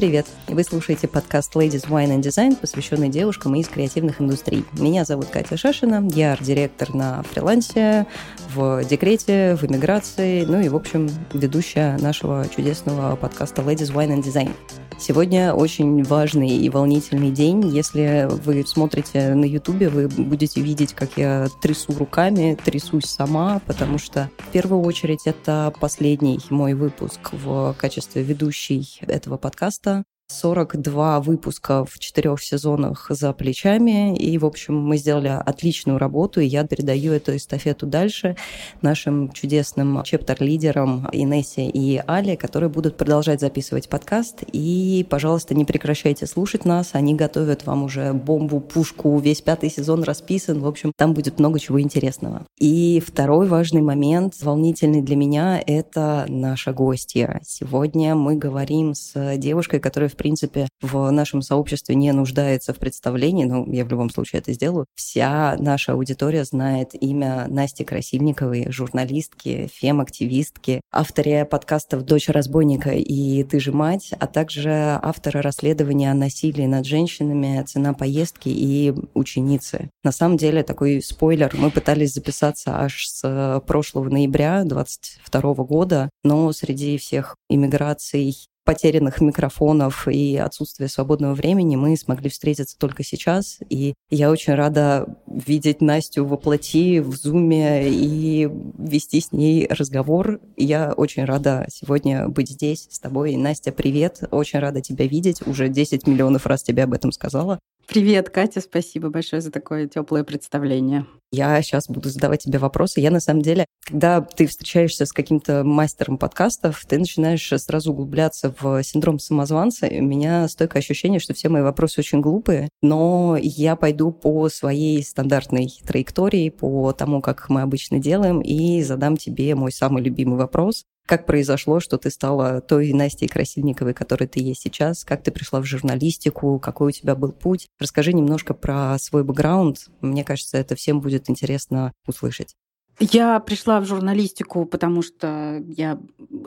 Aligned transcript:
привет! 0.00 0.26
Вы 0.48 0.64
слушаете 0.64 1.08
подкаст 1.08 1.54
Ladies 1.54 1.86
Wine 1.86 2.18
and 2.18 2.22
Design, 2.22 2.56
посвященный 2.56 3.10
девушкам 3.10 3.54
из 3.56 3.68
креативных 3.68 4.18
индустрий. 4.18 4.64
Меня 4.72 5.04
зовут 5.04 5.26
Катя 5.26 5.58
Шашина, 5.58 6.08
я 6.14 6.32
арт-директор 6.32 6.94
на 6.94 7.22
фрилансе, 7.22 8.06
в 8.54 8.82
декрете, 8.84 9.58
в 9.60 9.64
эмиграции, 9.66 10.46
ну 10.46 10.58
и, 10.58 10.70
в 10.70 10.76
общем, 10.76 11.10
ведущая 11.34 11.98
нашего 11.98 12.46
чудесного 12.48 13.14
подкаста 13.14 13.60
Ladies 13.60 13.92
Wine 13.92 14.16
and 14.16 14.22
Design. 14.22 14.52
Сегодня 15.00 15.54
очень 15.54 16.02
важный 16.02 16.58
и 16.58 16.68
волнительный 16.68 17.30
день. 17.30 17.66
Если 17.66 18.28
вы 18.30 18.62
смотрите 18.66 19.34
на 19.34 19.46
Ютубе, 19.46 19.88
вы 19.88 20.08
будете 20.08 20.60
видеть, 20.60 20.92
как 20.92 21.16
я 21.16 21.48
трясу 21.62 21.94
руками, 21.96 22.58
трясусь 22.62 23.06
сама, 23.06 23.62
потому 23.66 23.96
что 23.96 24.30
в 24.36 24.48
первую 24.48 24.82
очередь 24.82 25.22
это 25.24 25.72
последний 25.80 26.38
мой 26.50 26.74
выпуск 26.74 27.30
в 27.32 27.74
качестве 27.78 28.22
ведущей 28.22 29.00
этого 29.00 29.38
подкаста. 29.38 30.04
42 30.30 31.20
выпуска 31.20 31.84
в 31.84 31.98
четырех 31.98 32.40
сезонах 32.42 33.06
за 33.10 33.32
плечами. 33.32 34.16
И, 34.16 34.38
в 34.38 34.46
общем, 34.46 34.76
мы 34.76 34.96
сделали 34.96 35.28
отличную 35.28 35.98
работу, 35.98 36.40
и 36.40 36.46
я 36.46 36.64
передаю 36.64 37.12
эту 37.12 37.36
эстафету 37.36 37.86
дальше 37.86 38.36
нашим 38.80 39.32
чудесным 39.32 40.02
чептер-лидерам 40.04 41.08
Инессе 41.12 41.66
и 41.66 42.00
Але, 42.06 42.36
которые 42.36 42.70
будут 42.70 42.96
продолжать 42.96 43.40
записывать 43.40 43.88
подкаст. 43.88 44.44
И, 44.52 45.04
пожалуйста, 45.10 45.54
не 45.54 45.64
прекращайте 45.64 46.26
слушать 46.26 46.64
нас. 46.64 46.90
Они 46.92 47.14
готовят 47.14 47.66
вам 47.66 47.82
уже 47.82 48.12
бомбу, 48.12 48.60
пушку. 48.60 49.18
Весь 49.18 49.42
пятый 49.42 49.68
сезон 49.70 50.04
расписан. 50.04 50.60
В 50.60 50.66
общем, 50.66 50.92
там 50.96 51.12
будет 51.12 51.40
много 51.40 51.58
чего 51.58 51.80
интересного. 51.80 52.46
И 52.58 53.02
второй 53.04 53.48
важный 53.48 53.82
момент, 53.82 54.34
волнительный 54.40 55.02
для 55.02 55.16
меня, 55.16 55.60
это 55.66 56.26
наша 56.28 56.72
гостья. 56.72 57.40
Сегодня 57.44 58.14
мы 58.14 58.36
говорим 58.36 58.94
с 58.94 59.36
девушкой, 59.36 59.80
которая 59.80 60.08
в 60.08 60.19
принципе, 60.20 60.68
в 60.82 61.10
нашем 61.10 61.40
сообществе 61.40 61.94
не 61.94 62.12
нуждается 62.12 62.74
в 62.74 62.76
представлении, 62.76 63.46
но 63.46 63.64
я 63.72 63.86
в 63.86 63.88
любом 63.88 64.10
случае 64.10 64.40
это 64.40 64.52
сделаю. 64.52 64.84
Вся 64.94 65.56
наша 65.58 65.92
аудитория 65.92 66.44
знает 66.44 66.90
имя 66.92 67.46
Насти 67.48 67.84
Красильниковой, 67.84 68.70
журналистки, 68.70 69.70
фем-активистки, 69.72 70.82
авторе 70.92 71.46
подкастов 71.46 72.04
«Дочь 72.04 72.28
разбойника» 72.28 72.90
и 72.90 73.42
«Ты 73.44 73.60
же 73.60 73.72
мать», 73.72 74.10
а 74.20 74.26
также 74.26 74.98
автора 75.02 75.40
расследования 75.40 76.10
о 76.10 76.14
насилии 76.14 76.66
над 76.66 76.84
женщинами, 76.84 77.64
цена 77.66 77.94
поездки 77.94 78.50
и 78.50 78.92
ученицы. 79.14 79.88
На 80.04 80.12
самом 80.12 80.36
деле, 80.36 80.62
такой 80.62 81.00
спойлер, 81.00 81.50
мы 81.54 81.70
пытались 81.70 82.12
записаться 82.12 82.78
аж 82.78 83.06
с 83.06 83.62
прошлого 83.66 84.10
ноября 84.10 84.64
22 84.64 85.54
года, 85.64 86.10
но 86.24 86.52
среди 86.52 86.98
всех 86.98 87.36
иммиграций 87.48 88.36
потерянных 88.70 89.20
микрофонов 89.20 90.06
и 90.06 90.36
отсутствия 90.36 90.86
свободного 90.86 91.34
времени 91.34 91.74
мы 91.74 91.96
смогли 91.96 92.30
встретиться 92.30 92.78
только 92.78 93.02
сейчас. 93.02 93.58
И 93.68 93.94
я 94.10 94.30
очень 94.30 94.54
рада 94.54 95.06
видеть 95.26 95.80
Настю 95.80 96.24
во 96.24 96.36
плоти, 96.36 97.00
в 97.00 97.16
зуме 97.16 97.88
и 97.90 98.48
вести 98.78 99.20
с 99.20 99.32
ней 99.32 99.66
разговор. 99.68 100.38
Я 100.56 100.92
очень 100.92 101.24
рада 101.24 101.66
сегодня 101.68 102.28
быть 102.28 102.50
здесь 102.50 102.86
с 102.88 103.00
тобой. 103.00 103.34
Настя, 103.34 103.72
привет. 103.72 104.22
Очень 104.30 104.60
рада 104.60 104.80
тебя 104.80 105.04
видеть. 105.04 105.44
Уже 105.48 105.68
10 105.68 106.06
миллионов 106.06 106.46
раз 106.46 106.62
тебе 106.62 106.84
об 106.84 106.92
этом 106.92 107.10
сказала. 107.10 107.58
Привет, 107.90 108.30
Катя, 108.30 108.60
спасибо 108.60 109.10
большое 109.10 109.42
за 109.42 109.50
такое 109.50 109.88
теплое 109.88 110.22
представление. 110.22 111.06
Я 111.32 111.60
сейчас 111.60 111.88
буду 111.88 112.08
задавать 112.08 112.44
тебе 112.44 112.60
вопросы. 112.60 113.00
Я 113.00 113.10
на 113.10 113.18
самом 113.18 113.42
деле, 113.42 113.66
когда 113.84 114.20
ты 114.20 114.46
встречаешься 114.46 115.06
с 115.06 115.12
каким-то 115.12 115.64
мастером 115.64 116.16
подкастов, 116.16 116.84
ты 116.88 117.00
начинаешь 117.00 117.52
сразу 117.56 117.90
углубляться 117.90 118.54
в 118.60 118.80
синдром 118.84 119.18
самозванца. 119.18 119.88
И 119.88 119.98
у 119.98 120.04
меня 120.04 120.46
стойкое 120.46 120.82
ощущение, 120.82 121.18
что 121.18 121.34
все 121.34 121.48
мои 121.48 121.62
вопросы 121.62 121.98
очень 121.98 122.20
глупые, 122.20 122.68
но 122.80 123.36
я 123.40 123.74
пойду 123.74 124.12
по 124.12 124.48
своей 124.48 125.02
стандартной 125.02 125.68
траектории, 125.84 126.48
по 126.48 126.92
тому, 126.92 127.20
как 127.20 127.48
мы 127.48 127.62
обычно 127.62 127.98
делаем, 127.98 128.40
и 128.40 128.84
задам 128.84 129.16
тебе 129.16 129.56
мой 129.56 129.72
самый 129.72 130.00
любимый 130.04 130.38
вопрос. 130.38 130.84
Как 131.10 131.26
произошло, 131.26 131.80
что 131.80 131.98
ты 131.98 132.08
стала 132.08 132.60
той 132.60 132.92
Настей 132.92 133.26
Красильниковой, 133.26 133.94
которой 133.94 134.28
ты 134.28 134.38
есть 134.38 134.62
сейчас? 134.62 135.04
Как 135.04 135.24
ты 135.24 135.32
пришла 135.32 135.60
в 135.60 135.64
журналистику? 135.64 136.60
Какой 136.60 136.90
у 136.90 136.90
тебя 136.92 137.16
был 137.16 137.32
путь? 137.32 137.66
Расскажи 137.80 138.12
немножко 138.12 138.54
про 138.54 138.96
свой 139.00 139.24
бэкграунд. 139.24 139.88
Мне 140.02 140.22
кажется, 140.22 140.56
это 140.56 140.76
всем 140.76 141.00
будет 141.00 141.28
интересно 141.28 141.92
услышать. 142.06 142.54
Я 143.02 143.40
пришла 143.40 143.80
в 143.80 143.86
журналистику, 143.86 144.66
потому 144.66 145.00
что 145.00 145.62
я 145.68 145.98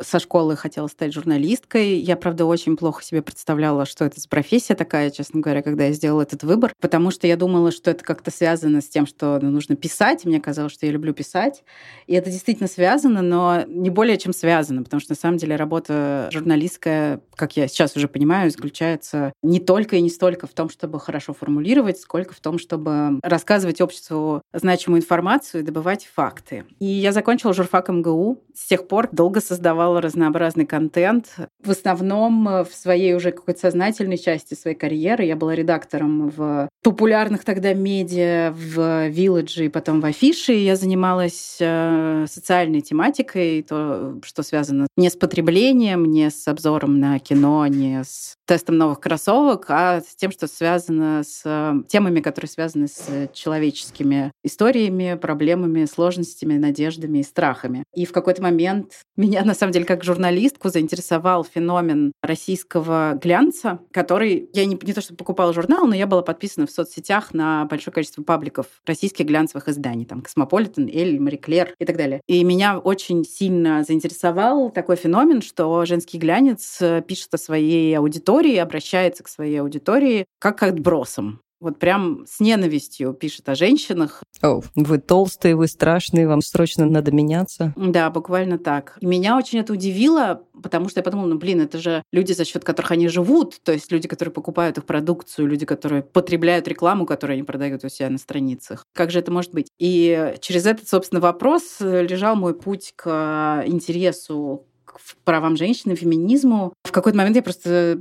со 0.04 0.20
школы 0.20 0.56
хотела 0.56 0.86
стать 0.86 1.12
журналисткой. 1.12 1.96
Я, 1.98 2.16
правда, 2.16 2.46
очень 2.46 2.78
плохо 2.78 3.04
себе 3.04 3.24
представляла, 3.24 3.88
что 3.88 4.06
это 4.06 4.20
за 4.20 4.30
профессия 4.30 4.76
такая, 4.76 5.10
честно 5.10 5.42
говоря, 5.42 5.64
когда 5.64 5.86
я 5.86 5.94
сделала 5.94 6.22
этот 6.22 6.44
выбор, 6.44 6.72
потому 6.80 7.10
что 7.10 7.26
я 7.26 7.38
думала, 7.38 7.72
что 7.72 7.90
это 7.90 8.04
как-то 8.04 8.30
связано 8.30 8.82
с 8.82 8.88
тем, 8.88 9.08
что 9.08 9.40
ну, 9.42 9.50
нужно 9.50 9.76
писать. 9.76 10.26
Мне 10.26 10.40
казалось, 10.40 10.74
что 10.74 10.86
я 10.86 10.92
люблю 10.92 11.12
писать. 11.12 11.64
И 12.06 12.14
это 12.14 12.30
действительно 12.30 12.70
связано, 12.70 13.24
но 13.24 13.64
не 13.66 13.90
более 13.90 14.18
чем 14.18 14.32
связано, 14.32 14.84
потому 14.84 15.02
что 15.02 15.14
на 15.14 15.18
самом 15.18 15.38
деле 15.38 15.56
работа 15.56 16.30
журналистская, 16.32 17.20
как 17.34 17.58
я 17.58 17.68
сейчас 17.68 17.96
уже 17.96 18.08
понимаю, 18.08 18.52
заключается 18.52 19.34
не 19.42 19.60
только 19.60 19.96
и 19.96 20.02
не 20.02 20.12
столько 20.12 20.46
в 20.46 20.54
том, 20.54 20.70
чтобы 20.70 21.00
хорошо 21.00 21.34
формулировать, 21.34 22.00
сколько 22.00 22.36
в 22.36 22.40
том, 22.40 22.60
чтобы 22.60 23.20
рассказывать 23.24 23.82
обществу 23.82 24.44
значимую 24.54 25.02
информацию 25.02 25.62
и 25.62 25.66
добывать 25.66 26.08
факт 26.14 26.43
факты. 26.44 26.66
И 26.80 26.86
я 26.86 27.12
закончила 27.12 27.54
журфак 27.54 27.90
МГУ. 27.90 28.40
С 28.54 28.68
тех 28.68 28.88
пор 28.88 29.10
долго 29.12 29.42
создавала 29.42 30.02
разнообразный 30.02 30.66
контент. 30.66 31.36
В 31.64 31.72
основном 31.72 32.48
э, 32.48 32.64
в 32.64 32.74
своей 32.74 33.16
уже 33.16 33.32
какой-то 33.32 33.60
сознательной 33.60 34.18
части 34.18 34.54
своей 34.54 34.78
карьеры 34.78 35.24
я 35.24 35.36
была 35.36 35.56
редактором 35.56 36.30
в 36.30 36.70
популярных 36.84 37.44
тогда 37.46 37.74
медиа, 37.74 38.52
в 38.52 39.10
Village 39.10 39.66
и 39.66 39.70
потом 39.70 40.02
в 40.02 40.06
Афише. 40.06 40.54
Я 40.54 40.76
занималась 40.76 41.58
э, 41.60 42.26
социальной 42.30 42.82
тематикой, 42.82 43.64
то, 43.64 44.20
что 44.24 44.44
связано 44.44 44.88
не 44.98 45.10
с 45.10 45.16
потреблением, 45.16 46.06
не 46.06 46.30
с 46.30 46.48
обзором 46.48 47.00
на 47.00 47.18
кино, 47.20 47.66
не 47.68 48.04
с 48.04 48.36
тестом 48.46 48.78
новых 48.78 49.00
кроссовок, 49.00 49.66
а 49.70 50.02
с 50.02 50.16
тем, 50.16 50.32
что 50.32 50.48
связано 50.48 51.24
с 51.24 51.42
э, 51.46 51.74
темами, 51.88 52.20
которые 52.20 52.50
связаны 52.50 52.88
с 52.88 53.30
человеческими 53.34 54.32
историями, 54.44 55.18
проблемами, 55.20 55.86
сложностями, 55.86 56.23
надеждами 56.58 57.20
и 57.20 57.24
страхами. 57.24 57.84
И 57.94 58.06
в 58.06 58.12
какой-то 58.12 58.42
момент 58.42 59.04
меня, 59.18 59.44
на 59.44 59.54
самом 59.54 59.74
деле, 59.74 59.86
как 59.86 60.04
журналистку 60.04 60.70
заинтересовал 60.70 61.44
феномен 61.44 62.14
российского 62.22 63.20
глянца, 63.22 63.80
который... 63.92 64.50
Я 64.54 64.66
не, 64.66 64.78
не 64.82 64.94
то, 64.94 65.02
что 65.02 65.16
покупала 65.16 65.54
журнал, 65.54 65.86
но 65.86 65.96
я 65.96 66.08
была 66.08 66.22
подписана 66.22 66.66
в 66.66 66.72
соцсетях 66.72 67.34
на 67.34 67.66
большое 67.66 67.94
количество 67.94 68.24
пабликов 68.24 68.68
российских 68.86 69.26
глянцевых 69.26 69.68
изданий, 69.68 70.06
там 70.06 70.22
«Cosmopolitan», 70.22 70.88
«Elle», 70.88 71.20
«Marie 71.20 71.38
Claire» 71.38 71.76
и 71.80 71.86
так 71.86 71.98
далее. 71.98 72.22
И 72.28 72.44
меня 72.44 72.80
очень 72.80 73.24
сильно 73.26 73.84
заинтересовал 73.84 74.70
такой 74.72 74.96
феномен, 74.96 75.42
что 75.42 75.86
женский 75.86 76.18
глянец 76.18 76.78
э, 76.82 77.02
пишет 77.06 77.34
о 77.34 77.38
своей 77.38 77.98
аудитории, 77.98 78.56
обращается 78.56 79.24
к 79.24 79.28
своей 79.28 79.58
аудитории 79.58 80.26
как 80.40 80.54
к 80.54 80.64
отбросам. 80.64 81.43
Вот 81.64 81.80
прям 81.80 82.26
с 82.28 82.42
ненавистью 82.42 83.14
пишет 83.14 83.48
о 83.48 83.56
женщинах. 83.56 84.22
О, 84.42 84.62
вы 84.76 84.98
толстые, 84.98 85.56
вы 85.56 85.68
страшные, 85.68 86.28
вам 86.28 86.42
срочно 86.42 86.86
надо 86.86 87.14
меняться. 87.14 87.74
Да, 87.78 88.10
буквально 88.10 88.58
так. 88.58 88.98
И 89.00 89.06
меня 89.06 89.38
очень 89.38 89.60
это 89.60 89.72
удивило, 89.72 90.44
потому 90.62 90.90
что 90.90 91.00
я 91.00 91.04
подумала, 91.04 91.28
ну 91.28 91.38
блин, 91.38 91.62
это 91.62 91.78
же 91.78 92.04
люди, 92.12 92.34
за 92.34 92.44
счет 92.44 92.66
которых 92.66 92.92
они 92.92 93.08
живут, 93.08 93.62
то 93.64 93.72
есть 93.72 93.90
люди, 93.94 94.10
которые 94.10 94.34
покупают 94.34 94.78
их 94.78 94.84
продукцию, 94.84 95.48
люди, 95.48 95.66
которые 95.66 96.04
потребляют 96.04 96.68
рекламу, 96.68 97.06
которую 97.06 97.36
они 97.36 97.44
продают 97.44 97.86
у 97.86 97.90
себя 97.90 98.10
на 98.10 98.18
страницах. 98.18 98.84
Как 98.94 99.10
же 99.10 99.20
это 99.20 99.32
может 99.32 99.54
быть? 99.54 99.68
И 99.80 100.36
через 100.42 100.66
этот, 100.66 100.90
собственно, 100.90 101.22
вопрос 101.22 101.78
лежал 101.80 102.36
мой 102.36 102.54
путь 102.54 102.92
к 102.98 103.64
интересу 103.66 104.66
к 104.86 105.00
правам 105.24 105.58
женщины, 105.58 105.96
феминизму. 105.96 106.74
В 106.84 106.92
какой-то 106.92 107.18
момент 107.18 107.36
я 107.36 107.42
просто, 107.42 108.00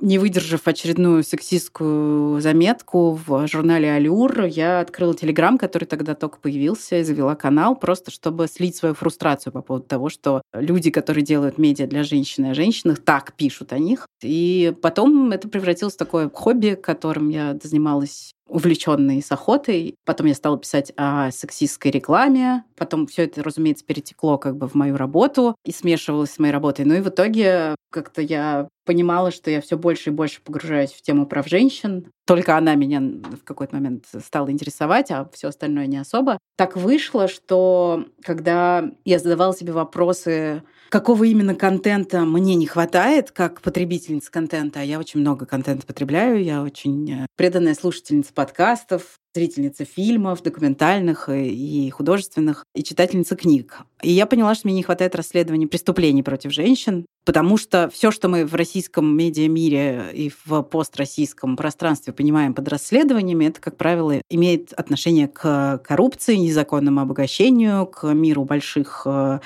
не 0.00 0.18
выдержав 0.18 0.66
очередную 0.66 1.22
сексистскую 1.22 2.40
заметку 2.40 3.18
в 3.26 3.46
журнале 3.48 3.92
«Алюр», 3.92 4.44
я 4.44 4.80
открыла 4.80 5.14
Телеграм, 5.14 5.58
который 5.58 5.84
тогда 5.84 6.14
только 6.14 6.38
появился, 6.38 6.96
и 6.96 7.02
завела 7.02 7.34
канал, 7.34 7.76
просто 7.76 8.10
чтобы 8.10 8.46
слить 8.48 8.76
свою 8.76 8.94
фрустрацию 8.94 9.52
по 9.52 9.62
поводу 9.62 9.86
того, 9.86 10.08
что 10.08 10.42
люди, 10.52 10.90
которые 10.90 11.24
делают 11.24 11.58
медиа 11.58 11.86
для 11.86 12.02
женщин 12.02 12.46
и 12.46 12.50
о 12.50 12.54
женщинах, 12.54 12.98
так 12.98 13.34
пишут 13.34 13.72
о 13.72 13.78
них. 13.78 14.06
И 14.22 14.74
потом 14.82 15.30
это 15.32 15.48
превратилось 15.48 15.94
в 15.94 15.98
такое 15.98 16.30
хобби, 16.32 16.78
которым 16.80 17.28
я 17.30 17.58
занималась 17.62 18.32
увлеченной 18.48 19.22
с 19.22 19.30
охотой. 19.30 19.94
Потом 20.04 20.26
я 20.26 20.34
стала 20.34 20.58
писать 20.58 20.92
о 20.96 21.30
сексистской 21.30 21.90
рекламе. 21.90 22.64
Потом 22.76 23.06
все 23.06 23.24
это, 23.24 23.42
разумеется, 23.42 23.84
перетекло 23.84 24.38
как 24.38 24.56
бы 24.56 24.68
в 24.68 24.74
мою 24.74 24.96
работу 24.96 25.56
и 25.64 25.72
смешивалось 25.72 26.32
с 26.32 26.38
моей 26.38 26.52
работой. 26.52 26.84
Ну 26.84 26.94
и 26.94 27.00
в 27.00 27.08
итоге 27.08 27.74
как-то 27.90 28.22
я 28.22 28.68
понимала, 28.84 29.30
что 29.30 29.50
я 29.50 29.60
все 29.60 29.76
больше 29.76 30.10
и 30.10 30.12
больше 30.12 30.40
погружаюсь 30.42 30.92
в 30.92 31.02
тему 31.02 31.26
прав 31.26 31.46
женщин. 31.46 32.10
Только 32.26 32.56
она 32.56 32.74
меня 32.74 33.00
в 33.00 33.44
какой-то 33.44 33.76
момент 33.76 34.06
стала 34.24 34.50
интересовать, 34.50 35.10
а 35.10 35.28
все 35.32 35.48
остальное 35.48 35.86
не 35.86 35.98
особо. 35.98 36.38
Так 36.56 36.76
вышло, 36.76 37.28
что 37.28 38.06
когда 38.22 38.90
я 39.04 39.18
задавала 39.18 39.54
себе 39.54 39.72
вопросы 39.72 40.62
какого 40.88 41.24
именно 41.24 41.54
контента 41.54 42.20
мне 42.20 42.54
не 42.54 42.66
хватает, 42.66 43.30
как 43.30 43.60
потребительница 43.60 44.30
контента. 44.30 44.80
А 44.80 44.82
я 44.82 44.98
очень 44.98 45.20
много 45.20 45.46
контента 45.46 45.86
потребляю, 45.86 46.42
я 46.42 46.62
очень 46.62 47.10
э, 47.10 47.26
преданная 47.36 47.74
слушательница 47.74 48.32
подкастов, 48.32 49.18
зрительница 49.34 49.84
фильмов, 49.84 50.42
документальных 50.42 51.28
и 51.28 51.90
художественных, 51.90 52.64
и 52.74 52.82
читательница 52.82 53.36
книг. 53.36 53.78
И 54.02 54.10
я 54.10 54.26
поняла, 54.26 54.54
что 54.54 54.66
мне 54.68 54.76
не 54.76 54.82
хватает 54.82 55.14
расследований 55.14 55.66
преступлений 55.66 56.22
против 56.22 56.52
женщин, 56.52 57.04
потому 57.24 57.56
что 57.56 57.90
все, 57.92 58.10
что 58.10 58.28
мы 58.28 58.46
в 58.46 58.54
российском 58.54 59.16
медиа-мире 59.16 60.06
и 60.14 60.32
в 60.46 60.62
построссийском 60.62 61.56
пространстве 61.56 62.12
понимаем 62.12 62.54
под 62.54 62.68
расследованиями, 62.68 63.46
это, 63.46 63.60
как 63.60 63.76
правило, 63.76 64.22
имеет 64.30 64.72
отношение 64.72 65.28
к 65.28 65.78
коррупции, 65.84 66.36
незаконному 66.36 67.00
обогащению, 67.00 67.86
к 67.86 68.12
миру 68.14 68.44
больших 68.44 69.02
э, 69.04 69.40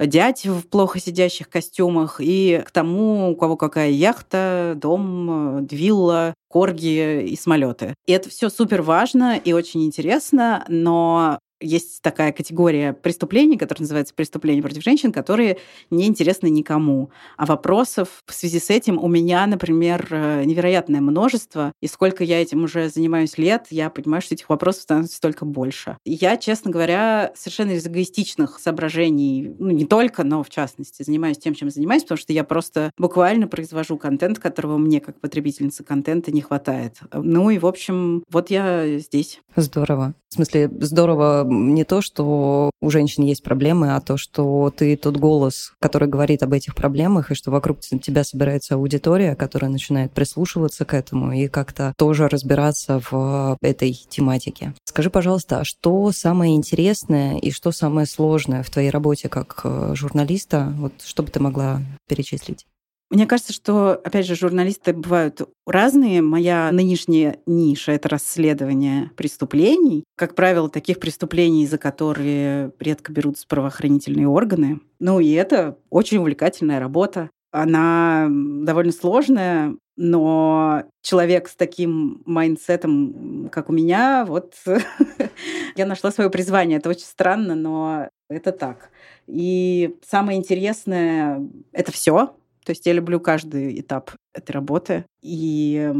дядь 0.00 0.46
в 0.46 0.66
плохо 0.66 0.98
сидящих 0.98 1.48
костюмах 1.48 2.16
и 2.20 2.62
к 2.66 2.70
тому, 2.70 3.30
у 3.30 3.36
кого 3.36 3.56
какая 3.56 3.90
яхта, 3.90 4.74
дом, 4.76 5.60
э, 5.60 5.66
вилла, 5.70 6.34
корги 6.48 7.22
и 7.24 7.36
самолеты. 7.36 7.94
И 8.06 8.12
это 8.12 8.28
все 8.30 8.48
супер 8.48 8.82
важно 8.82 9.36
и 9.36 9.52
очень 9.52 9.84
интересно, 9.84 10.64
но 10.68 11.38
есть 11.60 12.02
такая 12.02 12.32
категория 12.32 12.92
преступлений, 12.92 13.56
которая 13.56 13.82
называется 13.82 14.14
преступления 14.14 14.62
против 14.62 14.82
женщин, 14.82 15.12
которые 15.12 15.58
не 15.90 16.06
интересны 16.06 16.48
никому. 16.48 17.10
А 17.36 17.46
вопросов 17.46 18.22
в 18.26 18.32
связи 18.32 18.60
с 18.60 18.70
этим 18.70 18.98
у 18.98 19.08
меня, 19.08 19.46
например, 19.46 20.06
э, 20.10 20.44
невероятное 20.44 21.00
множество. 21.00 21.72
И 21.80 21.86
сколько 21.86 22.24
я 22.24 22.40
этим 22.40 22.64
уже 22.64 22.88
занимаюсь 22.88 23.38
лет, 23.38 23.66
я 23.70 23.90
понимаю, 23.90 24.22
что 24.22 24.34
этих 24.34 24.48
вопросов 24.48 24.82
становится 24.82 25.20
только 25.20 25.44
больше. 25.44 25.96
Я, 26.04 26.36
честно 26.36 26.70
говоря, 26.70 27.32
совершенно 27.34 27.72
из 27.72 27.86
эгоистичных 27.86 28.58
соображений, 28.58 29.54
ну 29.58 29.70
не 29.70 29.86
только, 29.86 30.24
но 30.24 30.42
в 30.42 30.50
частности, 30.50 31.02
занимаюсь 31.02 31.38
тем, 31.38 31.54
чем 31.54 31.70
занимаюсь, 31.70 32.02
потому 32.02 32.18
что 32.18 32.32
я 32.32 32.44
просто 32.44 32.92
буквально 32.98 33.48
произвожу 33.48 33.98
контент, 33.98 34.38
которого 34.38 34.78
мне, 34.78 35.00
как 35.00 35.20
потребительница 35.20 35.84
контента, 35.84 36.30
не 36.30 36.40
хватает. 36.40 36.98
Ну 37.12 37.50
и, 37.50 37.58
в 37.58 37.66
общем, 37.66 38.22
вот 38.30 38.50
я 38.50 38.98
здесь. 38.98 39.40
Здорово. 39.56 40.14
В 40.28 40.34
смысле, 40.34 40.70
здорово 40.80 41.47
не 41.48 41.84
то, 41.84 42.00
что 42.00 42.70
у 42.80 42.90
женщин 42.90 43.24
есть 43.24 43.42
проблемы, 43.42 43.94
а 43.94 44.00
то, 44.00 44.16
что 44.16 44.72
ты 44.76 44.96
тот 44.96 45.16
голос, 45.16 45.72
который 45.80 46.08
говорит 46.08 46.42
об 46.42 46.52
этих 46.52 46.74
проблемах, 46.74 47.30
и 47.30 47.34
что 47.34 47.50
вокруг 47.50 47.80
тебя 47.80 48.24
собирается 48.24 48.74
аудитория, 48.74 49.34
которая 49.34 49.70
начинает 49.70 50.12
прислушиваться 50.12 50.84
к 50.84 50.94
этому 50.94 51.32
и 51.32 51.48
как-то 51.48 51.92
тоже 51.96 52.28
разбираться 52.28 53.00
в 53.10 53.56
этой 53.60 53.92
тематике. 53.92 54.74
Скажи, 54.84 55.10
пожалуйста, 55.10 55.60
а 55.60 55.64
что 55.64 56.12
самое 56.12 56.54
интересное 56.54 57.38
и 57.38 57.50
что 57.50 57.72
самое 57.72 58.06
сложное 58.06 58.62
в 58.62 58.70
твоей 58.70 58.90
работе 58.90 59.28
как 59.28 59.60
э, 59.64 59.92
журналиста? 59.94 60.72
Вот 60.76 60.92
что 61.04 61.22
бы 61.22 61.30
ты 61.30 61.40
могла 61.40 61.80
перечислить? 62.08 62.66
Мне 63.10 63.26
кажется, 63.26 63.54
что, 63.54 63.92
опять 63.92 64.26
же, 64.26 64.34
журналисты 64.34 64.92
бывают 64.92 65.40
разные. 65.66 66.20
Моя 66.20 66.70
нынешняя 66.72 67.38
ниша— 67.46 67.92
это 67.92 68.10
расследование 68.10 69.10
преступлений. 69.16 70.04
Как 70.16 70.34
правило, 70.34 70.68
таких 70.68 71.00
преступлений, 71.00 71.66
за 71.66 71.78
которые 71.78 72.72
редко 72.78 73.10
берутся 73.10 73.46
правоохранительные 73.46 74.28
органы. 74.28 74.80
Ну 74.98 75.20
и 75.20 75.32
это 75.32 75.78
очень 75.88 76.18
увлекательная 76.18 76.80
работа. 76.80 77.30
Она 77.50 78.28
довольно 78.28 78.92
сложная, 78.92 79.74
но 79.96 80.84
человек 81.02 81.48
с 81.48 81.56
таким 81.56 82.22
майндсетом, 82.26 83.48
как 83.50 83.70
у 83.70 83.72
меня, 83.72 84.26
вот 84.28 84.54
я 85.76 85.86
нашла 85.86 86.10
свое 86.10 86.28
призвание. 86.28 86.78
Это 86.78 86.90
очень 86.90 87.06
странно, 87.06 87.54
но 87.54 88.08
это 88.28 88.52
так. 88.52 88.90
И 89.26 89.96
самое 90.06 90.38
интересное— 90.38 91.40
это 91.72 91.90
все, 91.90 92.34
то 92.68 92.72
есть 92.72 92.84
я 92.84 92.92
люблю 92.92 93.18
каждый 93.18 93.80
этап 93.80 94.10
этой 94.34 94.52
работы. 94.52 95.06
И, 95.22 95.90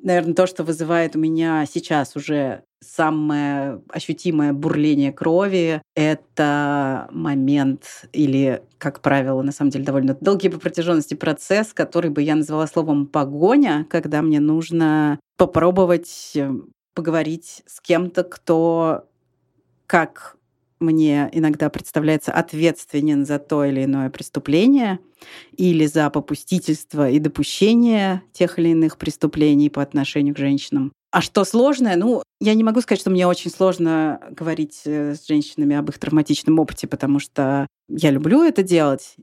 наверное, 0.00 0.32
то, 0.32 0.46
что 0.46 0.62
вызывает 0.62 1.16
у 1.16 1.18
меня 1.18 1.66
сейчас 1.66 2.14
уже 2.14 2.62
самое 2.80 3.82
ощутимое 3.88 4.52
бурление 4.52 5.12
крови— 5.12 5.82
это 5.96 7.08
момент 7.10 8.06
или, 8.12 8.62
как 8.78 9.00
правило, 9.00 9.42
на 9.42 9.50
самом 9.50 9.72
деле 9.72 9.84
довольно 9.84 10.16
долгий 10.20 10.48
по 10.48 10.60
протяженности 10.60 11.14
процесс, 11.14 11.72
который 11.74 12.10
бы 12.10 12.22
я 12.22 12.36
назвала 12.36 12.68
словом 12.68 13.08
«погоня», 13.08 13.84
когда 13.90 14.22
мне 14.22 14.38
нужно 14.38 15.18
попробовать 15.36 16.34
э, 16.36 16.52
поговорить 16.94 17.64
с 17.66 17.80
кем-то, 17.80 18.22
кто 18.22 19.08
как 19.88 20.36
мне 20.80 21.28
иногда 21.32 21.70
представляется 21.70 22.32
ответственен 22.32 23.24
за 23.24 23.38
то 23.38 23.64
или 23.64 23.84
иное 23.84 24.10
преступление 24.10 24.98
или 25.56 25.86
за 25.86 26.10
попустительство 26.10 27.08
и 27.08 27.18
допущение 27.18 28.22
тех 28.32 28.58
или 28.58 28.70
иных 28.70 28.98
преступлений 28.98 29.70
по 29.70 29.82
отношению 29.82 30.34
к 30.34 30.38
женщинам. 30.38 30.92
А 31.10 31.22
что 31.22 31.44
сложное? 31.44 31.96
Ну, 31.96 32.22
я 32.40 32.54
не 32.54 32.64
могу 32.64 32.80
сказать, 32.80 33.00
что 33.00 33.10
мне 33.10 33.26
очень 33.26 33.50
сложно 33.50 34.20
говорить 34.30 34.82
э, 34.84 35.14
с 35.14 35.26
женщинами 35.26 35.76
об 35.76 35.88
их 35.88 35.98
травматичном 35.98 36.58
опыте, 36.58 36.88
потому 36.88 37.20
что 37.20 37.68
я 37.88 38.10
люблю 38.10 38.42
это 38.42 38.62
делать, 38.62 39.14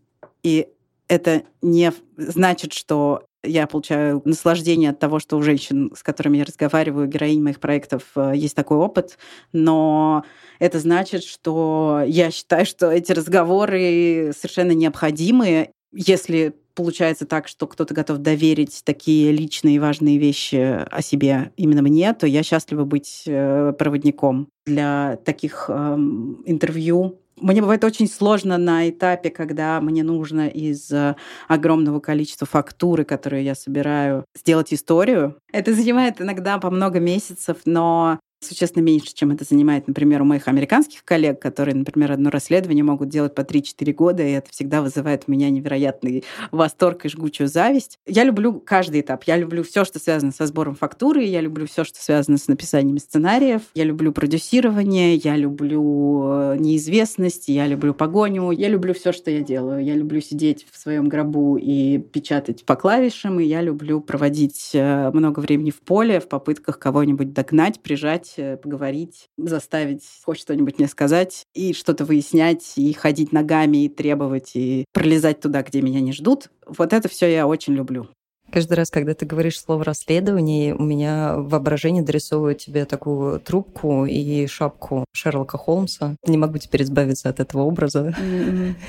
и 0.42 0.70
это 1.08 1.44
не 1.62 1.92
значит, 2.16 2.72
что 2.72 3.26
я 3.44 3.68
получаю 3.68 4.22
наслаждение 4.26 4.92
от 4.92 5.00
того, 5.00 5.20
что 5.20 5.38
у 5.38 5.42
женщин, 5.42 5.92
с 5.96 6.04
которыми 6.04 6.38
я 6.38 6.46
разговариваю, 6.46 7.08
героинь 7.08 7.42
моих 7.42 7.60
проектов, 7.60 8.04
э, 8.16 8.34
есть 8.36 8.56
такой 8.56 8.78
опыт, 8.78 9.18
но 9.52 10.24
это 10.60 10.80
значит, 10.80 11.24
что 11.24 12.04
я 12.06 12.32
считаю, 12.32 12.66
что 12.66 12.92
эти 12.92 13.12
разговоры 13.12 14.32
совершенно 14.36 14.74
необходимы, 14.74 15.72
если 15.94 16.56
получается 16.76 17.26
так, 17.26 17.48
что 17.48 17.68
кто-то 17.68 17.94
готов 17.94 18.20
доверить 18.20 18.82
такие 18.86 19.32
личные 19.32 19.76
и 19.76 19.80
важные 19.80 20.18
вещи 20.18 20.86
о 20.90 21.02
себе 21.02 21.52
именно 21.58 21.82
мне, 21.82 22.14
то 22.14 22.28
я 22.28 22.44
счастлива 22.44 22.86
быть 22.86 23.24
э, 23.26 23.74
проводником 23.78 24.48
для 24.66 25.18
таких 25.26 25.70
эм, 25.70 26.42
интервью 26.46 27.21
мне 27.42 27.62
бывает 27.62 27.84
очень 27.84 28.08
сложно 28.08 28.58
на 28.58 28.90
этапе, 28.90 29.30
когда 29.30 29.82
мне 29.82 30.04
нужно 30.04 30.48
из 30.48 30.92
э, 30.92 31.16
огромного 31.48 32.00
количества 32.00 32.48
фактуры, 32.48 33.04
которые 33.04 33.44
я 33.44 33.56
собираю, 33.56 34.26
сделать 34.36 34.74
историю. 34.74 35.38
Это 35.52 35.74
занимает 35.74 36.22
иногда 36.22 36.58
по 36.58 36.70
много 36.70 37.00
месяцев, 37.00 37.58
но 37.66 38.20
существенно 38.42 38.84
меньше, 38.84 39.14
чем 39.14 39.32
это 39.32 39.44
занимает, 39.44 39.88
например, 39.88 40.22
у 40.22 40.26
моих 40.26 40.48
американских 40.48 41.04
коллег, 41.06 41.40
которые, 41.40 41.76
например, 41.76 42.12
одно 42.12 42.30
расследование 42.30 42.84
могут 42.84 43.10
делать 43.10 43.36
по 43.36 43.42
3-4 43.42 43.94
года, 43.94 44.24
и 44.24 44.32
это 44.32 44.50
всегда 44.52 44.82
вызывает 44.82 45.24
у 45.28 45.32
меня 45.32 45.50
невероятный 45.50 46.24
восторг 46.52 47.06
и 47.06 47.10
жгучую 47.10 47.48
зависть. 47.48 48.00
Я 48.06 48.24
люблю 48.24 48.60
каждый 48.60 49.02
этап. 49.02 49.24
Я 49.26 49.38
люблю 49.38 49.64
все, 49.64 49.86
что 49.86 50.00
связано 50.00 50.32
со 50.32 50.46
сбором 50.46 50.76
фактуры, 50.76 51.24
я 51.24 51.42
люблю 51.42 51.68
все, 51.68 51.84
что 51.84 52.02
связано 52.02 52.38
с 52.38 52.48
написанием 52.48 52.98
сценариев, 52.98 53.62
я 53.76 53.84
люблю 53.84 54.12
продюсирование, 54.12 55.16
я 55.16 55.36
люблю 55.36 56.24
э, 56.26 56.58
неизвестность, 56.58 57.48
я 57.48 57.68
люблю 57.68 57.94
погоню, 57.94 58.52
я 58.52 58.70
люблю 58.70 58.94
все, 58.94 59.12
что 59.12 59.32
я 59.32 59.42
делаю. 59.42 59.84
Я 59.84 59.96
люблю 59.96 60.22
сидеть 60.22 60.66
в 60.72 60.78
своем 60.78 61.08
гробу 61.08 61.58
и 61.58 62.00
печатать 62.00 62.66
по 62.66 62.76
клавишам, 62.76 63.40
и 63.40 63.46
я 63.46 63.62
люблю 63.62 64.02
проводить 64.02 64.72
э, 64.74 65.12
много 65.12 65.40
времени 65.40 65.72
в 65.72 65.80
поле 65.82 66.20
в 66.20 66.28
попытках 66.28 66.80
кого-нибудь 66.80 67.34
догнать, 67.34 67.80
прижать, 67.82 68.31
посидеть, 68.32 68.34
э, 68.38 68.58
поговорить, 68.58 69.30
заставить 69.38 70.04
хоть 70.24 70.40
что-нибудь 70.40 70.78
мне 70.78 70.88
сказать 70.88 71.46
и 71.54 71.74
что-то 71.74 72.06
выяснять, 72.06 72.74
и 72.78 72.94
ходить 72.94 73.32
ногами, 73.32 73.86
и 73.86 73.90
требовать, 73.90 74.52
и 74.56 74.86
пролезать 74.94 75.40
туда, 75.40 75.64
где 75.64 75.82
меня 75.82 76.02
не 76.02 76.14
ждут. 76.14 76.50
Вот 76.66 76.94
это 76.94 77.08
все 77.10 77.28
я 77.32 77.48
очень 77.48 77.74
люблю. 77.74 78.08
Каждый 78.52 78.74
раз, 78.74 78.90
когда 78.90 79.14
ты 79.14 79.26
говоришь 79.26 79.60
слово 79.60 79.86
«расследование», 79.86 80.76
у 80.76 80.84
меня 80.84 81.36
воображение 81.38 82.04
дорисовывает 82.04 82.58
тебе 82.58 82.86
такую 82.86 83.40
трубку 83.40 84.06
и 84.06 84.46
шапку 84.48 85.06
Шерлока 85.14 85.58
Холмса. 85.58 86.16
Не 86.26 86.38
могу 86.38 86.58
теперь 86.58 86.84
избавиться 86.84 87.30
от 87.30 87.40
этого 87.40 87.62
образа. 87.62 88.14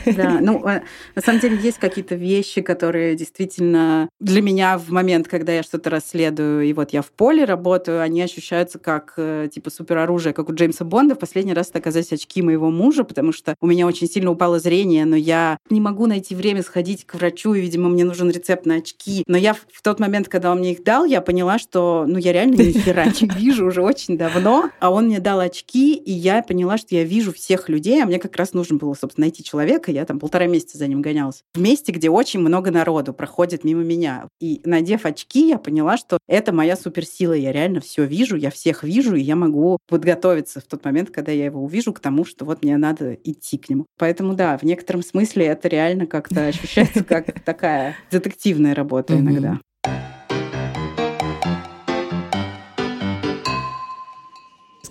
Да, 0.04 0.38
ну, 0.40 0.66
э, 0.66 0.83
на 1.14 1.23
самом 1.23 1.40
деле 1.40 1.57
есть 1.57 1.78
какие-то 1.78 2.14
вещи, 2.16 2.61
которые 2.61 3.14
действительно 3.14 4.09
для 4.19 4.42
меня 4.42 4.78
в 4.78 4.90
момент, 4.90 5.28
когда 5.28 5.52
я 5.52 5.62
что-то 5.62 5.90
расследую, 5.90 6.64
и 6.64 6.73
вот 6.73 6.92
я 6.92 7.02
в 7.02 7.11
поле 7.11 7.45
работаю, 7.45 8.00
они 8.00 8.21
ощущаются 8.23 8.78
как 8.78 9.14
э, 9.16 9.49
типа 9.52 9.71
супероружие, 9.71 10.35
как 10.35 10.49
у 10.49 10.54
Джеймса 10.54 10.85
Бонда. 10.85 11.14
В 11.14 11.19
последний 11.19 11.54
раз 11.54 11.71
это 11.71 11.78
оказались 11.78 12.12
очки 12.12 12.42
моего 12.42 12.71
мужа, 12.71 13.04
потому 13.04 13.33
что 13.33 13.54
у 13.61 13.66
меня 13.66 13.87
очень 13.87 14.09
сильно 14.09 14.31
упало 14.31 14.59
зрение, 14.59 15.04
но 15.04 15.16
я 15.16 15.59
не 15.71 15.81
могу 15.81 16.07
найти 16.07 16.35
время 16.35 16.62
сходить 16.62 17.07
к 17.07 17.14
врачу, 17.14 17.54
и, 17.54 17.61
видимо, 17.61 17.88
мне 17.88 18.04
нужен 18.04 18.31
рецепт 18.31 18.66
на 18.66 18.76
очки. 18.76 19.23
Но 19.26 19.37
я 19.37 19.51
я 19.52 19.59
в 19.73 19.82
тот 19.82 20.00
момент, 20.00 20.28
когда 20.28 20.50
он 20.50 20.59
мне 20.59 20.73
их 20.73 20.82
дал, 20.82 21.04
я 21.04 21.21
поняла, 21.21 21.59
что 21.59 22.04
ну 22.06 22.18
я 22.18 22.32
реально 22.32 22.56
не 22.56 22.73
вижу 23.37 23.66
уже 23.66 23.82
очень 23.82 24.16
давно, 24.16 24.71
а 24.80 24.90
он 24.90 25.06
мне 25.06 25.21
дал 25.21 25.40
очки, 25.40 25.94
и 25.94 26.12
я 26.12 26.42
поняла, 26.42 26.78
что 26.78 26.94
я 26.94 27.04
вижу 27.04 27.32
всех 27.32 27.68
людей, 27.68 28.02
а 28.02 28.06
мне 28.06 28.18
как 28.18 28.37
раз 28.37 28.52
нужно 28.52 28.76
было, 28.76 28.94
собственно, 28.94 29.25
найти 29.25 29.44
человека, 29.44 29.90
я 29.90 30.04
там 30.04 30.18
полтора 30.18 30.47
месяца 30.47 30.78
за 30.78 30.87
ним 30.87 31.02
гонялась. 31.02 31.42
В 31.54 31.61
месте, 31.61 31.92
где 31.92 32.11
очень 32.11 32.40
много 32.40 32.71
народу 32.71 33.12
проходит 33.12 33.64
мимо 33.64 33.82
меня. 33.82 34.28
И 34.40 34.61
надев 34.64 35.06
очки, 35.06 35.49
я 35.49 35.59
поняла, 35.59 35.97
что 35.97 36.18
это 36.28 36.52
моя 36.52 36.76
суперсила, 36.76 37.32
я 37.32 37.52
реально 37.52 37.80
все 37.80 38.04
вижу, 38.04 38.37
я 38.37 38.50
всех 38.50 38.82
вижу, 38.85 39.14
и 39.14 39.21
я 39.21 39.37
могу 39.37 39.78
подготовиться 39.88 40.61
в 40.61 40.64
тот 40.64 40.85
момент, 40.85 41.11
когда 41.11 41.32
я 41.32 41.44
его 41.47 41.62
увижу, 41.62 41.92
к 41.92 42.00
тому, 42.00 42.25
что 42.25 42.44
вот 42.44 42.62
мне 42.62 42.76
надо 42.76 43.14
идти 43.14 43.59
к 43.59 43.68
нему. 43.68 43.87
Поэтому 43.99 44.35
да, 44.35 44.56
в 44.59 44.62
некотором 44.62 45.02
смысле 45.02 45.47
это 45.47 45.68
реально 45.68 46.06
как-то 46.06 46.47
ощущается 46.47 47.04
как 47.04 47.40
такая 47.44 47.97
детективная 48.11 48.75
работа 48.75 49.14
иногда. 49.18 49.41
Yeah. 49.42 49.71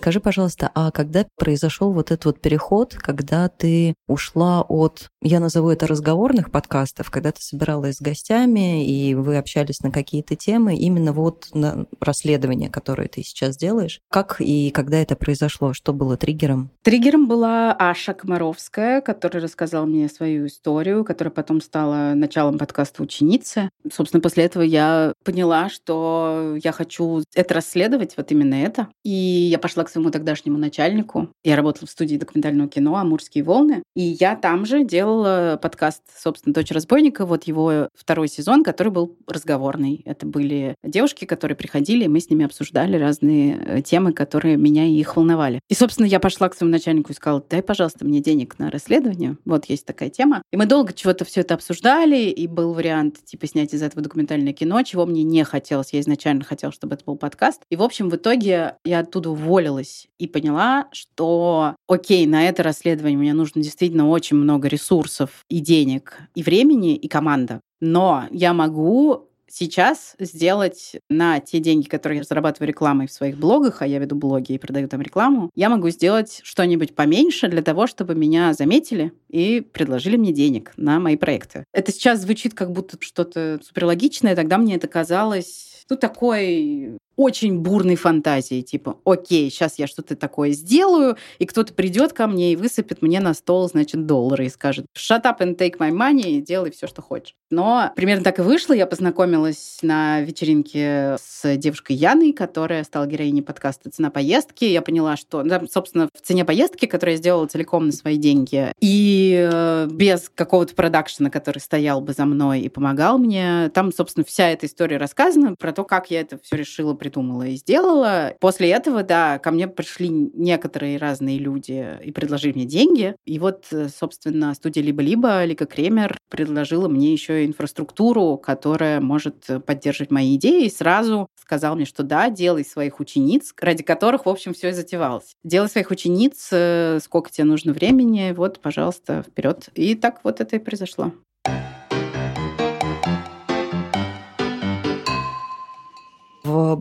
Скажи, 0.02 0.18
пожалуйста, 0.18 0.68
а 0.74 0.90
когда 0.90 1.24
произошел 1.36 1.92
вот 1.92 2.10
этот 2.10 2.24
вот 2.24 2.40
переход, 2.40 2.92
когда 2.92 3.48
ты 3.48 3.94
ушла 4.08 4.62
от, 4.62 5.10
я 5.20 5.38
назову 5.38 5.70
это 5.70 5.86
разговорных 5.86 6.50
подкастов, 6.50 7.08
когда 7.08 7.30
ты 7.30 7.40
собиралась 7.40 7.98
с 7.98 8.02
гостями, 8.02 8.84
и 8.84 9.14
вы 9.14 9.36
общались 9.36 9.78
на 9.78 9.92
какие-то 9.92 10.34
темы, 10.34 10.74
именно 10.74 11.12
вот 11.12 11.50
на 11.54 11.86
расследование, 12.00 12.68
которое 12.68 13.06
ты 13.06 13.22
сейчас 13.22 13.56
делаешь. 13.56 14.00
Как 14.10 14.40
и 14.40 14.72
когда 14.72 14.98
это 14.98 15.14
произошло? 15.14 15.72
Что 15.72 15.92
было 15.92 16.16
триггером? 16.16 16.70
Триггером 16.82 17.28
была 17.28 17.72
Аша 17.72 18.12
Комаровская, 18.12 19.02
которая 19.02 19.44
рассказала 19.44 19.86
мне 19.86 20.08
свою 20.08 20.48
историю, 20.48 21.04
которая 21.04 21.30
потом 21.30 21.60
стала 21.60 22.14
началом 22.14 22.58
подкаста 22.58 23.04
«Ученицы». 23.04 23.70
Собственно, 23.92 24.20
после 24.20 24.46
этого 24.46 24.64
я 24.64 25.12
поняла, 25.24 25.68
что 25.68 26.58
я 26.60 26.72
хочу 26.72 27.22
это 27.36 27.54
расследовать, 27.54 28.16
вот 28.16 28.32
именно 28.32 28.54
это. 28.56 28.88
И 29.04 29.12
я 29.12 29.60
пошла 29.60 29.84
к 29.84 29.91
своему 29.92 30.10
тогдашнему 30.10 30.58
начальнику. 30.58 31.28
Я 31.44 31.56
работала 31.56 31.86
в 31.86 31.90
студии 31.90 32.16
документального 32.16 32.68
кино 32.68 32.96
«Амурские 32.96 33.44
волны». 33.44 33.82
И 33.94 34.02
я 34.02 34.36
там 34.36 34.66
же 34.66 34.84
делала 34.84 35.58
подкаст, 35.60 36.02
собственно, 36.16 36.54
«Дочь 36.54 36.70
разбойника». 36.70 37.26
Вот 37.26 37.44
его 37.44 37.88
второй 37.94 38.28
сезон, 38.28 38.64
который 38.64 38.92
был 38.92 39.16
разговорный. 39.26 40.02
Это 40.04 40.26
были 40.26 40.74
девушки, 40.82 41.24
которые 41.24 41.56
приходили, 41.56 42.04
и 42.04 42.08
мы 42.08 42.20
с 42.20 42.30
ними 42.30 42.44
обсуждали 42.44 42.96
разные 42.96 43.58
э, 43.64 43.82
темы, 43.82 44.12
которые 44.12 44.56
меня 44.56 44.84
и 44.84 44.94
их 44.94 45.16
волновали. 45.16 45.60
И, 45.68 45.74
собственно, 45.74 46.06
я 46.06 46.20
пошла 46.20 46.48
к 46.48 46.54
своему 46.54 46.72
начальнику 46.72 47.12
и 47.12 47.14
сказала, 47.14 47.44
дай, 47.48 47.62
пожалуйста, 47.62 48.04
мне 48.04 48.20
денег 48.20 48.58
на 48.58 48.70
расследование. 48.70 49.36
Вот 49.44 49.66
есть 49.66 49.86
такая 49.86 50.10
тема. 50.10 50.42
И 50.52 50.56
мы 50.56 50.66
долго 50.66 50.92
чего-то 50.92 51.24
все 51.24 51.40
это 51.40 51.54
обсуждали, 51.54 52.30
и 52.30 52.46
был 52.46 52.72
вариант, 52.72 53.24
типа, 53.24 53.46
снять 53.46 53.74
из 53.74 53.82
этого 53.82 54.02
документальное 54.02 54.52
кино, 54.52 54.82
чего 54.82 55.06
мне 55.06 55.22
не 55.22 55.44
хотелось. 55.44 55.92
Я 55.92 56.00
изначально 56.00 56.44
хотела, 56.44 56.72
чтобы 56.72 56.94
это 56.94 57.04
был 57.04 57.16
подкаст. 57.16 57.62
И, 57.70 57.76
в 57.76 57.82
общем, 57.82 58.08
в 58.08 58.16
итоге 58.16 58.76
я 58.84 59.00
оттуда 59.00 59.30
уволилась 59.30 59.81
задумалась 59.82 60.08
и 60.18 60.26
поняла, 60.26 60.88
что, 60.92 61.76
окей, 61.88 62.26
на 62.26 62.48
это 62.48 62.62
расследование 62.62 63.18
мне 63.18 63.34
нужно 63.34 63.62
действительно 63.62 64.08
очень 64.08 64.36
много 64.36 64.68
ресурсов 64.68 65.44
и 65.48 65.60
денег, 65.60 66.18
и 66.34 66.42
времени, 66.42 66.96
и 66.96 67.08
команда. 67.08 67.60
Но 67.80 68.24
я 68.30 68.52
могу 68.52 69.28
сейчас 69.48 70.14
сделать 70.18 70.96
на 71.10 71.38
те 71.40 71.58
деньги, 71.58 71.86
которые 71.86 72.18
я 72.18 72.24
зарабатываю 72.24 72.68
рекламой 72.68 73.06
в 73.06 73.12
своих 73.12 73.36
блогах, 73.36 73.82
а 73.82 73.86
я 73.86 73.98
веду 73.98 74.16
блоги 74.16 74.52
и 74.52 74.58
продаю 74.58 74.88
там 74.88 75.02
рекламу, 75.02 75.50
я 75.54 75.68
могу 75.68 75.90
сделать 75.90 76.40
что-нибудь 76.42 76.94
поменьше 76.94 77.48
для 77.48 77.60
того, 77.60 77.86
чтобы 77.86 78.14
меня 78.14 78.54
заметили 78.54 79.12
и 79.28 79.60
предложили 79.60 80.16
мне 80.16 80.32
денег 80.32 80.72
на 80.76 81.00
мои 81.00 81.16
проекты. 81.16 81.64
Это 81.74 81.92
сейчас 81.92 82.20
звучит 82.20 82.54
как 82.54 82.72
будто 82.72 82.96
что-то 83.00 83.60
суперлогичное, 83.62 84.36
тогда 84.36 84.56
мне 84.56 84.76
это 84.76 84.88
казалось 84.88 85.84
ну, 85.90 85.96
такой 85.96 86.96
очень 87.16 87.60
бурной 87.60 87.96
фантазии, 87.96 88.62
типа, 88.62 88.98
окей, 89.04 89.50
сейчас 89.50 89.78
я 89.78 89.86
что-то 89.86 90.16
такое 90.16 90.50
сделаю, 90.50 91.16
и 91.38 91.46
кто-то 91.46 91.74
придет 91.74 92.12
ко 92.12 92.26
мне 92.26 92.52
и 92.52 92.56
высыпет 92.56 93.02
мне 93.02 93.20
на 93.20 93.34
стол, 93.34 93.68
значит, 93.68 94.06
доллары 94.06 94.46
и 94.46 94.50
скажет, 94.50 94.86
shut 94.96 95.22
up 95.24 95.38
and 95.40 95.56
take 95.56 95.78
my 95.78 95.90
money, 95.90 96.30
и 96.30 96.40
делай 96.40 96.70
все, 96.70 96.86
что 96.86 97.02
хочешь. 97.02 97.34
Но 97.52 97.92
примерно 97.94 98.24
так 98.24 98.38
и 98.38 98.42
вышло. 98.42 98.72
Я 98.72 98.86
познакомилась 98.86 99.80
на 99.82 100.22
вечеринке 100.22 101.16
с 101.22 101.56
девушкой 101.58 101.96
Яной, 101.96 102.32
которая 102.32 102.82
стала 102.82 103.06
героиней 103.06 103.42
подкаста 103.42 103.90
«Цена 103.90 104.10
поездки». 104.10 104.64
Я 104.64 104.80
поняла, 104.80 105.18
что, 105.18 105.42
да, 105.42 105.62
собственно, 105.70 106.08
в 106.14 106.26
цене 106.26 106.46
поездки, 106.46 106.86
которую 106.86 107.16
я 107.16 107.18
сделала 107.18 107.46
целиком 107.46 107.86
на 107.86 107.92
свои 107.92 108.16
деньги, 108.16 108.72
и 108.80 109.48
э, 109.52 109.86
без 109.90 110.30
какого-то 110.34 110.74
продакшена, 110.74 111.28
который 111.28 111.58
стоял 111.58 112.00
бы 112.00 112.14
за 112.14 112.24
мной 112.24 112.60
и 112.60 112.70
помогал 112.70 113.18
мне, 113.18 113.70
там, 113.74 113.92
собственно, 113.92 114.24
вся 114.24 114.48
эта 114.48 114.64
история 114.64 114.96
рассказана 114.96 115.54
про 115.54 115.72
то, 115.72 115.84
как 115.84 116.10
я 116.10 116.22
это 116.22 116.38
все 116.42 116.56
решила 116.56 116.94
придумала 116.94 117.42
и 117.42 117.56
сделала. 117.56 118.32
После 118.40 118.70
этого, 118.70 119.02
да, 119.02 119.38
ко 119.38 119.50
мне 119.50 119.68
пришли 119.68 120.08
некоторые 120.08 120.96
разные 120.96 121.36
люди 121.36 121.98
и 122.02 122.12
предложили 122.12 122.52
мне 122.54 122.64
деньги. 122.64 123.14
И 123.26 123.38
вот, 123.38 123.66
э, 123.72 123.88
собственно, 123.94 124.54
студия 124.54 124.82
«Либо-либо» 124.82 125.44
Лика 125.44 125.66
Кремер 125.66 126.16
предложила 126.30 126.88
мне 126.88 127.12
еще 127.12 127.41
инфраструктуру, 127.46 128.36
которая 128.36 129.00
может 129.00 129.46
поддерживать 129.66 130.10
мои 130.10 130.36
идеи, 130.36 130.66
и 130.66 130.70
сразу 130.70 131.28
сказал 131.40 131.76
мне, 131.76 131.84
что 131.84 132.02
да, 132.02 132.30
делай 132.30 132.64
своих 132.64 133.00
учениц, 133.00 133.52
ради 133.60 133.82
которых, 133.82 134.26
в 134.26 134.28
общем, 134.28 134.54
все 134.54 134.70
и 134.70 134.72
затевалось. 134.72 135.34
Делай 135.44 135.68
своих 135.68 135.90
учениц, 135.90 136.48
э, 136.52 136.98
сколько 137.02 137.30
тебе 137.30 137.44
нужно 137.44 137.72
времени, 137.72 138.32
вот, 138.32 138.60
пожалуйста, 138.60 139.22
вперед. 139.22 139.68
И 139.74 139.94
так 139.94 140.20
вот 140.24 140.40
это 140.40 140.56
и 140.56 140.58
произошло. 140.58 141.12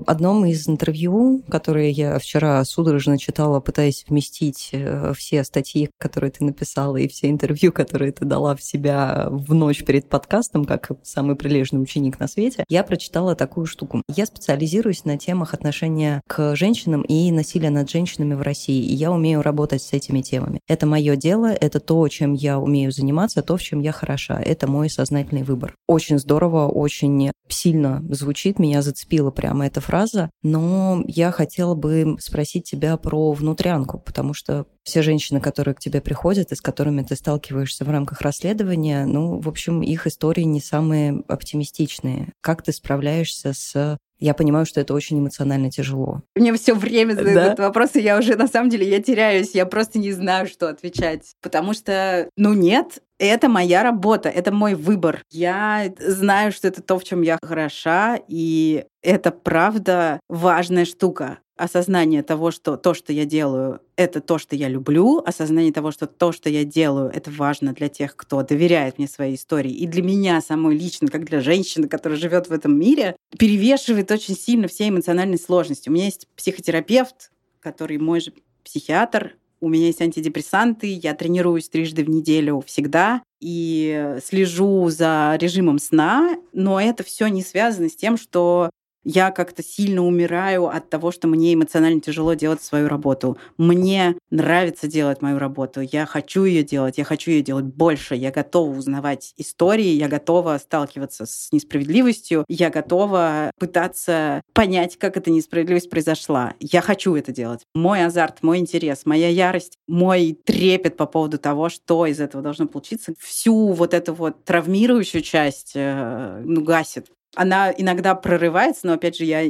Одном 0.07 0.45
из 0.45 0.67
интервью, 0.67 1.43
которые 1.49 1.91
я 1.91 2.17
вчера 2.19 2.63
судорожно 2.65 3.17
читала, 3.17 3.59
пытаясь 3.59 4.03
вместить 4.07 4.69
э, 4.71 5.13
все 5.15 5.43
статьи, 5.43 5.89
которые 5.99 6.31
ты 6.31 6.43
написала, 6.43 6.97
и 6.97 7.07
все 7.07 7.29
интервью, 7.29 7.71
которые 7.71 8.11
ты 8.11 8.25
дала 8.25 8.55
в 8.55 8.63
себя 8.63 9.27
в 9.29 9.53
ночь 9.53 9.83
перед 9.83 10.09
подкастом, 10.09 10.65
как 10.65 10.91
самый 11.03 11.35
прилежный 11.35 11.81
ученик 11.81 12.19
на 12.19 12.27
свете, 12.27 12.63
я 12.67 12.83
прочитала 12.83 13.35
такую 13.35 13.67
штуку. 13.67 14.01
Я 14.09 14.25
специализируюсь 14.25 15.05
на 15.05 15.17
темах 15.17 15.53
отношения 15.53 16.21
к 16.27 16.55
женщинам 16.55 17.03
и 17.03 17.31
насилия 17.31 17.69
над 17.69 17.89
женщинами 17.89 18.33
в 18.33 18.41
России, 18.41 18.83
и 18.83 18.95
я 18.95 19.11
умею 19.11 19.41
работать 19.41 19.83
с 19.83 19.93
этими 19.93 20.21
темами. 20.21 20.59
Это 20.67 20.85
мое 20.85 21.15
дело, 21.15 21.51
это 21.51 21.79
то, 21.79 22.07
чем 22.07 22.33
я 22.33 22.59
умею 22.59 22.91
заниматься, 22.91 23.41
то, 23.41 23.57
в 23.57 23.61
чем 23.61 23.79
я 23.79 23.91
хороша. 23.91 24.41
Это 24.41 24.67
мой 24.67 24.89
сознательный 24.89 25.43
выбор. 25.43 25.75
Очень 25.87 26.17
здорово, 26.17 26.67
очень 26.67 27.31
сильно 27.47 28.03
звучит, 28.09 28.57
меня 28.57 28.81
зацепило 28.81 29.29
прям 29.29 29.51
прямо 29.51 29.65
эта 29.81 29.85
фраза, 29.85 30.29
но 30.43 31.03
я 31.07 31.31
хотела 31.31 31.75
бы 31.75 32.15
спросить 32.19 32.69
тебя 32.69 32.97
про 32.97 33.33
внутрянку, 33.33 33.99
потому 33.99 34.33
что 34.33 34.65
все 34.83 35.01
женщины, 35.01 35.41
которые 35.41 35.75
к 35.75 35.79
тебе 35.79 36.01
приходят 36.01 36.51
и 36.51 36.55
с 36.55 36.61
которыми 36.61 37.03
ты 37.03 37.15
сталкиваешься 37.15 37.85
в 37.85 37.89
рамках 37.89 38.21
расследования, 38.21 39.05
ну, 39.05 39.39
в 39.39 39.47
общем, 39.47 39.81
их 39.81 40.07
истории 40.07 40.43
не 40.43 40.61
самые 40.61 41.23
оптимистичные. 41.27 42.33
Как 42.41 42.61
ты 42.63 42.71
справляешься 42.71 43.53
с 43.53 43.97
я 44.21 44.35
понимаю, 44.35 44.67
что 44.67 44.79
это 44.79 44.93
очень 44.93 45.17
эмоционально 45.17 45.71
тяжело. 45.71 46.21
Мне 46.35 46.53
все 46.53 46.75
время 46.75 47.13
задают 47.13 47.33
да? 47.33 47.45
этот 47.47 47.59
вопрос, 47.59 47.95
и 47.95 48.01
я 48.01 48.19
уже, 48.19 48.35
на 48.35 48.47
самом 48.47 48.69
деле, 48.69 48.87
я 48.87 49.01
теряюсь, 49.01 49.55
я 49.55 49.65
просто 49.65 49.97
не 49.97 50.11
знаю, 50.11 50.45
что 50.45 50.69
отвечать. 50.69 51.31
Потому 51.41 51.73
что, 51.73 52.29
ну 52.37 52.53
нет, 52.53 52.99
это 53.25 53.49
моя 53.49 53.83
работа, 53.83 54.29
это 54.29 54.51
мой 54.51 54.73
выбор. 54.73 55.23
Я 55.29 55.93
знаю, 55.99 56.51
что 56.51 56.67
это 56.67 56.81
то, 56.81 56.97
в 56.97 57.03
чем 57.03 57.21
я 57.21 57.37
хороша, 57.41 58.19
и 58.27 58.85
это 59.01 59.31
правда 59.31 60.19
важная 60.27 60.85
штука 60.85 61.39
осознание 61.55 62.23
того, 62.23 62.49
что 62.49 62.75
то, 62.75 62.95
что 62.95 63.13
я 63.13 63.25
делаю, 63.25 63.81
это 63.95 64.19
то, 64.19 64.39
что 64.39 64.55
я 64.55 64.67
люблю, 64.67 65.21
осознание 65.23 65.71
того, 65.71 65.91
что 65.91 66.07
то, 66.07 66.31
что 66.31 66.49
я 66.49 66.63
делаю, 66.63 67.11
это 67.13 67.29
важно 67.29 67.73
для 67.73 67.87
тех, 67.87 68.15
кто 68.15 68.41
доверяет 68.41 68.97
мне 68.97 69.07
своей 69.07 69.35
истории, 69.35 69.71
и 69.71 69.85
для 69.85 70.01
меня 70.01 70.41
самой 70.41 70.75
лично, 70.75 71.07
как 71.07 71.25
для 71.25 71.39
женщины, 71.39 71.87
которая 71.87 72.17
живет 72.17 72.47
в 72.47 72.51
этом 72.51 72.79
мире, 72.79 73.15
перевешивает 73.37 74.09
очень 74.09 74.35
сильно 74.35 74.67
все 74.67 74.89
эмоциональные 74.89 75.37
сложности. 75.37 75.89
У 75.89 75.91
меня 75.91 76.05
есть 76.05 76.27
психотерапевт, 76.35 77.31
который 77.59 77.99
мой 77.99 78.21
же 78.21 78.33
психиатр, 78.63 79.35
у 79.61 79.69
меня 79.69 79.85
есть 79.85 80.01
антидепрессанты, 80.01 80.87
я 80.87 81.13
тренируюсь 81.13 81.69
трижды 81.69 82.03
в 82.03 82.09
неделю 82.09 82.63
всегда 82.65 83.21
и 83.39 84.17
слежу 84.25 84.89
за 84.89 85.37
режимом 85.39 85.79
сна, 85.79 86.35
но 86.51 86.81
это 86.81 87.03
все 87.03 87.27
не 87.27 87.43
связано 87.43 87.89
с 87.89 87.95
тем, 87.95 88.17
что 88.17 88.69
я 89.03 89.31
как-то 89.31 89.63
сильно 89.63 90.05
умираю 90.05 90.67
от 90.67 90.89
того, 90.89 91.11
что 91.11 91.27
мне 91.27 91.53
эмоционально 91.53 92.01
тяжело 92.01 92.33
делать 92.33 92.61
свою 92.61 92.87
работу. 92.87 93.37
Мне 93.57 94.15
нравится 94.29 94.87
делать 94.87 95.21
мою 95.21 95.39
работу. 95.39 95.81
Я 95.81 96.05
хочу 96.05 96.43
ее 96.43 96.63
делать, 96.63 96.97
я 96.97 97.03
хочу 97.03 97.31
ее 97.31 97.41
делать 97.41 97.65
больше. 97.65 98.15
Я 98.15 98.31
готова 98.31 98.77
узнавать 98.77 99.33
истории, 99.37 99.85
я 99.85 100.07
готова 100.07 100.57
сталкиваться 100.57 101.25
с 101.25 101.49
несправедливостью, 101.51 102.45
я 102.47 102.69
готова 102.69 103.51
пытаться 103.59 104.41
понять, 104.53 104.97
как 104.97 105.17
эта 105.17 105.31
несправедливость 105.31 105.89
произошла. 105.89 106.53
Я 106.59 106.81
хочу 106.81 107.15
это 107.15 107.31
делать. 107.31 107.61
Мой 107.73 108.05
азарт, 108.05 108.43
мой 108.43 108.59
интерес, 108.59 109.05
моя 109.05 109.29
ярость, 109.29 109.77
мой 109.87 110.37
трепет 110.43 110.97
по 110.97 111.05
поводу 111.05 111.37
того, 111.37 111.69
что 111.69 112.05
из 112.05 112.19
этого 112.19 112.43
должно 112.43 112.67
получиться, 112.67 113.13
всю 113.19 113.73
вот 113.73 113.93
эту 113.93 114.13
вот 114.13 114.43
травмирующую 114.45 115.21
часть 115.21 115.71
э, 115.75 116.41
ну, 116.45 116.63
гасит 116.63 117.07
Она 117.35 117.71
иногда 117.71 118.13
прорывается, 118.13 118.87
но 118.87 118.93
опять 118.93 119.15
же 119.17 119.25
я 119.25 119.43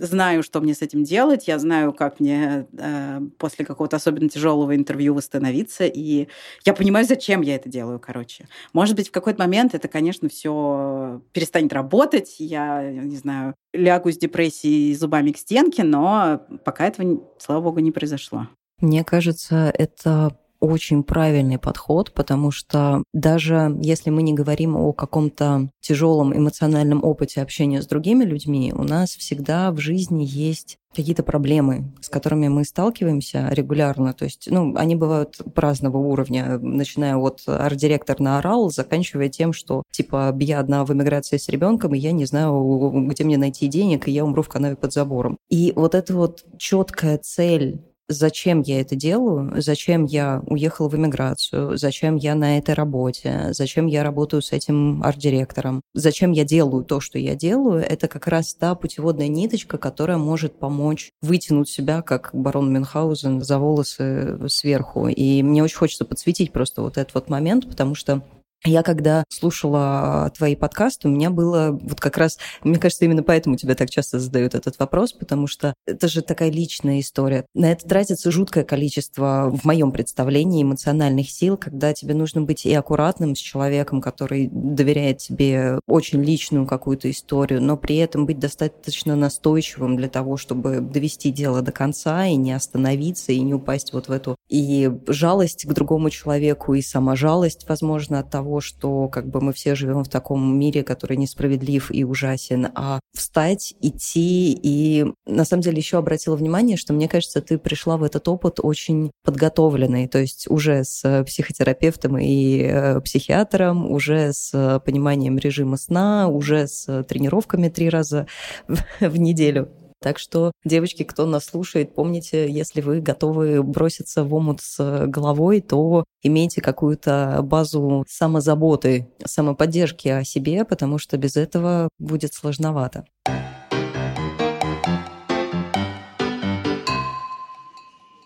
знаю, 0.00 0.42
что 0.42 0.60
мне 0.60 0.74
с 0.74 0.82
этим 0.82 1.02
делать, 1.02 1.48
я 1.48 1.58
знаю, 1.58 1.92
как 1.92 2.20
мне 2.20 2.66
э, 2.72 3.20
после 3.36 3.64
какого-то 3.64 3.96
особенно 3.96 4.28
тяжелого 4.28 4.76
интервью 4.76 5.14
восстановиться, 5.14 5.86
и 5.86 6.28
я 6.64 6.74
понимаю, 6.74 7.04
зачем 7.04 7.40
я 7.42 7.56
это 7.56 7.68
делаю, 7.68 7.98
короче. 7.98 8.46
Может 8.72 8.94
быть, 8.94 9.08
в 9.08 9.12
какой-то 9.12 9.40
момент 9.40 9.74
это, 9.74 9.88
конечно, 9.88 10.28
все 10.28 11.20
перестанет 11.32 11.72
работать, 11.72 12.36
я 12.38 12.90
не 12.90 13.16
знаю, 13.16 13.54
лягу 13.72 14.12
с 14.12 14.16
депрессией 14.16 14.94
зубами 14.94 15.32
к 15.32 15.38
стенке, 15.38 15.82
но 15.82 16.46
пока 16.64 16.86
этого, 16.86 17.20
слава 17.38 17.60
богу, 17.60 17.80
не 17.80 17.90
произошло. 17.90 18.46
Мне 18.80 19.04
кажется, 19.04 19.72
это 19.76 20.36
очень 20.60 21.02
правильный 21.02 21.58
подход, 21.58 22.12
потому 22.12 22.50
что 22.50 23.02
даже 23.12 23.76
если 23.80 24.10
мы 24.10 24.22
не 24.22 24.34
говорим 24.34 24.76
о 24.76 24.92
каком-то 24.92 25.70
тяжелом 25.80 26.36
эмоциональном 26.36 27.02
опыте 27.02 27.42
общения 27.42 27.82
с 27.82 27.86
другими 27.86 28.24
людьми, 28.24 28.72
у 28.74 28.84
нас 28.84 29.10
всегда 29.10 29.72
в 29.72 29.78
жизни 29.78 30.24
есть 30.28 30.76
какие-то 30.94 31.22
проблемы, 31.22 31.92
с 32.00 32.08
которыми 32.08 32.48
мы 32.48 32.64
сталкиваемся 32.64 33.48
регулярно. 33.50 34.12
То 34.12 34.24
есть, 34.24 34.48
ну, 34.50 34.74
они 34.76 34.96
бывают 34.96 35.38
разного 35.54 35.98
уровня, 35.98 36.58
начиная 36.58 37.16
от 37.16 37.42
арт-директор 37.46 38.18
наорал, 38.18 38.70
заканчивая 38.70 39.28
тем, 39.28 39.52
что, 39.52 39.84
типа, 39.92 40.36
я 40.40 40.58
одна 40.58 40.84
в 40.84 40.92
эмиграции 40.92 41.36
с 41.36 41.48
ребенком, 41.48 41.94
и 41.94 41.98
я 41.98 42.12
не 42.12 42.24
знаю, 42.24 43.06
где 43.08 43.24
мне 43.24 43.38
найти 43.38 43.68
денег, 43.68 44.08
и 44.08 44.10
я 44.10 44.24
умру 44.24 44.42
в 44.42 44.48
канаве 44.48 44.76
под 44.76 44.92
забором. 44.92 45.36
И 45.48 45.72
вот 45.76 45.94
эта 45.94 46.14
вот 46.14 46.44
четкая 46.58 47.18
цель 47.18 47.80
зачем 48.10 48.60
я 48.60 48.80
это 48.80 48.96
делаю, 48.96 49.60
зачем 49.62 50.04
я 50.04 50.42
уехала 50.46 50.88
в 50.88 50.96
эмиграцию, 50.96 51.76
зачем 51.76 52.16
я 52.16 52.34
на 52.34 52.58
этой 52.58 52.74
работе, 52.74 53.48
зачем 53.52 53.86
я 53.86 54.02
работаю 54.02 54.42
с 54.42 54.52
этим 54.52 55.02
арт-директором, 55.02 55.82
зачем 55.94 56.32
я 56.32 56.44
делаю 56.44 56.84
то, 56.84 57.00
что 57.00 57.18
я 57.18 57.34
делаю, 57.34 57.82
это 57.82 58.08
как 58.08 58.26
раз 58.26 58.54
та 58.54 58.74
путеводная 58.74 59.28
ниточка, 59.28 59.78
которая 59.78 60.18
может 60.18 60.58
помочь 60.58 61.10
вытянуть 61.22 61.68
себя, 61.68 62.02
как 62.02 62.30
барон 62.32 62.72
Мюнхгаузен, 62.72 63.42
за 63.42 63.58
волосы 63.58 64.38
сверху. 64.48 65.08
И 65.08 65.42
мне 65.42 65.62
очень 65.62 65.76
хочется 65.76 66.04
подсветить 66.04 66.52
просто 66.52 66.82
вот 66.82 66.98
этот 66.98 67.14
вот 67.14 67.28
момент, 67.28 67.68
потому 67.68 67.94
что 67.94 68.22
я 68.64 68.82
когда 68.82 69.24
слушала 69.28 70.30
твои 70.36 70.54
подкасты, 70.54 71.08
у 71.08 71.10
меня 71.10 71.30
было 71.30 71.78
вот 71.82 72.00
как 72.00 72.18
раз, 72.18 72.38
мне 72.62 72.78
кажется, 72.78 73.04
именно 73.04 73.22
поэтому 73.22 73.56
тебя 73.56 73.74
так 73.74 73.88
часто 73.88 74.18
задают 74.18 74.54
этот 74.54 74.78
вопрос, 74.78 75.12
потому 75.12 75.46
что 75.46 75.74
это 75.86 76.08
же 76.08 76.22
такая 76.22 76.50
личная 76.50 77.00
история. 77.00 77.46
На 77.54 77.72
это 77.72 77.88
тратится 77.88 78.30
жуткое 78.30 78.64
количество, 78.64 79.50
в 79.50 79.64
моем 79.64 79.92
представлении, 79.92 80.62
эмоциональных 80.62 81.30
сил, 81.30 81.56
когда 81.56 81.94
тебе 81.94 82.14
нужно 82.14 82.42
быть 82.42 82.66
и 82.66 82.74
аккуратным 82.74 83.34
с 83.34 83.38
человеком, 83.38 84.00
который 84.00 84.48
доверяет 84.52 85.18
тебе 85.18 85.80
очень 85.86 86.22
личную 86.22 86.66
какую-то 86.66 87.10
историю, 87.10 87.62
но 87.62 87.76
при 87.76 87.96
этом 87.96 88.26
быть 88.26 88.38
достаточно 88.38 89.16
настойчивым 89.16 89.96
для 89.96 90.08
того, 90.08 90.36
чтобы 90.36 90.80
довести 90.80 91.30
дело 91.30 91.62
до 91.62 91.72
конца 91.72 92.26
и 92.26 92.36
не 92.36 92.52
остановиться, 92.52 93.32
и 93.32 93.40
не 93.40 93.54
упасть 93.54 93.92
вот 93.92 94.08
в 94.08 94.12
эту 94.12 94.36
и 94.48 94.90
жалость 95.06 95.64
к 95.64 95.72
другому 95.72 96.10
человеку, 96.10 96.74
и 96.74 96.82
сама 96.82 97.16
жалость, 97.16 97.66
возможно, 97.68 98.18
от 98.18 98.30
того, 98.30 98.49
того, 98.50 98.60
что 98.60 99.08
как 99.08 99.28
бы 99.28 99.40
мы 99.40 99.52
все 99.52 99.76
живем 99.76 100.02
в 100.02 100.08
таком 100.08 100.58
мире, 100.58 100.82
который 100.82 101.16
несправедлив 101.16 101.90
и 101.92 102.02
ужасен, 102.02 102.68
а 102.74 102.98
встать, 103.14 103.74
идти. 103.80 104.58
И 104.60 105.06
на 105.26 105.44
самом 105.44 105.62
деле 105.62 105.78
еще 105.78 105.98
обратила 105.98 106.34
внимание, 106.34 106.76
что 106.76 106.92
мне 106.92 107.08
кажется, 107.08 107.40
ты 107.40 107.58
пришла 107.58 107.96
в 107.96 108.02
этот 108.02 108.26
опыт 108.26 108.58
очень 108.60 109.12
подготовленной, 109.24 110.08
то 110.08 110.18
есть 110.18 110.50
уже 110.50 110.82
с 110.82 111.24
психотерапевтом 111.24 112.18
и 112.18 112.62
э, 112.62 113.00
психиатром, 113.00 113.90
уже 113.90 114.32
с 114.32 114.80
пониманием 114.84 115.38
режима 115.38 115.76
сна, 115.76 116.26
уже 116.28 116.66
с 116.66 117.04
тренировками 117.04 117.68
три 117.68 117.88
раза 117.88 118.26
в 118.66 119.16
неделю. 119.16 119.68
Так 120.00 120.18
что, 120.18 120.52
девочки, 120.64 121.02
кто 121.02 121.26
нас 121.26 121.44
слушает, 121.44 121.94
помните, 121.94 122.50
если 122.50 122.80
вы 122.80 123.00
готовы 123.00 123.62
броситься 123.62 124.24
в 124.24 124.34
омут 124.34 124.60
с 124.62 125.06
головой, 125.06 125.60
то 125.60 126.04
имейте 126.22 126.60
какую-то 126.62 127.40
базу 127.42 128.04
самозаботы, 128.08 129.08
самоподдержки 129.24 130.08
о 130.08 130.24
себе, 130.24 130.64
потому 130.64 130.98
что 130.98 131.18
без 131.18 131.36
этого 131.36 131.90
будет 131.98 132.32
сложновато. 132.32 133.04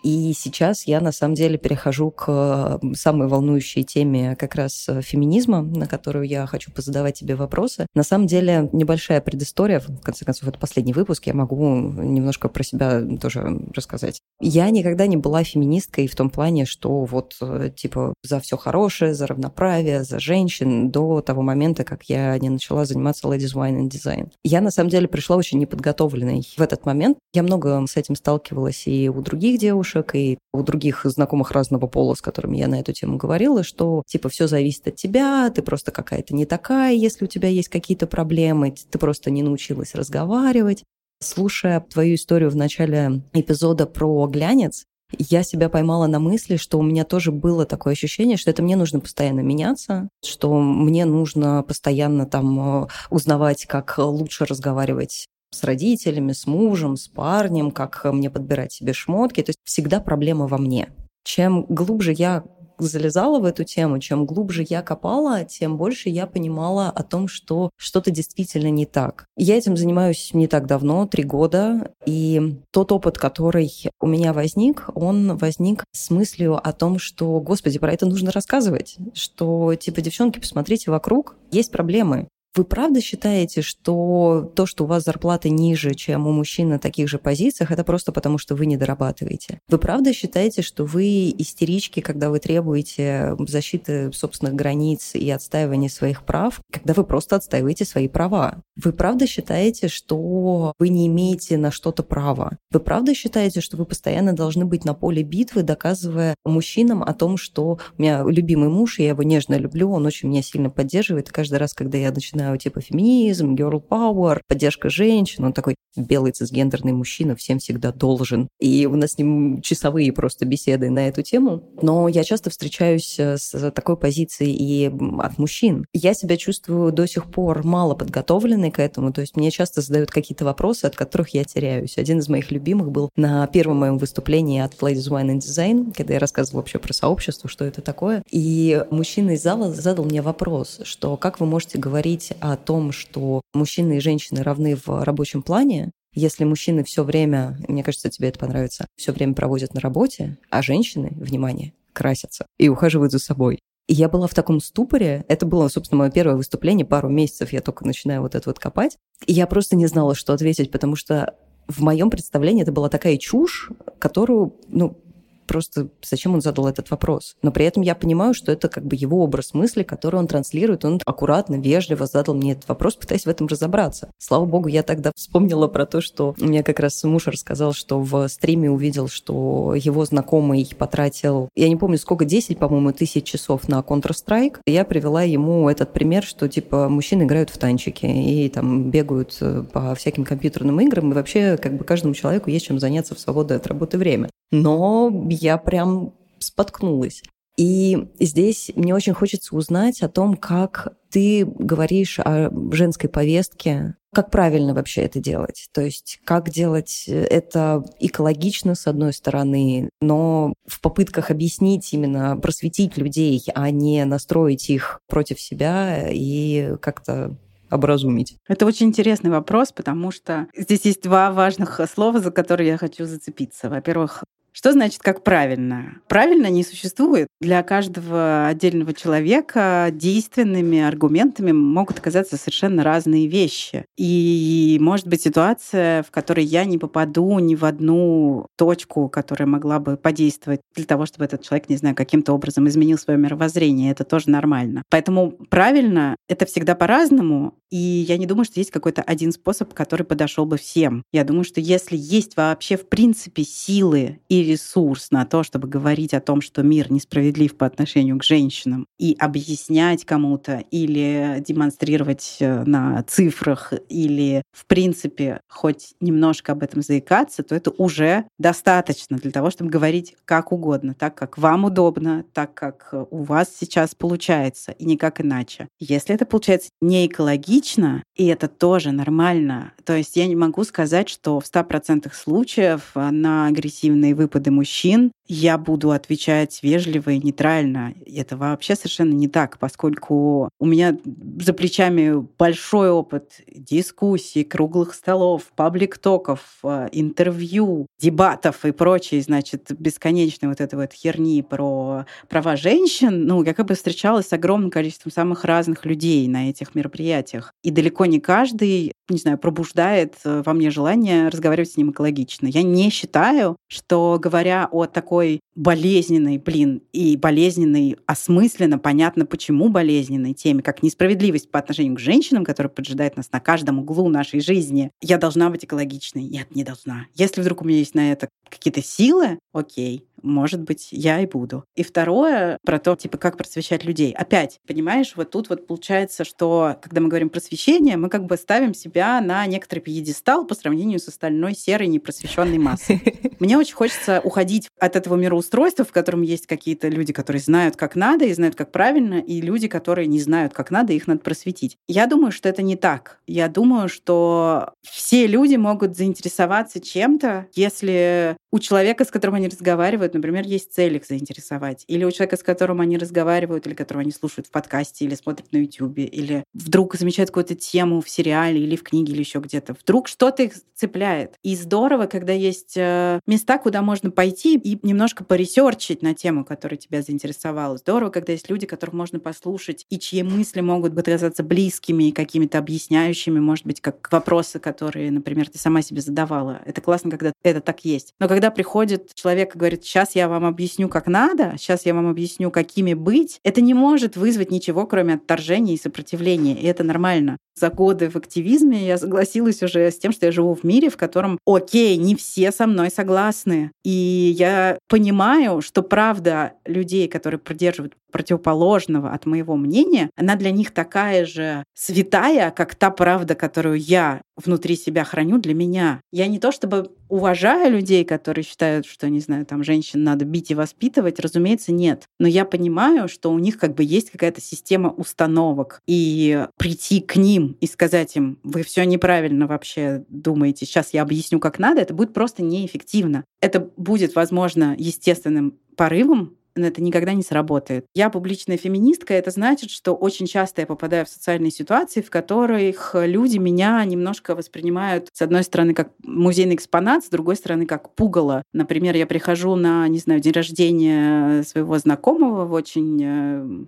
И 0.05 0.33
сейчас 0.37 0.85
я 0.85 1.01
на 1.01 1.11
самом 1.11 1.33
деле 1.33 1.57
перехожу 1.57 2.11
к 2.11 2.79
самой 2.93 3.27
волнующей 3.27 3.81
теме 3.81 4.35
как 4.35 4.53
раз 4.53 4.85
э, 4.87 5.01
феминизма, 5.01 5.63
на 5.63 5.87
которую 5.87 6.27
я 6.27 6.45
хочу 6.45 6.71
позадавать 6.71 7.17
тебе 7.17 7.35
вопросы. 7.35 7.87
На 7.95 8.03
самом 8.03 8.27
деле 8.27 8.69
небольшая 8.71 9.19
предыстория, 9.19 9.79
в 9.79 10.01
конце 10.01 10.23
концов, 10.23 10.47
это 10.47 10.59
последний 10.59 10.93
выпуск, 10.93 11.25
я 11.25 11.33
могу 11.33 11.65
немножко 11.65 12.49
про 12.49 12.61
себя 12.61 13.01
тоже 13.19 13.59
рассказать. 13.73 14.19
Я 14.39 14.69
никогда 14.69 15.07
не 15.07 15.17
была 15.17 15.43
феминисткой 15.43 16.05
в 16.05 16.15
том 16.15 16.29
плане, 16.29 16.65
что 16.65 17.03
вот 17.05 17.35
э, 17.41 17.71
типа 17.75 18.13
за 18.21 18.39
все 18.39 18.57
хорошее, 18.57 19.15
за 19.15 19.25
равноправие, 19.25 20.03
за 20.03 20.19
женщин 20.19 20.91
до 20.91 21.21
того 21.21 21.41
момента, 21.41 21.83
как 21.83 22.03
я 22.03 22.37
не 22.37 22.49
начала 22.49 22.85
заниматься 22.85 23.27
ladies 23.27 23.55
wine 23.55 23.81
and 23.81 23.89
design. 23.89 24.29
Я 24.43 24.61
на 24.61 24.69
самом 24.69 24.91
деле 24.91 25.07
пришла 25.07 25.35
очень 25.35 25.57
неподготовленной 25.57 26.47
в 26.55 26.61
этот 26.61 26.85
момент. 26.85 27.17
Я 27.33 27.41
много 27.41 27.83
с 27.87 27.97
этим 27.97 28.15
сталкивалась 28.15 28.85
и 28.85 29.09
у 29.09 29.19
других 29.21 29.59
девушек, 29.59 29.94
девушек 29.95 30.15
и 30.15 30.37
у 30.53 30.63
других 30.63 31.01
знакомых 31.05 31.51
разного 31.51 31.87
пола, 31.87 32.13
с 32.15 32.21
которыми 32.21 32.57
я 32.57 32.67
на 32.67 32.79
эту 32.79 32.93
тему 32.93 33.17
говорила, 33.17 33.63
что 33.63 34.03
типа 34.07 34.29
все 34.29 34.47
зависит 34.47 34.87
от 34.87 34.95
тебя, 34.95 35.49
ты 35.49 35.61
просто 35.61 35.91
какая-то 35.91 36.35
не 36.35 36.45
такая, 36.45 36.93
если 36.93 37.25
у 37.25 37.27
тебя 37.27 37.49
есть 37.49 37.69
какие-то 37.69 38.07
проблемы, 38.07 38.73
ты 38.89 38.97
просто 38.99 39.31
не 39.31 39.43
научилась 39.43 39.95
разговаривать. 39.95 40.83
Слушая 41.21 41.79
твою 41.79 42.15
историю 42.15 42.49
в 42.49 42.55
начале 42.55 43.21
эпизода 43.33 43.85
про 43.85 44.27
глянец, 44.27 44.85
я 45.17 45.43
себя 45.43 45.69
поймала 45.69 46.07
на 46.07 46.19
мысли, 46.19 46.57
что 46.57 46.79
у 46.79 46.83
меня 46.83 47.05
тоже 47.05 47.31
было 47.31 47.65
такое 47.65 47.93
ощущение, 47.93 48.37
что 48.37 48.49
это 48.49 48.63
мне 48.63 48.75
нужно 48.75 48.99
постоянно 48.99 49.41
меняться, 49.41 50.09
что 50.25 50.59
мне 50.59 51.05
нужно 51.05 51.63
постоянно 51.63 52.25
там 52.25 52.83
э, 52.83 52.87
узнавать, 53.11 53.65
как 53.65 53.97
лучше 53.97 54.45
разговаривать 54.45 55.27
с 55.51 55.63
родителями, 55.63 56.33
с 56.33 56.47
мужем, 56.47 56.97
с 56.97 57.07
парнем, 57.07 57.71
как 57.71 58.03
мне 58.05 58.29
подбирать 58.29 58.73
себе 58.73 58.93
шмотки. 58.93 59.41
То 59.41 59.51
есть 59.51 59.59
всегда 59.63 59.99
проблема 59.99 60.47
во 60.47 60.57
мне. 60.57 60.89
Чем 61.23 61.65
глубже 61.65 62.13
я 62.13 62.43
залезала 62.77 63.39
в 63.39 63.45
эту 63.45 63.63
тему, 63.63 63.99
чем 63.99 64.25
глубже 64.25 64.65
я 64.67 64.81
копала, 64.81 65.43
тем 65.45 65.77
больше 65.77 66.09
я 66.09 66.27
понимала 66.27 66.89
о 66.89 67.03
том, 67.03 67.27
что 67.27 67.69
что-то 67.77 68.11
действительно 68.11 68.69
не 68.69 68.85
так. 68.85 69.25
Я 69.37 69.57
этим 69.57 69.77
занимаюсь 69.77 70.31
не 70.33 70.47
так 70.47 70.65
давно, 70.67 71.05
три 71.07 71.23
года, 71.23 71.91
и 72.05 72.59
тот 72.71 72.91
опыт, 72.91 73.17
который 73.17 73.71
у 73.99 74.07
меня 74.07 74.33
возник, 74.33 74.89
он 74.93 75.37
возник 75.37 75.83
с 75.91 76.09
мыслью 76.09 76.55
о 76.55 76.73
том, 76.73 76.99
что, 76.99 77.39
господи, 77.39 77.79
про 77.79 77.93
это 77.93 78.05
нужно 78.05 78.31
рассказывать, 78.31 78.97
что, 79.13 79.75
типа, 79.75 80.01
девчонки, 80.01 80.39
посмотрите 80.39 80.91
вокруг, 80.91 81.35
есть 81.51 81.71
проблемы, 81.71 82.27
вы 82.55 82.63
правда 82.63 83.01
считаете, 83.01 83.61
что 83.61 84.51
то, 84.55 84.65
что 84.65 84.85
у 84.85 84.87
вас 84.87 85.03
зарплата 85.03 85.49
ниже, 85.49 85.93
чем 85.93 86.27
у 86.27 86.31
мужчин 86.31 86.69
на 86.69 86.79
таких 86.79 87.09
же 87.09 87.17
позициях, 87.17 87.71
это 87.71 87.83
просто 87.83 88.11
потому, 88.11 88.37
что 88.37 88.55
вы 88.55 88.65
не 88.65 88.77
дорабатываете? 88.77 89.59
Вы 89.67 89.77
правда 89.77 90.13
считаете, 90.13 90.61
что 90.61 90.85
вы 90.85 91.33
истерички, 91.37 91.99
когда 91.99 92.29
вы 92.29 92.39
требуете 92.39 93.35
защиты 93.47 94.11
собственных 94.13 94.55
границ 94.55 95.15
и 95.15 95.29
отстаивания 95.29 95.89
своих 95.89 96.23
прав, 96.23 96.61
когда 96.71 96.93
вы 96.93 97.03
просто 97.03 97.35
отстаиваете 97.35 97.85
свои 97.85 98.07
права? 98.07 98.61
Вы 98.81 98.93
правда 98.93 99.27
считаете, 99.27 99.87
что 99.87 100.73
вы 100.79 100.89
не 100.89 101.07
имеете 101.07 101.57
на 101.57 101.71
что-то 101.71 102.03
права? 102.03 102.57
Вы 102.71 102.79
правда 102.79 103.13
считаете, 103.13 103.61
что 103.61 103.77
вы 103.77 103.85
постоянно 103.85 104.33
должны 104.33 104.65
быть 104.65 104.85
на 104.85 104.93
поле 104.93 105.23
битвы, 105.23 105.63
доказывая 105.63 106.35
мужчинам 106.45 107.03
о 107.03 107.13
том, 107.13 107.37
что 107.37 107.79
у 107.97 108.01
меня 108.01 108.23
любимый 108.25 108.69
муж, 108.69 108.99
я 108.99 109.09
его 109.09 109.23
нежно 109.23 109.55
люблю, 109.55 109.91
он 109.91 110.05
очень 110.05 110.29
меня 110.29 110.41
сильно 110.41 110.69
поддерживает, 110.69 111.29
и 111.29 111.31
каждый 111.31 111.57
раз, 111.59 111.73
когда 111.73 111.97
я 111.97 112.11
начинаю 112.11 112.44
типа 112.57 112.81
феминизм, 112.81 113.55
girl 113.55 113.81
power, 113.87 114.41
поддержка 114.47 114.89
женщин. 114.89 115.45
Он 115.45 115.53
такой 115.53 115.75
белый 115.95 116.31
цисгендерный 116.31 116.93
мужчина, 116.93 117.35
всем 117.35 117.59
всегда 117.59 117.91
должен. 117.91 118.47
И 118.59 118.85
у 118.85 118.95
нас 118.95 119.13
с 119.13 119.17
ним 119.17 119.61
часовые 119.61 120.11
просто 120.11 120.45
беседы 120.45 120.89
на 120.89 121.07
эту 121.07 121.21
тему. 121.21 121.63
Но 121.81 122.07
я 122.07 122.23
часто 122.23 122.49
встречаюсь 122.49 123.15
э, 123.19 123.37
с 123.37 123.71
такой 123.71 123.97
позицией 123.97 124.53
и 124.53 124.91
от 125.19 125.37
мужчин. 125.37 125.85
Я 125.93 126.13
себя 126.13 126.37
чувствую 126.37 126.91
до 126.91 127.07
сих 127.07 127.25
пор 127.25 127.63
мало 127.63 127.95
подготовленной 127.95 128.71
к 128.71 128.79
этому. 128.79 129.13
То 129.13 129.21
есть 129.21 129.35
мне 129.35 129.51
часто 129.51 129.81
задают 129.81 130.11
какие-то 130.11 130.45
вопросы, 130.45 130.85
от 130.85 130.95
которых 130.95 131.29
я 131.29 131.43
теряюсь. 131.43 131.97
Один 131.97 132.19
из 132.19 132.29
моих 132.29 132.51
любимых 132.51 132.91
был 132.91 133.09
на 133.15 133.45
первом 133.47 133.77
моем 133.77 133.97
выступлении 133.97 134.61
от 134.61 134.73
Ladies 134.75 135.09
Wine 135.09 135.35
and 135.35 135.39
Design, 135.39 135.93
когда 135.95 136.13
я 136.13 136.19
рассказывала 136.19 136.61
вообще 136.61 136.79
про 136.79 136.93
сообщество, 136.93 137.49
что 137.49 137.65
это 137.65 137.81
такое. 137.81 138.23
И 138.29 138.83
мужчина 138.91 139.31
из 139.31 139.43
зала 139.43 139.71
задал 139.71 140.05
мне 140.05 140.21
вопрос, 140.21 140.79
что 140.83 141.17
как 141.17 141.39
вы 141.39 141.45
можете 141.45 141.77
говорить 141.77 142.33
о 142.39 142.55
том, 142.57 142.91
что 142.91 143.41
мужчины 143.53 143.97
и 143.97 143.99
женщины 143.99 144.43
равны 144.43 144.75
в 144.75 145.03
рабочем 145.03 145.41
плане, 145.41 145.91
если 146.13 146.45
мужчины 146.45 146.83
все 146.83 147.03
время, 147.03 147.57
мне 147.67 147.83
кажется, 147.83 148.09
тебе 148.09 148.29
это 148.29 148.39
понравится, 148.39 148.87
все 148.95 149.11
время 149.11 149.33
проводят 149.33 149.73
на 149.73 149.81
работе, 149.81 150.37
а 150.49 150.61
женщины, 150.61 151.11
внимание, 151.15 151.73
красятся 151.93 152.45
и 152.57 152.69
ухаживают 152.69 153.11
за 153.11 153.19
собой. 153.19 153.59
И 153.87 153.93
я 153.93 154.09
была 154.09 154.27
в 154.27 154.33
таком 154.33 154.59
ступоре. 154.61 155.25
Это 155.27 155.45
было, 155.45 155.67
собственно, 155.67 155.99
мое 155.99 156.11
первое 156.11 156.35
выступление. 156.35 156.85
Пару 156.85 157.09
месяцев 157.09 157.53
я 157.53 157.61
только 157.61 157.85
начинаю 157.85 158.21
вот 158.21 158.33
это 158.33 158.49
вот 158.49 158.57
копать. 158.57 158.97
И 159.27 159.33
я 159.33 159.45
просто 159.45 159.75
не 159.75 159.85
знала, 159.85 160.15
что 160.15 160.33
ответить, 160.33 160.71
потому 160.71 160.95
что 160.95 161.35
в 161.67 161.81
моем 161.81 162.09
представлении 162.09 162.63
это 162.63 162.71
была 162.71 162.89
такая 162.89 163.17
чушь, 163.17 163.69
которую, 163.99 164.55
ну, 164.69 164.97
просто 165.45 165.89
зачем 166.03 166.33
он 166.33 166.41
задал 166.41 166.67
этот 166.67 166.91
вопрос. 166.91 167.35
Но 167.41 167.51
при 167.51 167.65
этом 167.65 167.83
я 167.83 167.95
понимаю, 167.95 168.33
что 168.33 168.51
это 168.51 168.69
как 168.69 168.85
бы 168.85 168.95
его 168.95 169.23
образ 169.23 169.53
мысли, 169.53 169.83
который 169.83 170.17
он 170.17 170.27
транслирует. 170.27 170.85
Он 170.85 170.99
аккуратно, 171.05 171.55
вежливо 171.55 172.05
задал 172.05 172.35
мне 172.35 172.53
этот 172.53 172.67
вопрос, 172.67 172.95
пытаясь 172.95 173.25
в 173.25 173.29
этом 173.29 173.47
разобраться. 173.47 174.09
Слава 174.17 174.45
богу, 174.45 174.67
я 174.67 174.83
тогда 174.83 175.11
вспомнила 175.15 175.67
про 175.67 175.85
то, 175.85 176.01
что 176.01 176.35
мне 176.37 176.63
как 176.63 176.79
раз 176.79 177.03
муж 177.03 177.27
рассказал, 177.27 177.73
что 177.73 177.99
в 177.99 178.27
стриме 178.27 178.69
увидел, 178.69 179.07
что 179.07 179.73
его 179.75 180.05
знакомый 180.05 180.67
потратил, 180.77 181.49
я 181.55 181.69
не 181.69 181.75
помню 181.75 181.97
сколько, 181.97 182.25
10, 182.25 182.57
по-моему, 182.57 182.91
тысяч 182.91 183.23
часов 183.23 183.67
на 183.67 183.79
Counter-Strike. 183.79 184.57
Я 184.65 184.85
привела 184.85 185.23
ему 185.23 185.69
этот 185.69 185.93
пример, 185.93 186.23
что 186.23 186.47
типа 186.47 186.89
мужчины 186.89 187.23
играют 187.23 187.49
в 187.49 187.57
танчики 187.57 188.05
и 188.05 188.49
там 188.49 188.89
бегают 188.89 189.37
э, 189.41 189.63
по 189.71 189.95
всяким 189.95 190.23
компьютерным 190.25 190.79
играм, 190.81 191.11
и 191.11 191.15
вообще 191.15 191.57
как 191.57 191.77
бы 191.77 191.83
каждому 191.83 192.13
человеку 192.13 192.49
есть 192.49 192.65
чем 192.65 192.79
заняться 192.79 193.15
в 193.15 193.19
свободное 193.19 193.57
от 193.57 193.67
работы 193.67 193.97
время. 193.97 194.29
Но 194.55 195.27
я 195.29 195.57
прям 195.57 196.13
споткнулась. 196.39 197.23
И 197.57 198.09
здесь 198.19 198.71
мне 198.75 198.93
очень 198.93 199.13
хочется 199.13 199.55
узнать 199.55 200.01
о 200.01 200.09
том, 200.09 200.35
как 200.35 200.93
ты 201.09 201.45
говоришь 201.45 202.19
о 202.19 202.49
женской 202.71 203.09
повестке, 203.09 203.95
как 204.13 204.29
правильно 204.29 204.73
вообще 204.73 205.01
это 205.01 205.19
делать. 205.19 205.67
То 205.73 205.81
есть 205.81 206.19
как 206.25 206.49
делать 206.49 207.05
это 207.07 207.83
экологично, 207.99 208.75
с 208.75 208.87
одной 208.87 209.13
стороны, 209.13 209.89
но 210.01 210.53
в 210.65 210.81
попытках 210.81 211.31
объяснить, 211.31 211.93
именно 211.93 212.37
просветить 212.37 212.97
людей, 212.97 213.41
а 213.53 213.71
не 213.71 214.03
настроить 214.05 214.69
их 214.69 214.99
против 215.07 215.39
себя 215.39 216.09
и 216.09 216.75
как-то 216.81 217.37
образумить? 217.71 218.35
Это 218.47 218.65
очень 218.65 218.87
интересный 218.87 219.31
вопрос, 219.31 219.71
потому 219.71 220.11
что 220.11 220.47
здесь 220.55 220.85
есть 220.85 221.03
два 221.03 221.31
важных 221.31 221.79
слова, 221.93 222.19
за 222.19 222.31
которые 222.31 222.69
я 222.69 222.77
хочу 222.77 223.05
зацепиться. 223.05 223.69
Во-первых, 223.69 224.23
что 224.55 224.71
значит 224.71 225.01
как 225.01 225.21
правильно? 225.21 225.97
Правильно 226.07 226.47
не 226.47 226.63
существует. 226.63 227.27
Для 227.41 227.61
каждого 227.61 228.47
отдельного 228.47 228.93
человека 228.93 229.89
действенными 229.91 230.79
аргументами 230.79 231.51
могут 231.51 231.99
оказаться 231.99 232.37
совершенно 232.37 232.81
разные 232.81 233.27
вещи. 233.27 233.83
И 233.97 234.77
может 234.79 235.07
быть 235.07 235.23
ситуация, 235.23 236.03
в 236.03 236.11
которой 236.11 236.45
я 236.45 236.63
не 236.63 236.77
попаду 236.77 237.37
ни 237.39 237.55
в 237.55 237.65
одну 237.65 238.47
точку, 238.55 239.09
которая 239.09 239.45
могла 239.45 239.79
бы 239.79 239.97
подействовать 239.97 240.61
для 240.73 240.85
того, 240.85 241.05
чтобы 241.05 241.25
этот 241.25 241.41
человек, 241.41 241.67
не 241.67 241.75
знаю, 241.75 241.93
каким-то 241.93 242.31
образом 242.31 242.69
изменил 242.69 242.97
свое 242.97 243.19
мировоззрение. 243.19 243.91
Это 243.91 244.05
тоже 244.05 244.29
нормально. 244.29 244.83
Поэтому 244.89 245.31
правильно 245.49 246.15
это 246.29 246.45
всегда 246.45 246.75
по-разному. 246.75 247.55
И 247.71 247.77
я 247.77 248.17
не 248.17 248.25
думаю, 248.25 248.45
что 248.45 248.61
есть 248.61 248.71
какой-то 248.71 249.01
один 249.01 249.33
способ, 249.33 249.73
который 249.73 250.05
подошел 250.05 250.45
бы 250.45 250.55
всем. 250.57 251.03
Я 251.11 251.25
думаю, 251.25 251.43
что 251.43 251.59
если 251.59 251.97
есть 251.97 252.37
вообще 252.37 252.77
в 252.77 252.87
принципе 252.87 253.43
силы 253.43 254.21
и 254.29 254.44
ресурс 254.45 255.11
на 255.11 255.25
то, 255.25 255.43
чтобы 255.43 255.67
говорить 255.67 256.13
о 256.13 256.21
том, 256.21 256.41
что 256.41 256.63
мир 256.63 256.91
несправедлив 256.91 257.55
по 257.55 257.65
отношению 257.65 258.17
к 258.17 258.23
женщинам, 258.23 258.87
и 258.97 259.15
объяснять 259.19 260.05
кому-то 260.05 260.63
или 260.71 261.43
демонстрировать 261.45 262.37
э, 262.39 262.63
на 262.63 263.03
цифрах, 263.03 263.73
или 263.89 264.43
в 264.51 264.65
принципе 264.65 265.41
хоть 265.49 265.95
немножко 265.99 266.53
об 266.53 266.63
этом 266.63 266.81
заикаться, 266.81 267.43
то 267.43 267.55
это 267.55 267.71
уже 267.71 268.25
достаточно 268.37 269.17
для 269.17 269.31
того, 269.31 269.49
чтобы 269.49 269.69
говорить 269.69 270.15
как 270.25 270.51
угодно, 270.51 270.93
так 270.93 271.15
как 271.15 271.37
вам 271.37 271.65
удобно, 271.65 272.25
так 272.33 272.53
как 272.53 272.93
у 273.11 273.23
вас 273.23 273.49
сейчас 273.59 273.95
получается, 273.95 274.71
и 274.71 274.85
никак 274.85 275.21
иначе. 275.21 275.67
Если 275.79 276.15
это 276.15 276.25
получается 276.25 276.69
не 276.81 277.07
экологично, 277.07 278.03
и 278.15 278.25
это 278.27 278.47
тоже 278.47 278.91
нормально, 278.91 279.73
то 279.83 279.93
есть 279.93 280.15
я 280.15 280.27
не 280.27 280.35
могу 280.35 280.63
сказать, 280.63 281.09
что 281.09 281.39
в 281.39 281.43
100% 281.43 282.11
случаев 282.13 282.91
на 282.95 283.47
агрессивные 283.47 284.15
выпады 284.15 284.34
выпады 284.35 284.51
мужчин, 284.51 285.11
я 285.27 285.57
буду 285.57 285.91
отвечать 285.91 286.59
вежливо 286.61 287.11
и 287.11 287.19
нейтрально. 287.19 287.93
Это 288.05 288.37
вообще 288.37 288.75
совершенно 288.75 289.13
не 289.13 289.27
так, 289.27 289.57
поскольку 289.57 290.49
у 290.59 290.65
меня 290.65 290.97
за 291.39 291.53
плечами 291.53 292.25
большой 292.37 292.91
опыт 292.91 293.41
дискуссий, 293.47 294.43
круглых 294.43 294.93
столов, 294.93 295.51
паблик-токов, 295.55 296.41
э, 296.63 296.89
интервью, 296.91 297.87
дебатов 297.99 298.65
и 298.65 298.71
прочей, 298.71 299.21
значит, 299.21 299.71
бесконечной 299.79 300.49
вот 300.49 300.61
этой 300.61 300.75
вот 300.75 300.93
херни 300.93 301.41
про 301.41 302.05
права 302.29 302.55
женщин. 302.55 303.25
Ну, 303.25 303.43
я 303.43 303.53
как 303.53 303.67
бы 303.67 303.73
встречалась 303.73 304.27
с 304.27 304.33
огромным 304.33 304.69
количеством 304.69 305.11
самых 305.11 305.45
разных 305.45 305.85
людей 305.85 306.27
на 306.27 306.49
этих 306.49 306.75
мероприятиях. 306.75 307.53
И 307.63 307.71
далеко 307.71 308.05
не 308.05 308.19
каждый, 308.19 308.91
не 309.09 309.17
знаю, 309.17 309.37
пробуждает 309.37 310.15
э, 310.23 310.43
во 310.45 310.53
мне 310.53 310.69
желание 310.69 311.29
разговаривать 311.29 311.71
с 311.71 311.77
ним 311.77 311.91
экологично. 311.91 312.47
Я 312.47 312.61
не 312.61 312.89
считаю, 312.91 313.55
что 313.67 314.19
говоря 314.25 314.67
о 314.71 314.87
такой 314.87 315.39
болезненной, 315.53 316.39
блин, 316.39 316.81
и 316.91 317.15
болезненной, 317.15 317.95
осмысленно, 318.07 318.79
понятно, 318.79 319.27
почему 319.27 319.69
болезненной 319.69 320.33
теме, 320.33 320.63
как 320.63 320.81
несправедливость 320.81 321.51
по 321.51 321.59
отношению 321.59 321.95
к 321.95 321.99
женщинам, 321.99 322.43
которая 322.43 322.71
поджидает 322.71 323.17
нас 323.17 323.31
на 323.31 323.39
каждом 323.39 323.77
углу 323.77 324.09
нашей 324.09 324.39
жизни, 324.39 324.89
я 324.99 325.19
должна 325.19 325.51
быть 325.51 325.63
экологичной. 325.63 326.23
Нет, 326.23 326.55
не 326.55 326.63
должна. 326.63 327.05
Если 327.13 327.39
вдруг 327.41 327.61
у 327.61 327.65
меня 327.65 327.77
есть 327.77 327.93
на 327.93 328.11
это 328.11 328.29
какие-то 328.49 328.81
силы, 328.81 329.37
окей, 329.53 330.07
может 330.25 330.61
быть, 330.61 330.89
я 330.91 331.21
и 331.21 331.25
буду. 331.25 331.63
И 331.75 331.83
второе, 331.83 332.57
про 332.65 332.79
то, 332.79 332.95
типа, 332.95 333.17
как 333.17 333.37
просвещать 333.37 333.85
людей. 333.85 334.11
Опять, 334.11 334.59
понимаешь, 334.67 335.13
вот 335.15 335.31
тут 335.31 335.49
вот 335.49 335.67
получается, 335.67 336.25
что, 336.25 336.77
когда 336.81 337.01
мы 337.01 337.07
говорим 337.07 337.29
просвещение, 337.29 337.95
мы 337.95 338.09
как 338.09 338.25
бы 338.25 338.35
ставим 338.37 338.73
себя 338.73 339.21
на 339.21 339.45
некоторый 339.45 339.79
пьедестал 339.79 340.45
по 340.45 340.55
сравнению 340.55 340.99
с 340.99 341.07
остальной 341.07 341.55
серой 341.55 341.87
непросвещенной 341.87 342.57
массой. 342.57 343.01
Мне 343.39 343.57
очень 343.57 343.75
хочется 343.75 344.19
уходить 344.23 344.69
от 344.79 344.95
этого 344.95 345.15
мироустройства, 345.15 345.85
в 345.85 345.91
котором 345.91 346.23
есть 346.23 346.47
какие-то 346.47 346.87
люди, 346.87 347.13
которые 347.13 347.41
знают, 347.41 347.75
как 347.75 347.95
надо, 347.95 348.25
и 348.25 348.33
знают, 348.33 348.55
как 348.55 348.71
правильно, 348.71 349.19
и 349.19 349.41
люди, 349.41 349.67
которые 349.67 350.07
не 350.07 350.19
знают, 350.19 350.53
как 350.53 350.71
надо, 350.71 350.93
их 350.93 351.07
надо 351.07 351.19
просветить. 351.19 351.77
Я 351.87 352.07
думаю, 352.07 352.31
что 352.31 352.49
это 352.49 352.61
не 352.61 352.75
так. 352.75 353.19
Я 353.27 353.47
думаю, 353.47 353.89
что 353.89 354.73
все 354.81 355.27
люди 355.27 355.55
могут 355.55 355.95
заинтересоваться 355.95 356.79
чем-то, 356.79 357.47
если 357.53 358.37
у 358.51 358.59
человека, 358.59 359.03
с 359.03 359.11
которым 359.11 359.35
они 359.35 359.49
разговаривают, 359.49 360.14
например, 360.15 360.45
есть 360.45 360.73
цель 360.73 360.95
их 360.95 361.05
заинтересовать. 361.05 361.83
Или 361.87 362.03
у 362.03 362.11
человека, 362.11 362.37
с 362.37 362.43
которым 362.43 362.81
они 362.81 362.97
разговаривают, 362.97 363.67
или 363.67 363.73
которого 363.73 364.01
они 364.01 364.11
слушают 364.11 364.47
в 364.47 364.51
подкасте, 364.51 365.05
или 365.05 365.15
смотрят 365.15 365.51
на 365.51 365.57
YouTube, 365.57 365.97
или 365.97 366.43
вдруг 366.53 366.95
замечают 366.95 367.29
какую-то 367.29 367.55
тему 367.55 368.01
в 368.01 368.09
сериале, 368.09 368.61
или 368.61 368.75
в 368.75 368.83
книге, 368.83 369.13
или 369.13 369.19
еще 369.19 369.39
где-то. 369.39 369.75
Вдруг 369.81 370.07
что-то 370.07 370.43
их 370.43 370.53
цепляет. 370.75 371.35
И 371.41 371.55
здорово, 371.55 372.05
когда 372.05 372.33
есть 372.33 372.73
э, 372.75 373.19
места, 373.25 373.57
куда 373.57 373.81
можно 373.81 374.11
пойти 374.11 374.57
и 374.57 374.77
немножко 374.85 375.23
поресерчить 375.23 376.01
на 376.01 376.13
тему, 376.13 376.43
которая 376.43 376.77
тебя 376.77 377.01
заинтересовала. 377.01 377.77
Здорово, 377.77 378.09
когда 378.09 378.33
есть 378.33 378.49
люди, 378.49 378.65
которых 378.65 378.93
можно 378.93 379.19
послушать, 379.19 379.85
и 379.89 379.97
чьи 379.97 380.21
мысли 380.21 380.61
могут 380.61 380.93
быть 380.93 381.07
оказаться 381.07 381.43
близкими 381.43 382.05
и 382.05 382.11
какими-то 382.11 382.57
объясняющими, 382.57 383.39
может 383.39 383.65
быть, 383.65 383.81
как 383.81 384.11
вопросы, 384.11 384.59
которые, 384.59 385.11
например, 385.11 385.49
ты 385.49 385.57
сама 385.57 385.81
себе 385.81 386.01
задавала. 386.01 386.61
Это 386.65 386.81
классно, 386.81 387.09
когда 387.11 387.31
это 387.43 387.61
так 387.61 387.85
есть. 387.85 388.13
Но 388.19 388.27
когда 388.27 388.51
приходит 388.51 389.13
человек 389.13 389.55
и 389.55 389.59
говорит, 389.59 389.83
сейчас 389.83 390.04
я 390.13 390.27
вам 390.27 390.45
объясню, 390.45 390.89
как 390.89 391.07
надо, 391.07 391.55
сейчас 391.57 391.85
я 391.85 391.93
вам 391.93 392.07
объясню, 392.07 392.51
какими 392.51 392.93
быть, 392.93 393.39
это 393.43 393.61
не 393.61 393.73
может 393.73 394.17
вызвать 394.17 394.51
ничего, 394.51 394.85
кроме 394.85 395.15
отторжения 395.15 395.73
и 395.73 395.79
сопротивления, 395.79 396.59
и 396.59 396.65
это 396.65 396.83
нормально. 396.83 397.37
За 397.57 397.69
годы 397.69 398.09
в 398.09 398.17
активизме 398.17 398.85
я 398.85 398.97
согласилась 398.97 399.63
уже 399.63 399.89
с 399.89 399.97
тем, 399.97 400.11
что 400.11 400.25
я 400.25 400.31
живу 400.31 400.53
в 400.53 400.63
мире, 400.63 400.89
в 400.89 400.97
котором, 400.97 401.39
окей, 401.45 401.95
не 401.97 402.15
все 402.15 402.51
со 402.51 402.67
мной 402.67 402.89
согласны. 402.89 403.71
И 403.83 404.35
я 404.37 404.77
понимаю, 404.89 405.61
что 405.61 405.81
правда 405.81 406.53
людей, 406.65 407.07
которые 407.07 407.39
поддерживают 407.39 407.93
противоположного 408.15 409.11
от 409.11 409.25
моего 409.25 409.57
мнения, 409.57 410.09
она 410.15 410.35
для 410.37 410.51
них 410.51 410.71
такая 410.71 411.25
же 411.25 411.65
святая, 411.73 412.49
как 412.51 412.73
та 412.73 412.89
правда, 412.89 413.35
которую 413.35 413.77
я 413.77 414.21
внутри 414.37 414.77
себя 414.77 415.03
храню 415.03 415.37
для 415.37 415.53
меня. 415.53 415.99
Я 416.13 416.27
не 416.27 416.39
то 416.39 416.53
чтобы 416.53 416.91
уважаю 417.09 417.71
людей, 417.71 418.05
которые 418.05 418.45
считают, 418.45 418.85
что, 418.85 419.09
не 419.09 419.19
знаю, 419.19 419.45
там 419.45 419.65
женщин 419.65 420.03
надо 420.03 420.23
бить 420.23 420.49
и 420.49 420.55
воспитывать, 420.55 421.19
разумеется, 421.19 421.73
нет. 421.73 422.05
Но 422.17 422.27
я 422.27 422.45
понимаю, 422.45 423.09
что 423.09 423.31
у 423.31 423.39
них 423.39 423.57
как 423.57 423.75
бы 423.75 423.83
есть 423.83 424.11
какая-то 424.11 424.39
система 424.39 424.89
установок. 424.91 425.81
И 425.85 426.45
прийти 426.57 427.01
к 427.01 427.17
ним 427.17 427.44
и 427.53 427.67
сказать 427.67 428.15
им, 428.15 428.39
вы 428.43 428.63
все 428.63 428.85
неправильно 428.85 429.47
вообще 429.47 430.03
думаете, 430.09 430.65
сейчас 430.65 430.93
я 430.93 431.01
объясню, 431.01 431.39
как 431.39 431.59
надо, 431.59 431.81
это 431.81 431.93
будет 431.93 432.13
просто 432.13 432.43
неэффективно. 432.43 433.23
Это 433.41 433.59
будет, 433.77 434.15
возможно, 434.15 434.75
естественным 434.77 435.57
порывом, 435.75 436.37
это 436.55 436.81
никогда 436.81 437.13
не 437.13 437.23
сработает. 437.23 437.85
Я 437.93 438.09
публичная 438.09 438.57
феминистка, 438.57 439.13
это 439.13 439.31
значит, 439.31 439.71
что 439.71 439.93
очень 439.93 440.25
часто 440.25 440.61
я 440.61 440.67
попадаю 440.67 441.05
в 441.05 441.09
социальные 441.09 441.51
ситуации, 441.51 442.01
в 442.01 442.09
которых 442.09 442.95
люди 442.95 443.37
меня 443.37 443.83
немножко 443.83 444.35
воспринимают, 444.35 445.09
с 445.13 445.21
одной 445.21 445.43
стороны, 445.43 445.73
как 445.73 445.91
музейный 446.03 446.55
экспонат, 446.55 447.03
с 447.03 447.09
другой 447.09 447.35
стороны, 447.35 447.65
как 447.65 447.93
пугало. 447.93 448.43
Например, 448.53 448.95
я 448.95 449.05
прихожу 449.05 449.55
на, 449.55 449.87
не 449.87 449.99
знаю, 449.99 450.19
день 450.21 450.33
рождения 450.33 451.43
своего 451.43 451.77
знакомого 451.77 452.45
в 452.45 452.53
очень 452.53 453.01
э, 453.03 453.65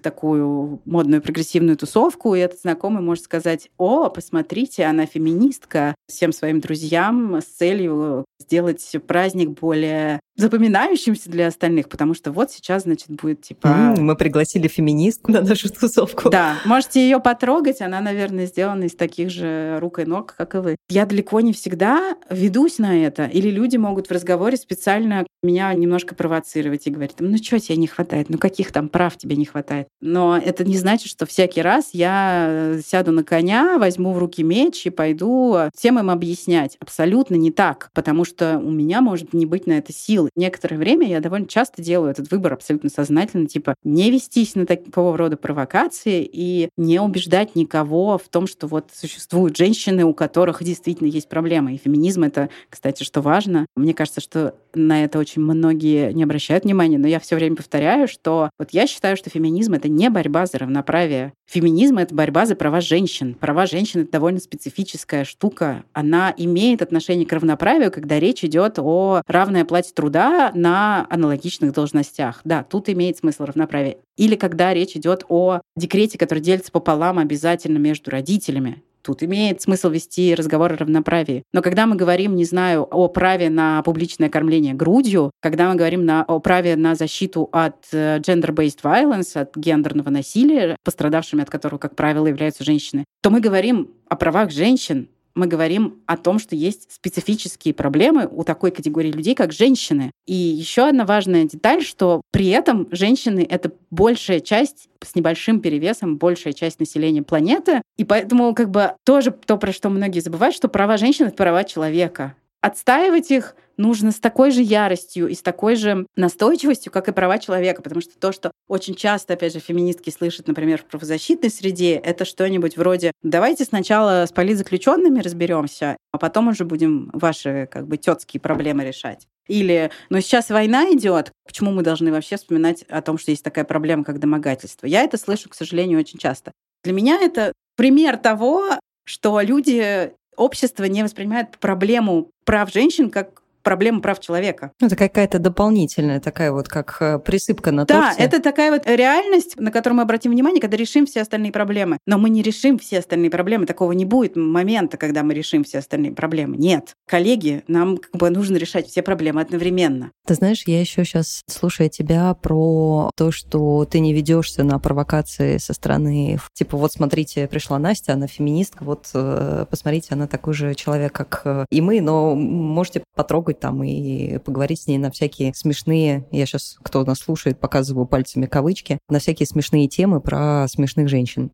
такую 0.00 0.80
модную 0.84 1.22
прогрессивную 1.22 1.76
тусовку, 1.76 2.34
и 2.34 2.40
этот 2.40 2.60
знакомый 2.60 3.02
может 3.02 3.24
сказать, 3.24 3.70
о, 3.78 4.08
посмотрите, 4.08 4.84
она 4.84 5.06
феминистка, 5.06 5.94
всем 6.08 6.32
своим 6.32 6.60
друзьям 6.60 7.40
с 7.40 7.44
целью 7.44 8.24
сделать 8.38 8.96
праздник 9.06 9.50
более 9.50 10.20
запоминающимся 10.40 11.30
для 11.30 11.46
остальных, 11.46 11.88
потому 11.88 12.14
что 12.14 12.32
вот 12.32 12.50
сейчас, 12.50 12.84
значит, 12.84 13.10
будет 13.10 13.42
типа... 13.42 13.66
Mm, 13.66 14.00
мы 14.00 14.16
пригласили 14.16 14.68
феминистку 14.68 15.30
на 15.32 15.42
нашу 15.42 15.70
тусовку. 15.70 16.30
Да, 16.30 16.56
можете 16.64 17.00
ее 17.00 17.20
потрогать, 17.20 17.80
она, 17.80 18.00
наверное, 18.00 18.46
сделана 18.46 18.84
из 18.84 18.94
таких 18.94 19.30
же 19.30 19.78
рук 19.80 19.98
и 19.98 20.04
ног, 20.04 20.34
как 20.36 20.54
и 20.54 20.58
вы. 20.58 20.76
Я 20.88 21.06
далеко 21.06 21.40
не 21.40 21.52
всегда 21.52 22.16
ведусь 22.28 22.78
на 22.78 23.04
это, 23.04 23.26
или 23.26 23.50
люди 23.50 23.76
могут 23.76 24.08
в 24.08 24.10
разговоре 24.10 24.56
специально 24.56 25.26
меня 25.42 25.72
немножко 25.74 26.14
провоцировать 26.14 26.86
и 26.86 26.90
говорить, 26.90 27.16
ну 27.18 27.36
что 27.38 27.58
тебе 27.58 27.76
не 27.76 27.86
хватает, 27.86 28.28
ну 28.28 28.38
каких 28.38 28.72
там 28.72 28.88
прав 28.88 29.16
тебе 29.16 29.36
не 29.36 29.44
хватает. 29.44 29.88
Но 30.00 30.36
это 30.36 30.64
не 30.64 30.76
значит, 30.76 31.08
что 31.08 31.26
всякий 31.26 31.62
раз 31.62 31.90
я 31.92 32.78
сяду 32.84 33.12
на 33.12 33.24
коня, 33.24 33.78
возьму 33.78 34.12
в 34.12 34.18
руки 34.18 34.42
меч 34.42 34.86
и 34.86 34.90
пойду 34.90 35.56
всем 35.74 35.98
им 35.98 36.10
объяснять. 36.10 36.76
Абсолютно 36.80 37.36
не 37.36 37.50
так, 37.50 37.90
потому 37.94 38.24
что 38.24 38.58
у 38.58 38.70
меня 38.70 39.00
может 39.00 39.32
не 39.32 39.46
быть 39.46 39.66
на 39.66 39.72
это 39.72 39.92
сил 39.92 40.28
некоторое 40.36 40.76
время 40.76 41.08
я 41.08 41.20
довольно 41.20 41.46
часто 41.46 41.82
делаю 41.82 42.10
этот 42.10 42.30
выбор 42.30 42.52
абсолютно 42.52 42.90
сознательно, 42.90 43.46
типа 43.46 43.74
не 43.84 44.10
вестись 44.10 44.54
на 44.54 44.66
такого 44.66 45.16
рода 45.16 45.36
провокации 45.36 46.28
и 46.30 46.68
не 46.76 47.00
убеждать 47.00 47.56
никого 47.56 48.18
в 48.18 48.28
том, 48.28 48.46
что 48.46 48.66
вот 48.66 48.90
существуют 48.94 49.56
женщины, 49.56 50.04
у 50.04 50.14
которых 50.14 50.62
действительно 50.62 51.08
есть 51.08 51.28
проблемы. 51.28 51.74
И 51.74 51.78
феминизм— 51.78 52.22
это, 52.24 52.50
кстати, 52.68 53.02
что 53.02 53.20
важно. 53.20 53.66
Мне 53.76 53.94
кажется, 53.94 54.20
что 54.20 54.54
на 54.74 55.04
это 55.04 55.18
очень 55.18 55.42
многие 55.42 56.12
не 56.12 56.22
обращают 56.22 56.64
внимания, 56.64 56.98
но 56.98 57.08
я 57.08 57.18
все 57.20 57.36
время 57.36 57.56
повторяю, 57.56 58.08
что 58.08 58.50
вот 58.58 58.70
я 58.72 58.86
считаю, 58.86 59.16
что 59.16 59.30
феминизм— 59.30 59.72
это 59.74 59.88
не 59.88 60.10
борьба 60.10 60.46
за 60.46 60.58
равноправие. 60.58 61.32
Феминизм— 61.50 61.98
это 61.98 62.14
борьба 62.14 62.46
за 62.46 62.54
права 62.54 62.80
женщин. 62.80 63.34
Права 63.34 63.66
женщин— 63.66 64.00
это 64.02 64.12
довольно 64.12 64.38
специфическая 64.38 65.24
штука. 65.24 65.84
Она 65.92 66.32
имеет 66.36 66.82
отношение 66.82 67.26
к 67.26 67.32
равноправию, 67.32 67.90
когда 67.90 68.20
речь 68.20 68.44
идет 68.44 68.78
о 68.78 69.22
равной 69.26 69.62
оплате 69.62 69.92
труда 69.92 70.19
труда 70.20 70.52
на 70.54 71.06
аналогичных 71.10 71.72
должностях. 71.72 72.40
Да, 72.44 72.62
тут 72.62 72.88
имеет 72.88 73.18
смысл 73.18 73.44
равноправие. 73.44 73.98
Или 74.16 74.36
когда 74.36 74.74
речь 74.74 74.96
идет 74.96 75.24
о 75.28 75.60
декрете, 75.76 76.18
который 76.18 76.40
делится 76.40 76.72
пополам 76.72 77.18
обязательно 77.18 77.78
между 77.78 78.10
родителями. 78.10 78.82
Тут 79.02 79.22
имеет 79.22 79.62
смысл 79.62 79.88
вести 79.88 80.34
разговор 80.34 80.74
о 80.74 80.76
равноправии. 80.76 81.42
Но 81.54 81.62
когда 81.62 81.86
мы 81.86 81.96
говорим, 81.96 82.36
не 82.36 82.44
знаю, 82.44 82.82
о 82.82 83.08
праве 83.08 83.48
на 83.48 83.82
публичное 83.82 84.28
кормление 84.28 84.74
грудью, 84.74 85.30
когда 85.40 85.70
мы 85.70 85.76
говорим 85.76 86.04
на, 86.04 86.22
о 86.22 86.38
праве 86.38 86.76
на 86.76 86.94
защиту 86.94 87.48
от 87.50 87.86
э, 87.92 88.18
gender-based 88.18 88.82
violence, 88.82 89.40
от 89.40 89.56
гендерного 89.56 90.10
насилия, 90.10 90.76
пострадавшими 90.84 91.42
от 91.42 91.48
которого, 91.48 91.78
как 91.78 91.96
правило, 91.96 92.26
являются 92.26 92.62
женщины, 92.62 93.06
то 93.22 93.30
мы 93.30 93.40
говорим 93.40 93.88
о 94.06 94.16
правах 94.16 94.50
женщин, 94.50 95.08
мы 95.34 95.46
говорим 95.46 96.02
о 96.06 96.16
том, 96.16 96.38
что 96.38 96.56
есть 96.56 96.92
специфические 96.92 97.74
проблемы 97.74 98.28
у 98.30 98.44
такой 98.44 98.70
категории 98.70 99.12
людей, 99.12 99.34
как 99.34 99.52
женщины. 99.52 100.10
И 100.26 100.34
еще 100.34 100.88
одна 100.88 101.04
важная 101.04 101.44
деталь, 101.44 101.82
что 101.82 102.22
при 102.30 102.48
этом 102.48 102.88
женщины— 102.90 103.46
это 103.50 103.72
большая 103.90 104.40
часть 104.40 104.88
с 105.02 105.14
небольшим 105.14 105.60
перевесом, 105.60 106.18
большая 106.18 106.52
часть 106.52 106.80
населения 106.80 107.22
планеты. 107.22 107.82
И 107.96 108.04
поэтому 108.04 108.54
как 108.54 108.70
бы 108.70 108.94
тоже 109.04 109.30
то, 109.30 109.56
про 109.56 109.72
что 109.72 109.88
многие 109.88 110.20
забывают, 110.20 110.54
что 110.54 110.68
права 110.68 110.96
женщин— 110.96 111.26
это 111.26 111.36
права 111.36 111.64
человека. 111.64 112.34
Отстаивать 112.60 113.30
их 113.30 113.54
нужно 113.80 114.12
с 114.12 114.20
такой 114.20 114.50
же 114.50 114.62
яростью 114.62 115.28
и 115.28 115.34
с 115.34 115.42
такой 115.42 115.74
же 115.74 116.06
настойчивостью, 116.14 116.92
как 116.92 117.08
и 117.08 117.12
права 117.12 117.38
человека, 117.38 117.82
потому 117.82 118.00
что 118.00 118.18
то, 118.18 118.30
что 118.30 118.52
очень 118.68 118.94
часто, 118.94 119.34
опять 119.34 119.54
же, 119.54 119.58
феминистки 119.58 120.10
слышат, 120.10 120.46
например, 120.46 120.78
в 120.78 120.84
правозащитной 120.84 121.50
среде, 121.50 121.94
это 121.94 122.24
что-нибудь 122.24 122.76
вроде 122.76 123.12
«давайте 123.22 123.64
сначала 123.64 124.26
с 124.26 124.32
политзаключенными 124.32 125.20
разберемся, 125.20 125.96
а 126.12 126.18
потом 126.18 126.48
уже 126.48 126.64
будем 126.64 127.10
ваши 127.12 127.68
как 127.70 127.88
бы 127.88 127.96
тетские 127.96 128.40
проблемы 128.40 128.84
решать». 128.84 129.26
Или 129.48 129.90
«но 130.10 130.20
сейчас 130.20 130.50
война 130.50 130.92
идет, 130.92 131.32
почему 131.44 131.72
мы 131.72 131.82
должны 131.82 132.12
вообще 132.12 132.36
вспоминать 132.36 132.82
о 132.88 133.00
том, 133.02 133.18
что 133.18 133.32
есть 133.32 133.42
такая 133.42 133.64
проблема, 133.64 134.04
как 134.04 134.20
домогательство?» 134.20 134.86
Я 134.86 135.02
это 135.02 135.16
слышу, 135.16 135.48
к 135.48 135.54
сожалению, 135.54 135.98
очень 135.98 136.18
часто. 136.18 136.52
Для 136.84 136.92
меня 136.92 137.18
это 137.20 137.52
пример 137.76 138.18
того, 138.18 138.78
что 139.04 139.40
люди 139.40 140.12
общество 140.36 140.84
не 140.84 141.02
воспринимает 141.02 141.58
проблему 141.58 142.30
прав 142.44 142.72
женщин 142.72 143.10
как 143.10 143.42
проблема 143.62 144.00
прав 144.00 144.20
человека. 144.20 144.72
Это 144.80 144.96
какая-то 144.96 145.38
дополнительная 145.38 146.20
такая 146.20 146.52
вот, 146.52 146.68
как 146.68 146.96
э, 147.00 147.18
присыпка 147.18 147.72
на 147.72 147.84
да, 147.84 147.94
торте. 147.94 148.18
Да, 148.18 148.24
это 148.24 148.42
такая 148.42 148.70
вот 148.70 148.86
реальность, 148.86 149.58
на 149.58 149.70
которую 149.70 149.98
мы 149.98 150.02
обратим 150.02 150.30
внимание, 150.30 150.60
когда 150.60 150.76
решим 150.76 151.06
все 151.06 151.22
остальные 151.22 151.52
проблемы. 151.52 151.98
Но 152.06 152.18
мы 152.18 152.30
не 152.30 152.42
решим 152.42 152.78
все 152.78 152.98
остальные 152.98 153.30
проблемы. 153.30 153.66
Такого 153.66 153.92
не 153.92 154.04
будет 154.04 154.36
момента, 154.36 154.96
когда 154.96 155.22
мы 155.22 155.34
решим 155.34 155.64
все 155.64 155.78
остальные 155.78 156.12
проблемы. 156.12 156.56
Нет. 156.56 156.94
Коллеги, 157.06 157.64
нам 157.68 157.96
как 157.98 158.16
бы 158.16 158.30
нужно 158.30 158.56
решать 158.56 158.88
все 158.88 159.02
проблемы 159.02 159.40
одновременно. 159.40 160.10
Ты 160.26 160.34
знаешь, 160.34 160.62
я 160.66 160.80
еще 160.80 161.04
сейчас 161.04 161.42
слушаю 161.46 161.90
тебя 161.90 162.34
про 162.34 163.10
то, 163.16 163.30
что 163.30 163.84
ты 163.84 164.00
не 164.00 164.12
ведешься 164.12 164.62
на 164.62 164.78
провокации 164.78 165.58
со 165.58 165.72
стороны, 165.72 166.38
типа, 166.54 166.76
вот 166.76 166.92
смотрите, 166.92 167.48
пришла 167.48 167.78
Настя, 167.78 168.14
она 168.14 168.26
феминистка, 168.26 168.84
вот 168.84 169.10
э, 169.14 169.66
посмотрите, 169.68 170.08
она 170.12 170.26
такой 170.26 170.54
же 170.54 170.74
человек, 170.74 171.12
как 171.12 171.42
э, 171.44 171.66
и 171.70 171.80
мы, 171.80 172.00
но 172.00 172.34
можете 172.34 173.02
потрогать 173.14 173.59
там 173.60 173.82
и 173.84 174.38
поговорить 174.38 174.80
с 174.82 174.86
ней 174.86 174.98
на 174.98 175.10
всякие 175.10 175.54
смешные, 175.54 176.26
я 176.30 176.46
сейчас, 176.46 176.78
кто 176.82 177.04
нас 177.04 177.20
слушает, 177.20 177.60
показываю 177.60 178.06
пальцами 178.06 178.46
кавычки, 178.46 178.98
на 179.08 179.18
всякие 179.18 179.46
смешные 179.46 179.86
темы 179.86 180.20
про 180.20 180.66
смешных 180.68 181.08
женщин. 181.08 181.52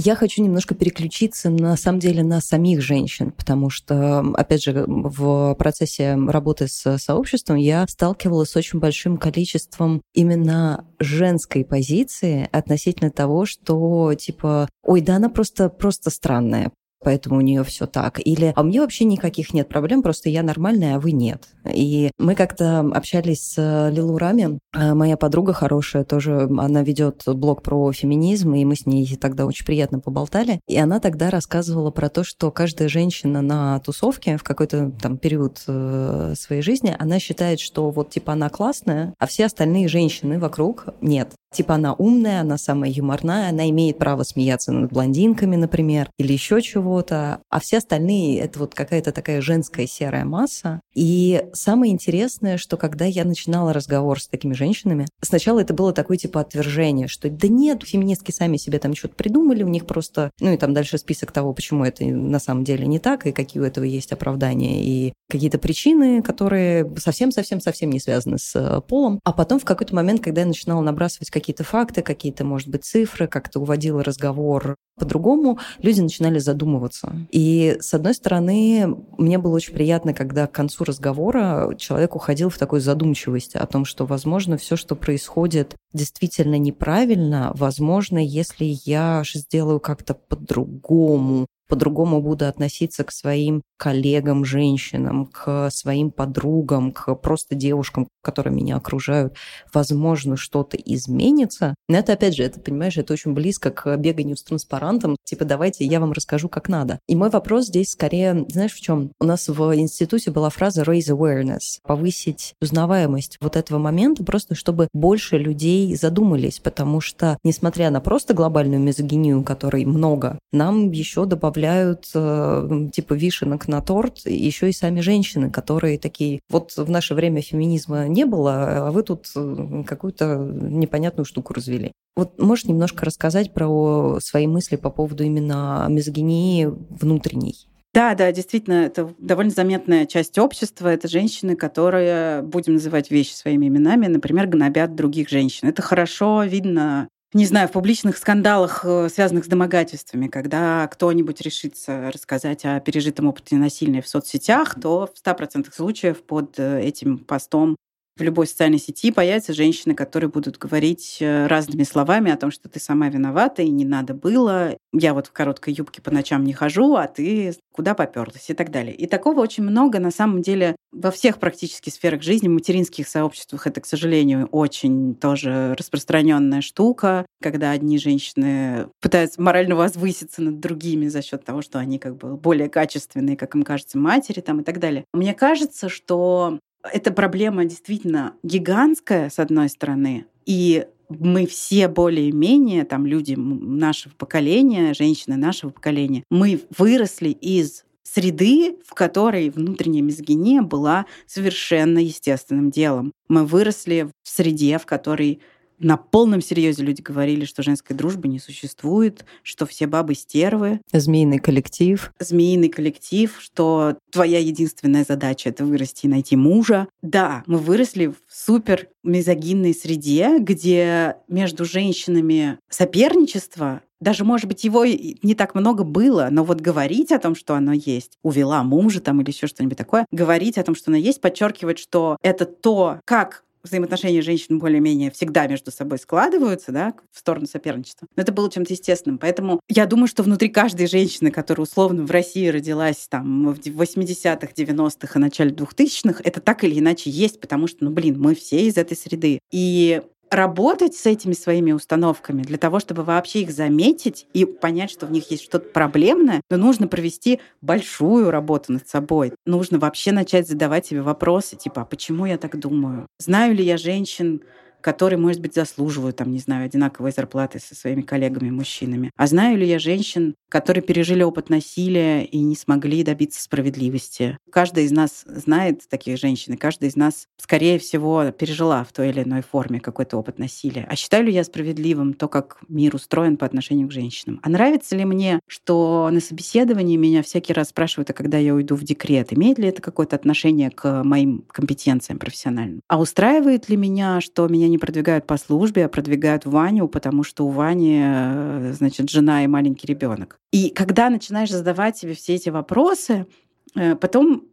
Я 0.00 0.14
хочу 0.14 0.44
немножко 0.44 0.76
переключиться, 0.76 1.50
на 1.50 1.76
самом 1.76 1.98
деле, 1.98 2.22
на 2.22 2.40
самих 2.40 2.80
женщин, 2.80 3.32
потому 3.32 3.68
что, 3.68 4.20
опять 4.34 4.62
же, 4.62 4.84
в 4.86 5.56
процессе 5.58 6.14
работы 6.14 6.68
с 6.68 6.98
сообществом 6.98 7.56
я 7.56 7.84
сталкивалась 7.88 8.50
с 8.50 8.56
очень 8.56 8.78
большим 8.78 9.16
количеством 9.16 10.00
именно 10.14 10.84
женской 11.00 11.64
позиции 11.64 12.48
относительно 12.52 13.10
того, 13.10 13.44
что, 13.44 14.14
типа, 14.14 14.68
ой, 14.84 15.00
да 15.00 15.16
она 15.16 15.30
просто, 15.30 15.68
просто 15.68 16.10
странная, 16.10 16.70
поэтому 17.02 17.38
у 17.38 17.40
нее 17.40 17.64
все 17.64 17.86
так. 17.86 18.20
Или 18.24 18.52
а 18.54 18.62
у 18.62 18.64
меня 18.64 18.82
вообще 18.82 19.04
никаких 19.04 19.54
нет 19.54 19.68
проблем, 19.68 20.02
просто 20.02 20.28
я 20.28 20.42
нормальная, 20.42 20.96
а 20.96 21.00
вы 21.00 21.12
нет. 21.12 21.48
И 21.72 22.10
мы 22.18 22.34
как-то 22.34 22.80
общались 22.80 23.52
с 23.52 23.90
Лилу 23.90 24.18
Рами, 24.18 24.58
а 24.72 24.94
моя 24.94 25.16
подруга 25.16 25.52
хорошая 25.52 26.04
тоже, 26.04 26.48
она 26.58 26.82
ведет 26.82 27.22
блог 27.26 27.62
про 27.62 27.92
феминизм, 27.92 28.54
и 28.54 28.64
мы 28.64 28.76
с 28.76 28.86
ней 28.86 29.16
тогда 29.20 29.46
очень 29.46 29.66
приятно 29.66 30.00
поболтали. 30.00 30.60
И 30.66 30.78
она 30.78 31.00
тогда 31.00 31.30
рассказывала 31.30 31.90
про 31.90 32.08
то, 32.08 32.24
что 32.24 32.50
каждая 32.50 32.88
женщина 32.88 33.42
на 33.42 33.78
тусовке 33.80 34.36
в 34.36 34.44
какой-то 34.44 34.92
там 35.00 35.18
период 35.18 35.62
э, 35.66 36.34
своей 36.36 36.62
жизни, 36.62 36.94
она 36.98 37.18
считает, 37.18 37.60
что 37.60 37.90
вот 37.90 38.10
типа 38.10 38.32
она 38.32 38.48
классная, 38.48 39.14
а 39.18 39.26
все 39.26 39.46
остальные 39.46 39.88
женщины 39.88 40.38
вокруг 40.38 40.86
нет. 41.00 41.32
Типа 41.52 41.74
она 41.74 41.94
умная, 41.94 42.42
она 42.42 42.58
самая 42.58 42.90
юморная, 42.90 43.50
она 43.50 43.68
имеет 43.70 43.98
право 43.98 44.22
смеяться 44.22 44.72
над 44.72 44.92
блондинками, 44.92 45.56
например, 45.56 46.10
или 46.18 46.32
еще 46.32 46.60
чего-то, 46.60 47.40
а 47.48 47.60
все 47.60 47.78
остальные— 47.78 48.38
это 48.40 48.58
вот 48.58 48.74
какая-то 48.74 49.12
такая 49.12 49.40
женская 49.40 49.86
серая 49.86 50.24
масса. 50.24 50.80
И 50.94 51.44
самое 51.52 51.92
интересное, 51.92 52.58
что 52.58 52.76
когда 52.76 53.06
я 53.06 53.24
начинала 53.24 53.72
разговор 53.72 54.20
с 54.20 54.28
такими 54.28 54.52
женщинами, 54.52 55.06
сначала 55.22 55.60
это 55.60 55.72
было 55.72 55.92
такое 55.92 56.18
типа 56.18 56.40
отвержение, 56.40 57.08
что 57.08 57.30
да 57.30 57.48
нет, 57.48 57.82
феминистки 57.82 58.30
сами 58.30 58.56
себе 58.56 58.78
там 58.78 58.94
что-то 58.94 59.14
придумали, 59.14 59.62
у 59.62 59.68
них 59.68 59.86
просто, 59.86 60.30
ну 60.40 60.52
и 60.52 60.56
там 60.56 60.74
дальше 60.74 60.98
список 60.98 61.32
того, 61.32 61.52
почему 61.54 61.84
это 61.84 62.04
на 62.04 62.38
самом 62.38 62.64
деле 62.64 62.86
не 62.86 62.98
так, 62.98 63.26
и 63.26 63.32
какие 63.32 63.62
у 63.62 63.66
этого 63.66 63.84
есть 63.84 64.12
оправдания, 64.12 64.84
и 64.84 65.12
какие-то 65.30 65.58
причины, 65.58 66.22
которые 66.22 66.90
совсем-совсем-совсем 66.96 67.90
не 67.90 68.00
связаны 68.00 68.38
с 68.38 68.54
э, 68.54 68.80
полом. 68.82 69.20
А 69.24 69.32
потом 69.32 69.58
в 69.58 69.64
какой-то 69.64 69.94
момент, 69.94 70.22
когда 70.22 70.42
я 70.42 70.46
начинала 70.46 70.80
набрасывать 70.80 71.30
какие-то 71.38 71.64
факты, 71.64 72.02
какие-то, 72.02 72.44
может 72.44 72.68
быть, 72.68 72.84
цифры, 72.84 73.26
как-то 73.26 73.60
уводила 73.60 74.02
разговор 74.02 74.76
по-другому, 74.98 75.58
люди 75.80 76.00
начинали 76.00 76.38
задумываться. 76.38 77.12
И, 77.30 77.76
с 77.80 77.94
одной 77.94 78.14
стороны, 78.14 78.96
мне 79.16 79.38
было 79.38 79.54
очень 79.54 79.74
приятно, 79.74 80.12
когда 80.12 80.46
к 80.46 80.52
концу 80.52 80.84
разговора 80.84 81.74
человек 81.78 82.16
уходил 82.16 82.50
в 82.50 82.58
такой 82.58 82.80
задумчивости 82.80 83.56
о 83.56 83.66
том, 83.66 83.84
что, 83.84 84.06
возможно, 84.06 84.56
все, 84.56 84.76
что 84.76 84.96
происходит, 84.96 85.76
действительно 85.92 86.58
неправильно. 86.58 87.52
Возможно, 87.54 88.18
если 88.18 88.76
я 88.84 89.22
сделаю 89.32 89.80
как-то 89.80 90.14
по-другому, 90.14 91.46
по-другому 91.68 92.20
буду 92.20 92.46
относиться 92.46 93.04
к 93.04 93.12
своим 93.12 93.62
коллегам, 93.76 94.44
женщинам, 94.44 95.26
к 95.26 95.70
своим 95.70 96.10
подругам, 96.10 96.92
к 96.92 97.14
просто 97.14 97.54
девушкам, 97.54 98.08
которые 98.22 98.54
меня 98.54 98.76
окружают, 98.76 99.34
возможно, 99.72 100.36
что-то 100.36 100.76
изменится. 100.76 101.74
Но 101.88 101.98
это, 101.98 102.14
опять 102.14 102.34
же, 102.34 102.42
это, 102.42 102.60
понимаешь, 102.60 102.96
это 102.96 103.12
очень 103.12 103.34
близко 103.34 103.70
к 103.70 103.96
беганию 103.96 104.36
с 104.36 104.42
транспарантом. 104.42 105.16
Типа, 105.24 105.44
давайте 105.44 105.84
я 105.84 106.00
вам 106.00 106.12
расскажу, 106.12 106.48
как 106.48 106.68
надо. 106.68 106.98
И 107.06 107.14
мой 107.14 107.30
вопрос 107.30 107.66
здесь 107.66 107.92
скорее, 107.92 108.46
знаешь, 108.48 108.72
в 108.72 108.80
чем? 108.80 109.12
У 109.20 109.24
нас 109.24 109.48
в 109.48 109.76
институте 109.76 110.30
была 110.30 110.50
фраза 110.50 110.82
raise 110.82 111.10
awareness, 111.14 111.78
повысить 111.86 112.54
узнаваемость 112.60 113.36
вот 113.40 113.56
этого 113.56 113.78
момента, 113.78 114.24
просто 114.24 114.54
чтобы 114.54 114.88
больше 114.92 115.38
людей 115.38 115.94
задумались, 115.94 116.58
потому 116.58 117.00
что, 117.00 117.38
несмотря 117.44 117.90
на 117.90 118.00
просто 118.00 118.34
глобальную 118.34 118.80
мизогинию, 118.80 119.44
которой 119.44 119.84
много, 119.84 120.38
нам 120.52 120.90
еще 120.90 121.24
добавляют 121.24 121.57
э, 121.66 122.88
типа 122.92 123.14
вишенок 123.14 123.68
на 123.68 123.80
торт 123.80 124.18
еще 124.26 124.68
и 124.68 124.72
сами 124.72 125.00
женщины, 125.00 125.50
которые 125.50 125.98
такие, 125.98 126.40
вот 126.48 126.76
в 126.76 126.90
наше 126.90 127.14
время 127.14 127.42
феминизма 127.42 128.08
не 128.08 128.24
было, 128.24 128.88
а 128.88 128.90
вы 128.90 129.02
тут 129.02 129.26
э, 129.34 129.84
какую-то 129.86 130.36
непонятную 130.36 131.24
штуку 131.24 131.54
развели. 131.54 131.92
Вот 132.16 132.40
можешь 132.40 132.64
немножко 132.64 133.04
рассказать 133.04 133.52
про 133.54 134.18
свои 134.20 134.46
мысли 134.46 134.76
по 134.76 134.90
поводу 134.90 135.24
именно 135.24 135.86
мизогинии 135.88 136.66
внутренней? 136.90 137.68
Да, 137.94 138.14
да, 138.14 138.30
действительно, 138.32 138.84
это 138.84 139.12
довольно 139.18 139.50
заметная 139.50 140.06
часть 140.06 140.38
общества. 140.38 140.88
Это 140.88 141.08
женщины, 141.08 141.56
которые, 141.56 142.42
будем 142.42 142.74
называть 142.74 143.10
вещи 143.10 143.32
своими 143.32 143.68
именами, 143.68 144.06
например, 144.06 144.46
гнобят 144.46 144.94
других 144.94 145.28
женщин. 145.30 145.68
Это 145.68 145.82
хорошо 145.82 146.44
видно 146.44 147.08
не 147.34 147.44
знаю, 147.44 147.68
в 147.68 147.72
публичных 147.72 148.16
скандалах, 148.16 148.84
э, 148.84 149.08
связанных 149.10 149.44
с 149.44 149.48
домогательствами, 149.48 150.28
когда 150.28 150.86
кто-нибудь 150.88 151.40
решится 151.42 152.10
рассказать 152.10 152.64
о 152.64 152.80
пережитом 152.80 153.26
опыте 153.26 153.56
насилия 153.56 154.00
в 154.00 154.08
соцсетях, 154.08 154.80
то 154.80 155.10
в 155.12 155.18
100% 155.18 155.74
случаев 155.74 156.22
под 156.22 156.58
э, 156.58 156.80
этим 156.80 157.18
постом 157.18 157.76
в 158.18 158.22
любой 158.22 158.46
социальной 158.46 158.78
сети 158.78 159.10
появятся 159.10 159.52
женщины, 159.52 159.94
которые 159.94 160.28
будут 160.28 160.58
говорить 160.58 161.18
э, 161.20 161.46
разными 161.46 161.84
словами 161.84 162.30
о 162.32 162.36
том, 162.36 162.50
что 162.50 162.68
ты 162.68 162.80
сама 162.80 163.08
виновата 163.08 163.62
и 163.62 163.70
не 163.70 163.84
надо 163.84 164.14
было. 164.14 164.76
Я 164.92 165.14
вот 165.14 165.28
в 165.28 165.32
короткой 165.32 165.74
юбке 165.74 166.02
по 166.02 166.10
ночам 166.10 166.44
не 166.44 166.52
хожу, 166.52 166.96
а 166.96 167.06
ты 167.06 167.54
куда 167.72 167.94
поперлась 167.94 168.50
и 168.50 168.54
так 168.54 168.70
далее. 168.72 168.94
И 168.94 169.06
такого 169.06 169.40
очень 169.40 169.62
много 169.62 170.00
на 170.00 170.10
самом 170.10 170.42
деле 170.42 170.74
во 170.90 171.10
всех 171.10 171.38
практически 171.38 171.90
сферах 171.90 172.22
жизни, 172.22 172.48
в 172.48 172.52
материнских 172.52 173.06
сообществах 173.06 173.66
это, 173.66 173.80
к 173.80 173.86
сожалению, 173.86 174.46
очень 174.50 175.14
тоже 175.14 175.76
распространенная 175.78 176.60
штука, 176.60 177.24
когда 177.40 177.70
одни 177.70 177.98
женщины 177.98 178.88
пытаются 179.00 179.40
морально 179.40 179.76
возвыситься 179.76 180.42
над 180.42 180.58
другими 180.58 181.06
за 181.06 181.22
счет 181.22 181.44
того, 181.44 181.62
что 181.62 181.78
они 181.78 181.98
как 181.98 182.16
бы 182.16 182.36
более 182.36 182.68
качественные, 182.68 183.36
как 183.36 183.54
им 183.54 183.62
кажется, 183.62 183.98
матери 183.98 184.40
там 184.40 184.60
и 184.60 184.64
так 184.64 184.80
далее. 184.80 185.04
Мне 185.12 185.34
кажется, 185.34 185.88
что 185.88 186.58
эта 186.92 187.12
проблема 187.12 187.64
действительно 187.64 188.34
гигантская, 188.42 189.30
с 189.30 189.38
одной 189.38 189.68
стороны, 189.68 190.26
и 190.46 190.86
мы 191.08 191.46
все 191.46 191.88
более-менее, 191.88 192.84
там 192.84 193.06
люди 193.06 193.34
нашего 193.34 194.12
поколения, 194.14 194.94
женщины 194.94 195.36
нашего 195.36 195.70
поколения, 195.70 196.24
мы 196.30 196.60
выросли 196.76 197.30
из 197.30 197.84
среды, 198.02 198.78
в 198.84 198.94
которой 198.94 199.50
внутренняя 199.50 200.02
мизогиния 200.02 200.62
была 200.62 201.06
совершенно 201.26 201.98
естественным 201.98 202.70
делом. 202.70 203.12
Мы 203.28 203.44
выросли 203.44 204.10
в 204.22 204.28
среде, 204.28 204.78
в 204.78 204.86
которой 204.86 205.40
на 205.78 205.96
полном 205.96 206.40
серьезе 206.40 206.82
люди 206.82 207.02
говорили, 207.02 207.44
что 207.44 207.62
женской 207.62 207.96
дружбы 207.96 208.28
не 208.28 208.38
существует, 208.38 209.24
что 209.42 209.66
все 209.66 209.86
бабы 209.86 210.14
стервы. 210.14 210.80
Змеиный 210.92 211.38
коллектив. 211.38 212.12
Змеиный 212.18 212.68
коллектив, 212.68 213.36
что 213.40 213.98
твоя 214.10 214.38
единственная 214.38 215.04
задача— 215.04 215.48
это 215.50 215.64
вырасти 215.64 216.06
и 216.06 216.08
найти 216.08 216.36
мужа. 216.36 216.88
Да, 217.02 217.42
мы 217.46 217.58
выросли 217.58 218.06
в 218.06 218.16
супер 218.28 218.88
мизогинной 219.02 219.74
среде, 219.74 220.38
где 220.38 221.16
между 221.28 221.64
женщинами 221.64 222.58
соперничество 222.68 223.82
даже, 224.00 224.24
может 224.24 224.46
быть, 224.46 224.62
его 224.62 224.84
не 224.84 225.34
так 225.34 225.54
много 225.54 225.82
было, 225.82 226.28
но 226.30 226.44
вот 226.44 226.60
говорить 226.60 227.10
о 227.10 227.18
том, 227.18 227.34
что 227.34 227.54
оно 227.54 227.72
есть, 227.72 228.18
увела 228.22 228.62
мужа 228.62 229.00
там 229.00 229.20
или 229.20 229.30
еще 229.30 229.46
что-нибудь 229.46 229.76
такое, 229.76 230.06
говорить 230.12 230.56
о 230.56 230.62
том, 230.62 230.74
что 230.76 230.90
оно 230.90 230.98
есть, 230.98 231.20
подчеркивать, 231.20 231.78
что 231.78 232.16
это 232.22 232.44
то, 232.44 233.00
как 233.04 233.44
взаимоотношения 233.62 234.22
женщин 234.22 234.58
более-менее 234.58 235.10
всегда 235.10 235.46
между 235.46 235.70
собой 235.70 235.98
складываются, 235.98 236.72
да, 236.72 236.94
в 237.12 237.18
сторону 237.18 237.46
соперничества. 237.46 238.06
Но 238.16 238.22
это 238.22 238.32
было 238.32 238.50
чем-то 238.50 238.72
естественным. 238.72 239.18
Поэтому 239.18 239.60
я 239.68 239.86
думаю, 239.86 240.08
что 240.08 240.22
внутри 240.22 240.48
каждой 240.48 240.86
женщины, 240.86 241.30
которая 241.30 241.64
условно 241.64 242.04
в 242.04 242.10
России 242.10 242.48
родилась 242.48 243.06
там 243.08 243.52
в 243.52 243.58
80-х, 243.58 244.52
90-х 244.54 245.18
и 245.18 245.22
начале 245.22 245.50
2000-х, 245.50 246.20
это 246.24 246.40
так 246.40 246.64
или 246.64 246.78
иначе 246.78 247.10
есть, 247.10 247.40
потому 247.40 247.66
что, 247.66 247.84
ну, 247.84 247.90
блин, 247.90 248.20
мы 248.20 248.34
все 248.34 248.66
из 248.66 248.76
этой 248.76 248.96
среды. 248.96 249.40
И 249.50 250.02
работать 250.30 250.94
с 250.94 251.06
этими 251.06 251.32
своими 251.32 251.72
установками 251.72 252.42
для 252.42 252.58
того, 252.58 252.80
чтобы 252.80 253.02
вообще 253.02 253.42
их 253.42 253.50
заметить 253.50 254.26
и 254.34 254.44
понять, 254.44 254.90
что 254.90 255.06
в 255.06 255.12
них 255.12 255.30
есть 255.30 255.44
что-то 255.44 255.68
проблемное, 255.70 256.40
но 256.50 256.56
нужно 256.56 256.88
провести 256.88 257.40
большую 257.60 258.30
работу 258.30 258.72
над 258.72 258.88
собой. 258.88 259.32
Нужно 259.46 259.78
вообще 259.78 260.12
начать 260.12 260.48
задавать 260.48 260.86
себе 260.86 261.02
вопросы, 261.02 261.56
типа, 261.56 261.82
а 261.82 261.84
почему 261.84 262.26
я 262.26 262.38
так 262.38 262.58
думаю? 262.58 263.06
Знаю 263.18 263.54
ли 263.54 263.64
я 263.64 263.76
женщин, 263.76 264.42
которые, 264.80 265.18
может 265.18 265.40
быть, 265.40 265.54
заслуживают, 265.54 266.16
там, 266.16 266.30
не 266.30 266.38
знаю, 266.38 266.64
одинаковой 266.66 267.12
зарплаты 267.12 267.58
со 267.58 267.74
своими 267.74 268.02
коллегами-мужчинами. 268.02 269.10
А 269.16 269.26
знаю 269.26 269.58
ли 269.58 269.66
я 269.66 269.78
женщин, 269.78 270.34
которые 270.48 270.82
пережили 270.82 271.22
опыт 271.22 271.50
насилия 271.50 272.24
и 272.24 272.38
не 272.38 272.56
смогли 272.56 273.02
добиться 273.02 273.42
справедливости? 273.42 274.38
Каждая 274.50 274.84
из 274.84 274.92
нас 274.92 275.24
знает 275.26 275.88
таких 275.88 276.18
женщин, 276.18 276.54
и 276.54 276.56
каждая 276.56 276.90
из 276.90 276.96
нас, 276.96 277.26
скорее 277.38 277.78
всего, 277.78 278.30
пережила 278.30 278.84
в 278.84 278.92
той 278.92 279.10
или 279.10 279.22
иной 279.22 279.42
форме 279.42 279.80
какой-то 279.80 280.16
опыт 280.16 280.38
насилия. 280.38 280.86
А 280.88 280.96
считаю 280.96 281.24
ли 281.24 281.32
я 281.32 281.44
справедливым 281.44 282.14
то, 282.14 282.28
как 282.28 282.58
мир 282.68 282.94
устроен 282.94 283.36
по 283.36 283.46
отношению 283.46 283.88
к 283.88 283.92
женщинам? 283.92 284.40
А 284.42 284.48
нравится 284.48 284.96
ли 284.96 285.04
мне, 285.04 285.40
что 285.46 286.08
на 286.12 286.20
собеседовании 286.20 286.96
меня 286.96 287.22
всякий 287.22 287.52
раз 287.52 287.70
спрашивают, 287.70 288.10
а 288.10 288.12
когда 288.12 288.38
я 288.38 288.54
уйду 288.54 288.74
в 288.74 288.84
декрет? 288.84 289.32
Имеет 289.32 289.58
ли 289.58 289.68
это 289.68 289.82
какое-то 289.82 290.16
отношение 290.16 290.70
к 290.70 291.02
моим 291.02 291.44
компетенциям 291.48 292.18
профессиональным? 292.18 292.80
А 292.88 293.00
устраивает 293.00 293.68
ли 293.68 293.76
меня, 293.76 294.20
что 294.20 294.46
меня 294.48 294.67
не 294.68 294.78
продвигают 294.78 295.26
по 295.26 295.36
службе, 295.36 295.86
а 295.86 295.88
продвигают 295.88 296.46
Ваню, 296.46 296.88
потому 296.88 297.22
что 297.22 297.46
у 297.46 297.50
Вани, 297.50 298.00
э, 298.02 298.72
значит, 298.74 299.10
жена 299.10 299.44
и 299.44 299.46
маленький 299.46 299.86
ребенок. 299.86 300.38
И 300.52 300.70
когда 300.70 301.10
начинаешь 301.10 301.50
задавать 301.50 301.98
себе 301.98 302.14
все 302.14 302.34
эти 302.34 302.48
вопросы, 302.48 303.26
э, 303.74 303.96
потом 303.96 304.44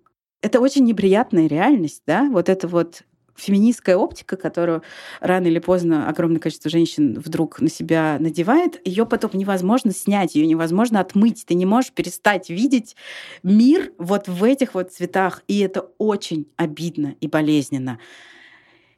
это 0.41 0.59
очень 0.59 0.83
неприятная 0.83 1.47
реальность, 1.47 2.03
да, 2.05 2.29
вот 2.29 2.49
это 2.49 2.67
вот 2.67 3.03
феминистская 3.35 3.97
оптика, 3.97 4.37
которую 4.37 4.81
рано 5.19 5.47
или 5.47 5.59
поздно 5.59 6.07
огромное 6.09 6.39
количество 6.39 6.71
женщин 6.71 7.19
вдруг 7.19 7.59
на 7.59 7.69
себя 7.69 8.17
надевает, 8.19 8.85
ее 8.87 9.05
потом 9.05 9.31
невозможно 9.33 9.91
снять, 9.91 10.35
ее 10.35 10.47
невозможно 10.47 10.99
отмыть. 10.99 11.45
Ты 11.45 11.53
не 11.53 11.65
можешь 11.65 11.91
перестать 11.91 12.49
видеть 12.49 12.95
мир 13.43 13.91
вот 13.97 14.27
в 14.27 14.43
этих 14.43 14.73
вот 14.73 14.91
цветах. 14.91 15.43
И 15.47 15.59
это 15.59 15.81
очень 15.97 16.47
обидно 16.55 17.15
и 17.19 17.27
болезненно. 17.27 17.99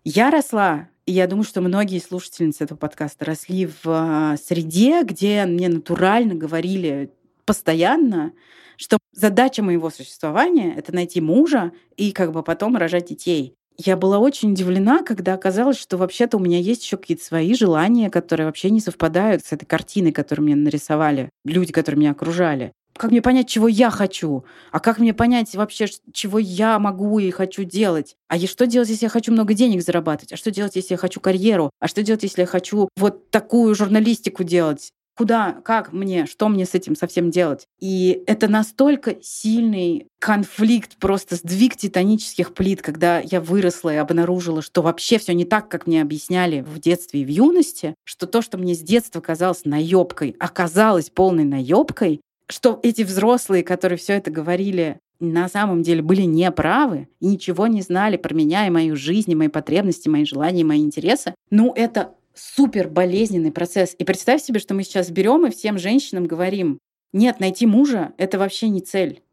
Я 0.04 0.30
росла 0.30 0.90
я 1.14 1.28
думаю, 1.28 1.46
что 1.46 1.62
многие 1.62 2.00
слушательницы 2.00 2.66
этого 2.66 2.78
подкаста 2.78 3.26
росли 3.26 3.66
в 3.66 3.86
а, 3.86 4.36
среде, 4.38 5.04
где 5.04 5.46
мне 5.46 5.70
натурально 5.70 6.36
говорили 6.36 7.12
постоянно, 7.46 8.34
что 8.76 8.98
задача 9.14 9.64
моего 9.64 9.90
существования— 9.90 10.76
это 10.78 10.94
найти 10.94 11.22
мужа 11.22 11.72
и 11.96 12.12
как 12.12 12.34
бы 12.34 12.44
потом 12.44 12.76
рожать 12.76 13.08
детей. 13.08 13.56
Я 13.78 13.96
была 13.96 14.20
очень 14.20 14.52
удивлена, 14.52 15.04
когда 15.04 15.34
оказалось, 15.34 15.78
что 15.78 15.98
вообще-то 15.98 16.38
у 16.38 16.40
меня 16.40 16.60
есть 16.60 16.84
еще 16.84 16.98
какие-то 16.98 17.24
свои 17.24 17.54
желания, 17.54 18.10
которые 18.10 18.48
вообще 18.48 18.70
не 18.70 18.80
совпадают 18.80 19.46
с 19.46 19.54
этой 19.54 19.66
картиной, 19.66 20.12
которую 20.12 20.46
мне 20.46 20.56
нарисовали 20.56 21.30
люди, 21.46 21.72
которые 21.72 22.00
меня 22.00 22.12
окружали 22.12 22.74
как 22.98 23.12
мне 23.12 23.22
понять, 23.22 23.48
чего 23.48 23.68
я 23.68 23.90
хочу? 23.90 24.44
А 24.72 24.80
как 24.80 25.00
мне 25.00 25.14
понять 25.14 25.56
вообще, 25.56 25.88
чего 26.12 26.40
я 26.40 26.80
могу 26.80 27.20
и 27.20 27.32
хочу 27.32 27.64
делать? 27.64 28.16
А 28.28 28.38
что 28.40 28.68
делать, 28.68 28.90
если 28.90 29.06
я 29.06 29.10
хочу 29.10 29.32
много 29.32 29.54
денег 29.54 29.82
зарабатывать? 29.82 30.34
А 30.34 30.38
что 30.38 30.52
делать, 30.52 30.76
если 30.76 30.94
я 30.94 30.98
хочу 30.98 31.20
карьеру? 31.20 31.72
А 31.80 31.88
что 31.88 32.04
делать, 32.04 32.24
если 32.24 32.42
я 32.42 32.48
хочу 32.48 32.90
вот 32.98 33.30
такую 33.30 33.74
журналистику 33.76 34.44
делать? 34.44 34.92
Куда, 35.18 35.54
как 35.66 35.94
мне, 35.94 36.28
что 36.28 36.48
мне 36.48 36.64
с 36.68 36.76
этим 36.76 36.96
совсем 36.96 37.32
делать? 37.32 37.66
И 37.80 38.24
это 38.28 38.48
настолько 38.48 39.18
сильный 39.24 40.06
конфликт, 40.20 40.98
просто 40.98 41.36
сдвиг 41.36 41.76
титанических 41.76 42.54
плит, 42.54 42.84
когда 42.84 43.20
я 43.20 43.42
выросла 43.42 43.92
и 43.92 43.98
обнаружила, 43.98 44.62
что 44.62 44.84
вообще 44.84 45.18
все 45.18 45.34
не 45.34 45.44
так, 45.44 45.70
как 45.70 45.88
мне 45.88 46.04
объясняли 46.04 46.62
в 46.62 46.80
детстве 46.80 47.22
и 47.22 47.26
в 47.26 47.30
юности, 47.30 47.96
что 48.04 48.28
то, 48.28 48.44
что 48.44 48.60
мне 48.60 48.76
с 48.76 48.80
детства 48.80 49.20
казалось 49.20 49.66
наебкой, 49.66 50.36
оказалось 50.40 51.10
полной 51.10 51.46
наебкой, 51.46 52.22
что 52.50 52.80
эти 52.84 53.02
взрослые, 53.02 53.64
которые 53.64 53.98
все 53.98 54.14
это 54.14 54.32
говорили, 54.32 55.00
на 55.20 55.50
самом 55.50 55.82
деле 55.82 56.02
были 56.02 56.22
неправы 56.22 57.08
и 57.20 57.28
ничего 57.28 57.68
не 57.68 57.82
знали 57.82 58.18
про 58.18 58.34
меня 58.34 58.68
и 58.68 58.70
мою 58.70 58.96
жизнь, 58.96 59.32
и 59.32 59.36
мои 59.36 59.48
потребности, 59.48 60.10
мои 60.10 60.26
желания, 60.26 60.64
мои 60.64 60.82
интересы, 60.82 61.34
ну, 61.50 61.74
это 61.76 62.14
супер 62.36 62.88
болезненный 62.88 63.52
процесс. 63.52 63.96
И 63.98 64.04
представь 64.04 64.42
себе, 64.42 64.60
что 64.60 64.74
мы 64.74 64.84
сейчас 64.84 65.10
берем 65.10 65.46
и 65.46 65.52
всем 65.52 65.78
женщинам 65.78 66.26
говорим, 66.26 66.80
Нет, 67.14 67.40
найти 67.40 67.66
мужа— 67.66 68.14
это 68.18 68.38
вообще 68.38 68.70
не 68.70 68.82
цель. 68.82 69.24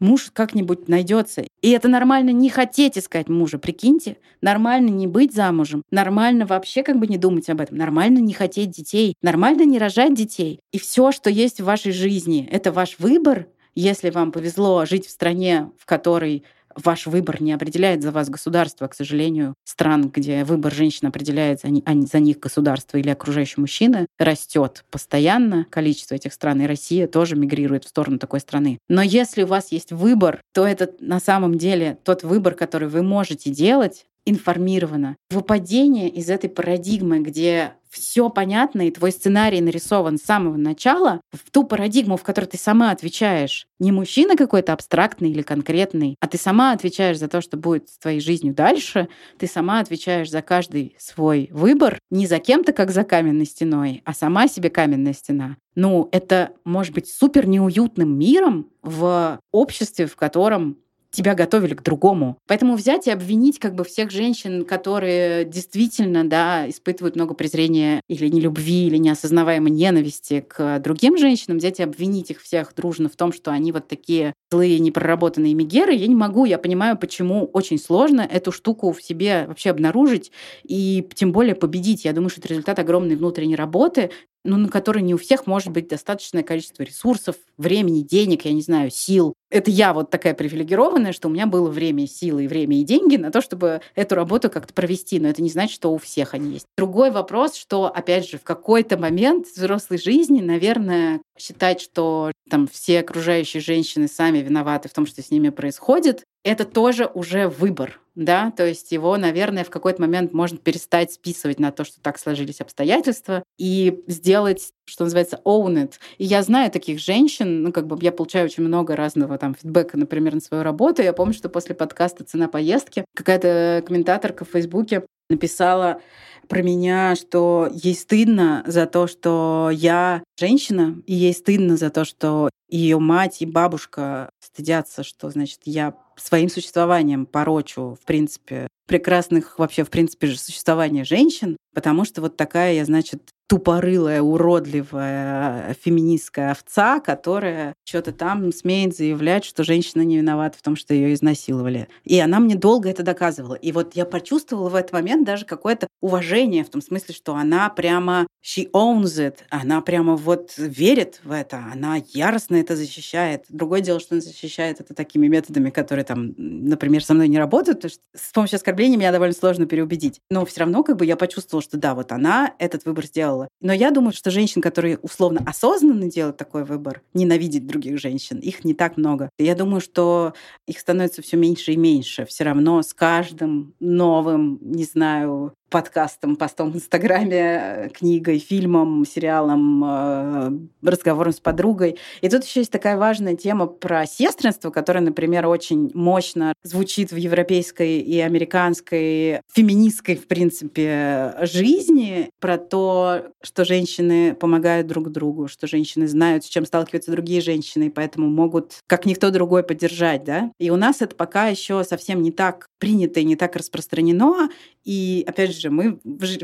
Муж 0.00 0.30
как-нибудь 0.32 0.88
найдется. 0.88 1.44
И 1.60 1.70
это 1.70 1.88
нормально 1.88 2.30
не 2.30 2.50
хотеть 2.50 2.96
искать 2.96 3.28
мужа, 3.28 3.58
прикиньте. 3.58 4.18
Нормально 4.40 4.90
не 4.90 5.06
быть 5.06 5.34
замужем. 5.34 5.82
Нормально 5.90 6.46
вообще 6.46 6.82
как 6.82 6.98
бы 6.98 7.06
не 7.06 7.18
думать 7.18 7.48
об 7.50 7.60
этом. 7.60 7.76
Нормально 7.76 8.18
не 8.18 8.32
хотеть 8.32 8.70
детей. 8.70 9.14
Нормально 9.22 9.62
не 9.62 9.78
рожать 9.78 10.14
детей. 10.14 10.60
И 10.72 10.78
все, 10.78 11.10
что 11.10 11.30
есть 11.30 11.60
в 11.60 11.64
вашей 11.64 11.92
жизни, 11.92 12.48
это 12.50 12.70
ваш 12.70 12.98
выбор. 12.98 13.48
Если 13.74 14.10
вам 14.10 14.32
повезло 14.32 14.84
жить 14.86 15.06
в 15.06 15.10
стране, 15.10 15.70
в 15.78 15.86
которой 15.86 16.44
ваш 16.84 17.06
выбор 17.06 17.42
не 17.42 17.52
определяет 17.52 18.02
за 18.02 18.10
вас 18.10 18.28
государство, 18.28 18.86
к 18.86 18.94
сожалению, 18.94 19.54
стран, 19.64 20.10
где 20.14 20.44
выбор 20.44 20.72
женщин 20.72 21.08
определяется, 21.08 21.68
а 21.84 21.94
не 21.94 22.06
за 22.06 22.20
них 22.20 22.38
государство 22.38 22.96
или 22.98 23.10
окружающий 23.10 23.60
мужчина, 23.60 24.06
растет 24.18 24.84
постоянно 24.90 25.66
количество 25.70 26.14
этих 26.14 26.32
стран, 26.32 26.62
и 26.62 26.66
Россия 26.66 27.06
тоже 27.06 27.36
мигрирует 27.36 27.84
в 27.84 27.88
сторону 27.88 28.18
такой 28.18 28.40
страны. 28.40 28.78
Но 28.88 29.02
если 29.02 29.42
у 29.42 29.46
вас 29.46 29.72
есть 29.72 29.92
выбор, 29.92 30.40
то 30.52 30.66
это 30.66 30.90
на 31.00 31.20
самом 31.20 31.58
деле 31.58 31.98
тот 32.04 32.22
выбор, 32.22 32.54
который 32.54 32.88
вы 32.88 33.02
можете 33.02 33.50
делать, 33.50 34.06
информирована. 34.28 35.16
Выпадение 35.30 36.08
из 36.08 36.28
этой 36.30 36.50
парадигмы, 36.50 37.20
где 37.20 37.72
все 37.90 38.28
понятно, 38.28 38.86
и 38.86 38.90
твой 38.90 39.12
сценарий 39.12 39.60
нарисован 39.60 40.18
с 40.18 40.22
самого 40.22 40.56
начала, 40.56 41.20
в 41.32 41.50
ту 41.50 41.64
парадигму, 41.64 42.16
в 42.16 42.22
которой 42.22 42.46
ты 42.46 42.58
сама 42.58 42.90
отвечаешь. 42.90 43.66
Не 43.78 43.92
мужчина 43.92 44.36
какой-то 44.36 44.72
абстрактный 44.72 45.30
или 45.30 45.42
конкретный, 45.42 46.16
а 46.20 46.26
ты 46.26 46.36
сама 46.36 46.72
отвечаешь 46.72 47.18
за 47.18 47.28
то, 47.28 47.40
что 47.40 47.56
будет 47.56 47.88
с 47.88 47.98
твоей 47.98 48.20
жизнью 48.20 48.54
дальше, 48.54 49.08
ты 49.38 49.46
сама 49.46 49.80
отвечаешь 49.80 50.30
за 50.30 50.42
каждый 50.42 50.96
свой 50.98 51.48
выбор, 51.52 51.98
не 52.10 52.26
за 52.26 52.38
кем-то, 52.38 52.72
как 52.72 52.90
за 52.90 53.04
каменной 53.04 53.46
стеной, 53.46 54.02
а 54.04 54.12
сама 54.12 54.48
себе 54.48 54.70
каменная 54.70 55.14
стена. 55.14 55.56
Ну, 55.74 56.08
это 56.12 56.50
может 56.64 56.92
быть 56.92 57.08
супер 57.08 57.46
неуютным 57.46 58.18
миром 58.18 58.68
в 58.82 59.40
обществе, 59.52 60.06
в 60.06 60.16
котором 60.16 60.78
тебя 61.10 61.34
готовили 61.34 61.74
к 61.74 61.82
другому. 61.82 62.38
Поэтому 62.46 62.76
взять 62.76 63.06
и 63.06 63.10
обвинить 63.10 63.58
как 63.58 63.74
бы 63.74 63.84
всех 63.84 64.10
женщин, 64.10 64.64
которые 64.64 65.44
действительно, 65.44 66.28
да, 66.28 66.68
испытывают 66.68 67.16
много 67.16 67.34
презрения 67.34 68.02
или 68.08 68.28
нелюбви, 68.28 68.86
или 68.86 68.98
неосознаваемой 68.98 69.70
ненависти 69.70 70.44
к 70.46 70.78
другим 70.80 71.16
женщинам, 71.16 71.58
взять 71.58 71.80
и 71.80 71.82
обвинить 71.82 72.30
их 72.30 72.40
всех 72.40 72.74
дружно 72.74 73.08
в 73.08 73.16
том, 73.16 73.32
что 73.32 73.50
они 73.50 73.72
вот 73.72 73.88
такие 73.88 74.34
злые, 74.50 74.78
непроработанные 74.78 75.54
мигеры, 75.54 75.94
я 75.94 76.06
не 76.06 76.14
могу. 76.14 76.44
Я 76.44 76.58
понимаю, 76.58 76.96
почему 76.96 77.46
очень 77.46 77.78
сложно 77.78 78.20
эту 78.20 78.52
штуку 78.52 78.92
в 78.92 79.02
себе 79.02 79.44
вообще 79.46 79.70
обнаружить 79.70 80.30
и 80.64 81.06
тем 81.14 81.32
более 81.32 81.54
победить. 81.54 82.04
Я 82.04 82.12
думаю, 82.12 82.30
что 82.30 82.40
это 82.40 82.48
результат 82.48 82.78
огромной 82.78 83.16
внутренней 83.16 83.56
работы, 83.56 84.10
ну, 84.44 84.56
на 84.56 84.68
который 84.68 85.02
не 85.02 85.14
у 85.14 85.18
всех 85.18 85.46
может 85.46 85.72
быть 85.72 85.88
достаточное 85.88 86.42
количество 86.42 86.82
ресурсов, 86.82 87.36
времени, 87.56 88.02
денег, 88.02 88.44
я 88.44 88.52
не 88.52 88.62
знаю, 88.62 88.90
сил. 88.90 89.34
Это 89.50 89.70
я 89.70 89.92
вот 89.92 90.10
такая 90.10 90.34
привилегированная, 90.34 91.12
что 91.12 91.28
у 91.28 91.30
меня 91.30 91.46
было 91.46 91.68
время, 91.70 92.06
силы, 92.06 92.46
время 92.46 92.80
и 92.80 92.84
деньги 92.84 93.16
на 93.16 93.30
то, 93.30 93.40
чтобы 93.40 93.80
эту 93.94 94.14
работу 94.14 94.50
как-то 94.50 94.74
провести. 94.74 95.18
Но 95.18 95.28
это 95.28 95.42
не 95.42 95.50
значит, 95.50 95.74
что 95.74 95.92
у 95.92 95.98
всех 95.98 96.34
они 96.34 96.52
есть. 96.52 96.66
Другой 96.76 97.10
вопрос, 97.10 97.54
что, 97.54 97.86
опять 97.86 98.28
же, 98.28 98.38
в 98.38 98.42
какой-то 98.42 98.98
момент 98.98 99.46
взрослой 99.46 99.98
жизни, 99.98 100.40
наверное, 100.40 101.20
считать, 101.38 101.80
что 101.80 102.32
там 102.50 102.66
все 102.66 103.00
окружающие 103.00 103.60
женщины 103.60 104.08
сами 104.08 104.38
виноваты 104.38 104.88
в 104.88 104.92
том, 104.92 105.06
что 105.06 105.22
с 105.22 105.30
ними 105.30 105.48
происходит, 105.48 106.24
это 106.44 106.64
тоже 106.64 107.10
уже 107.12 107.48
выбор, 107.48 108.00
да, 108.18 108.50
то 108.50 108.66
есть 108.66 108.90
его, 108.90 109.16
наверное, 109.16 109.62
в 109.62 109.70
какой-то 109.70 110.02
момент 110.02 110.32
можно 110.32 110.58
перестать 110.58 111.12
списывать 111.12 111.60
на 111.60 111.70
то, 111.70 111.84
что 111.84 112.00
так 112.00 112.18
сложились 112.18 112.60
обстоятельства, 112.60 113.44
и 113.58 114.02
сделать, 114.08 114.72
что 114.86 115.04
называется, 115.04 115.40
own 115.44 115.74
it. 115.74 115.92
И 116.18 116.24
я 116.24 116.42
знаю 116.42 116.72
таких 116.72 116.98
женщин, 116.98 117.62
ну, 117.62 117.72
как 117.72 117.86
бы 117.86 117.96
я 118.00 118.10
получаю 118.10 118.46
очень 118.46 118.64
много 118.64 118.96
разного 118.96 119.38
там 119.38 119.54
фидбэка, 119.54 119.96
например, 119.96 120.34
на 120.34 120.40
свою 120.40 120.64
работу. 120.64 121.00
Я 121.00 121.12
помню, 121.12 121.32
что 121.32 121.48
после 121.48 121.76
подкаста 121.76 122.24
«Цена 122.24 122.48
поездки» 122.48 123.04
какая-то 123.14 123.84
комментаторка 123.86 124.44
в 124.44 124.48
Фейсбуке 124.48 125.04
написала 125.30 126.00
про 126.48 126.62
меня, 126.62 127.14
что 127.14 127.68
ей 127.72 127.94
стыдно 127.94 128.64
за 128.66 128.86
то, 128.86 129.06
что 129.06 129.70
я 129.72 130.22
женщина, 130.38 131.00
и 131.06 131.14
ей 131.14 131.34
стыдно 131.34 131.76
за 131.76 131.90
то, 131.90 132.04
что 132.04 132.50
ее 132.68 132.98
мать 132.98 133.40
и 133.40 133.46
бабушка 133.46 134.30
стыдятся, 134.40 135.02
что, 135.02 135.30
значит, 135.30 135.60
я 135.64 135.94
своим 136.16 136.48
существованием 136.48 137.26
порочу, 137.26 137.96
в 138.00 138.04
принципе, 138.04 138.68
прекрасных 138.86 139.58
вообще, 139.58 139.84
в 139.84 139.90
принципе 139.90 140.26
же, 140.26 140.38
существования 140.38 141.04
женщин, 141.04 141.56
потому 141.74 142.04
что 142.04 142.20
вот 142.20 142.36
такая 142.36 142.74
я, 142.74 142.84
значит, 142.84 143.30
тупорылая, 143.48 144.20
уродливая 144.20 145.74
феминистская 145.82 146.50
овца, 146.50 147.00
которая 147.00 147.74
что-то 147.84 148.12
там 148.12 148.52
смеет 148.52 148.94
заявлять, 148.94 149.44
что 149.44 149.64
женщина 149.64 150.02
не 150.02 150.18
виновата 150.18 150.58
в 150.58 150.62
том, 150.62 150.76
что 150.76 150.92
ее 150.92 151.14
изнасиловали. 151.14 151.88
И 152.04 152.20
она 152.20 152.40
мне 152.40 152.56
долго 152.56 152.90
это 152.90 153.02
доказывала. 153.02 153.54
И 153.54 153.72
вот 153.72 153.96
я 153.96 154.04
почувствовала 154.04 154.68
в 154.68 154.74
этот 154.74 154.92
момент 154.92 155.26
даже 155.26 155.46
какое-то 155.46 155.88
уважение 156.02 156.62
в 156.62 156.68
том 156.68 156.82
смысле, 156.82 157.14
что 157.14 157.34
она 157.34 157.70
прямо 157.70 158.26
she 158.44 158.70
owns 158.72 159.16
it, 159.18 159.38
она 159.48 159.80
прямо 159.80 160.14
вот 160.14 160.52
верит 160.58 161.20
в 161.24 161.32
это, 161.32 161.64
она 161.72 161.96
яростно 162.12 162.56
это 162.56 162.76
защищает. 162.76 163.46
Другое 163.48 163.80
дело, 163.80 163.98
что 163.98 164.14
она 164.14 164.20
защищает 164.20 164.80
это 164.80 164.92
такими 164.92 165.26
методами, 165.26 165.70
которые 165.70 166.04
там, 166.04 166.34
например, 166.36 167.02
со 167.02 167.14
мной 167.14 167.28
не 167.28 167.38
работают, 167.38 167.78
потому 167.78 167.90
что 167.90 168.02
с 168.14 168.32
помощью 168.32 168.56
оскорбления 168.56 168.98
меня 168.98 169.10
довольно 169.10 169.34
сложно 169.34 169.64
переубедить. 169.64 170.20
Но 170.30 170.44
все 170.44 170.60
равно 170.60 170.84
как 170.84 170.96
бы 170.96 171.06
я 171.06 171.16
почувствовала, 171.16 171.62
что 171.62 171.78
да, 171.78 171.94
вот 171.94 172.12
она 172.12 172.52
этот 172.58 172.84
выбор 172.84 173.06
сделала 173.06 173.37
делала. 173.38 173.48
Но 173.60 173.72
я 173.72 173.90
думаю, 173.90 174.12
что 174.12 174.30
женщин, 174.30 174.60
которые 174.62 174.98
условно 174.98 175.42
осознанно 175.46 176.10
делают 176.10 176.36
такой 176.36 176.64
выбор, 176.64 177.02
ненавидеть 177.14 177.66
других 177.66 177.98
женщин, 177.98 178.38
их 178.38 178.64
не 178.64 178.74
так 178.74 178.96
много. 178.96 179.30
Я 179.38 179.54
думаю, 179.54 179.80
что 179.80 180.34
их 180.66 180.78
становится 180.78 181.22
все 181.22 181.36
меньше 181.36 181.72
и 181.72 181.76
меньше. 181.76 182.24
Все 182.26 182.44
равно 182.44 182.82
с 182.82 182.94
каждым 182.94 183.74
новым, 183.80 184.58
не 184.60 184.84
знаю, 184.84 185.54
подкастом, 185.68 186.36
постом 186.36 186.72
в 186.72 186.76
Инстаграме, 186.76 187.90
книгой, 187.94 188.38
фильмом, 188.38 189.04
сериалом, 189.04 189.84
э, 189.84 190.50
разговором 190.82 191.32
с 191.32 191.40
подругой. 191.40 191.98
И 192.20 192.28
тут 192.28 192.44
еще 192.44 192.60
есть 192.60 192.72
такая 192.72 192.96
важная 192.96 193.36
тема 193.36 193.66
про 193.66 194.06
сестринство, 194.06 194.70
которая, 194.70 195.02
например, 195.02 195.46
очень 195.46 195.90
мощно 195.94 196.52
звучит 196.62 197.12
в 197.12 197.16
европейской 197.16 197.98
и 197.98 198.18
американской 198.20 199.40
феминистской, 199.52 200.16
в 200.16 200.26
принципе, 200.26 201.34
жизни, 201.42 202.30
про 202.40 202.58
то, 202.58 203.22
что 203.42 203.64
женщины 203.64 204.34
помогают 204.34 204.86
друг 204.86 205.10
другу, 205.10 205.48
что 205.48 205.66
женщины 205.66 206.08
знают, 206.08 206.44
с 206.44 206.48
чем 206.48 206.64
сталкиваются 206.64 207.10
другие 207.10 207.40
женщины, 207.40 207.84
и 207.84 207.90
поэтому 207.90 208.28
могут, 208.28 208.80
как 208.86 209.06
никто 209.06 209.30
другой, 209.30 209.62
поддержать, 209.62 210.24
да. 210.24 210.50
И 210.58 210.70
у 210.70 210.76
нас 210.76 211.02
это 211.02 211.14
пока 211.14 211.48
еще 211.48 211.84
совсем 211.84 212.22
не 212.22 212.32
так 212.32 212.68
принято 212.78 213.20
и 213.20 213.24
не 213.24 213.36
так 213.36 213.56
распространено. 213.56 214.50
И, 214.84 215.24
опять 215.26 215.54
же, 215.58 215.70
мы 215.70 216.00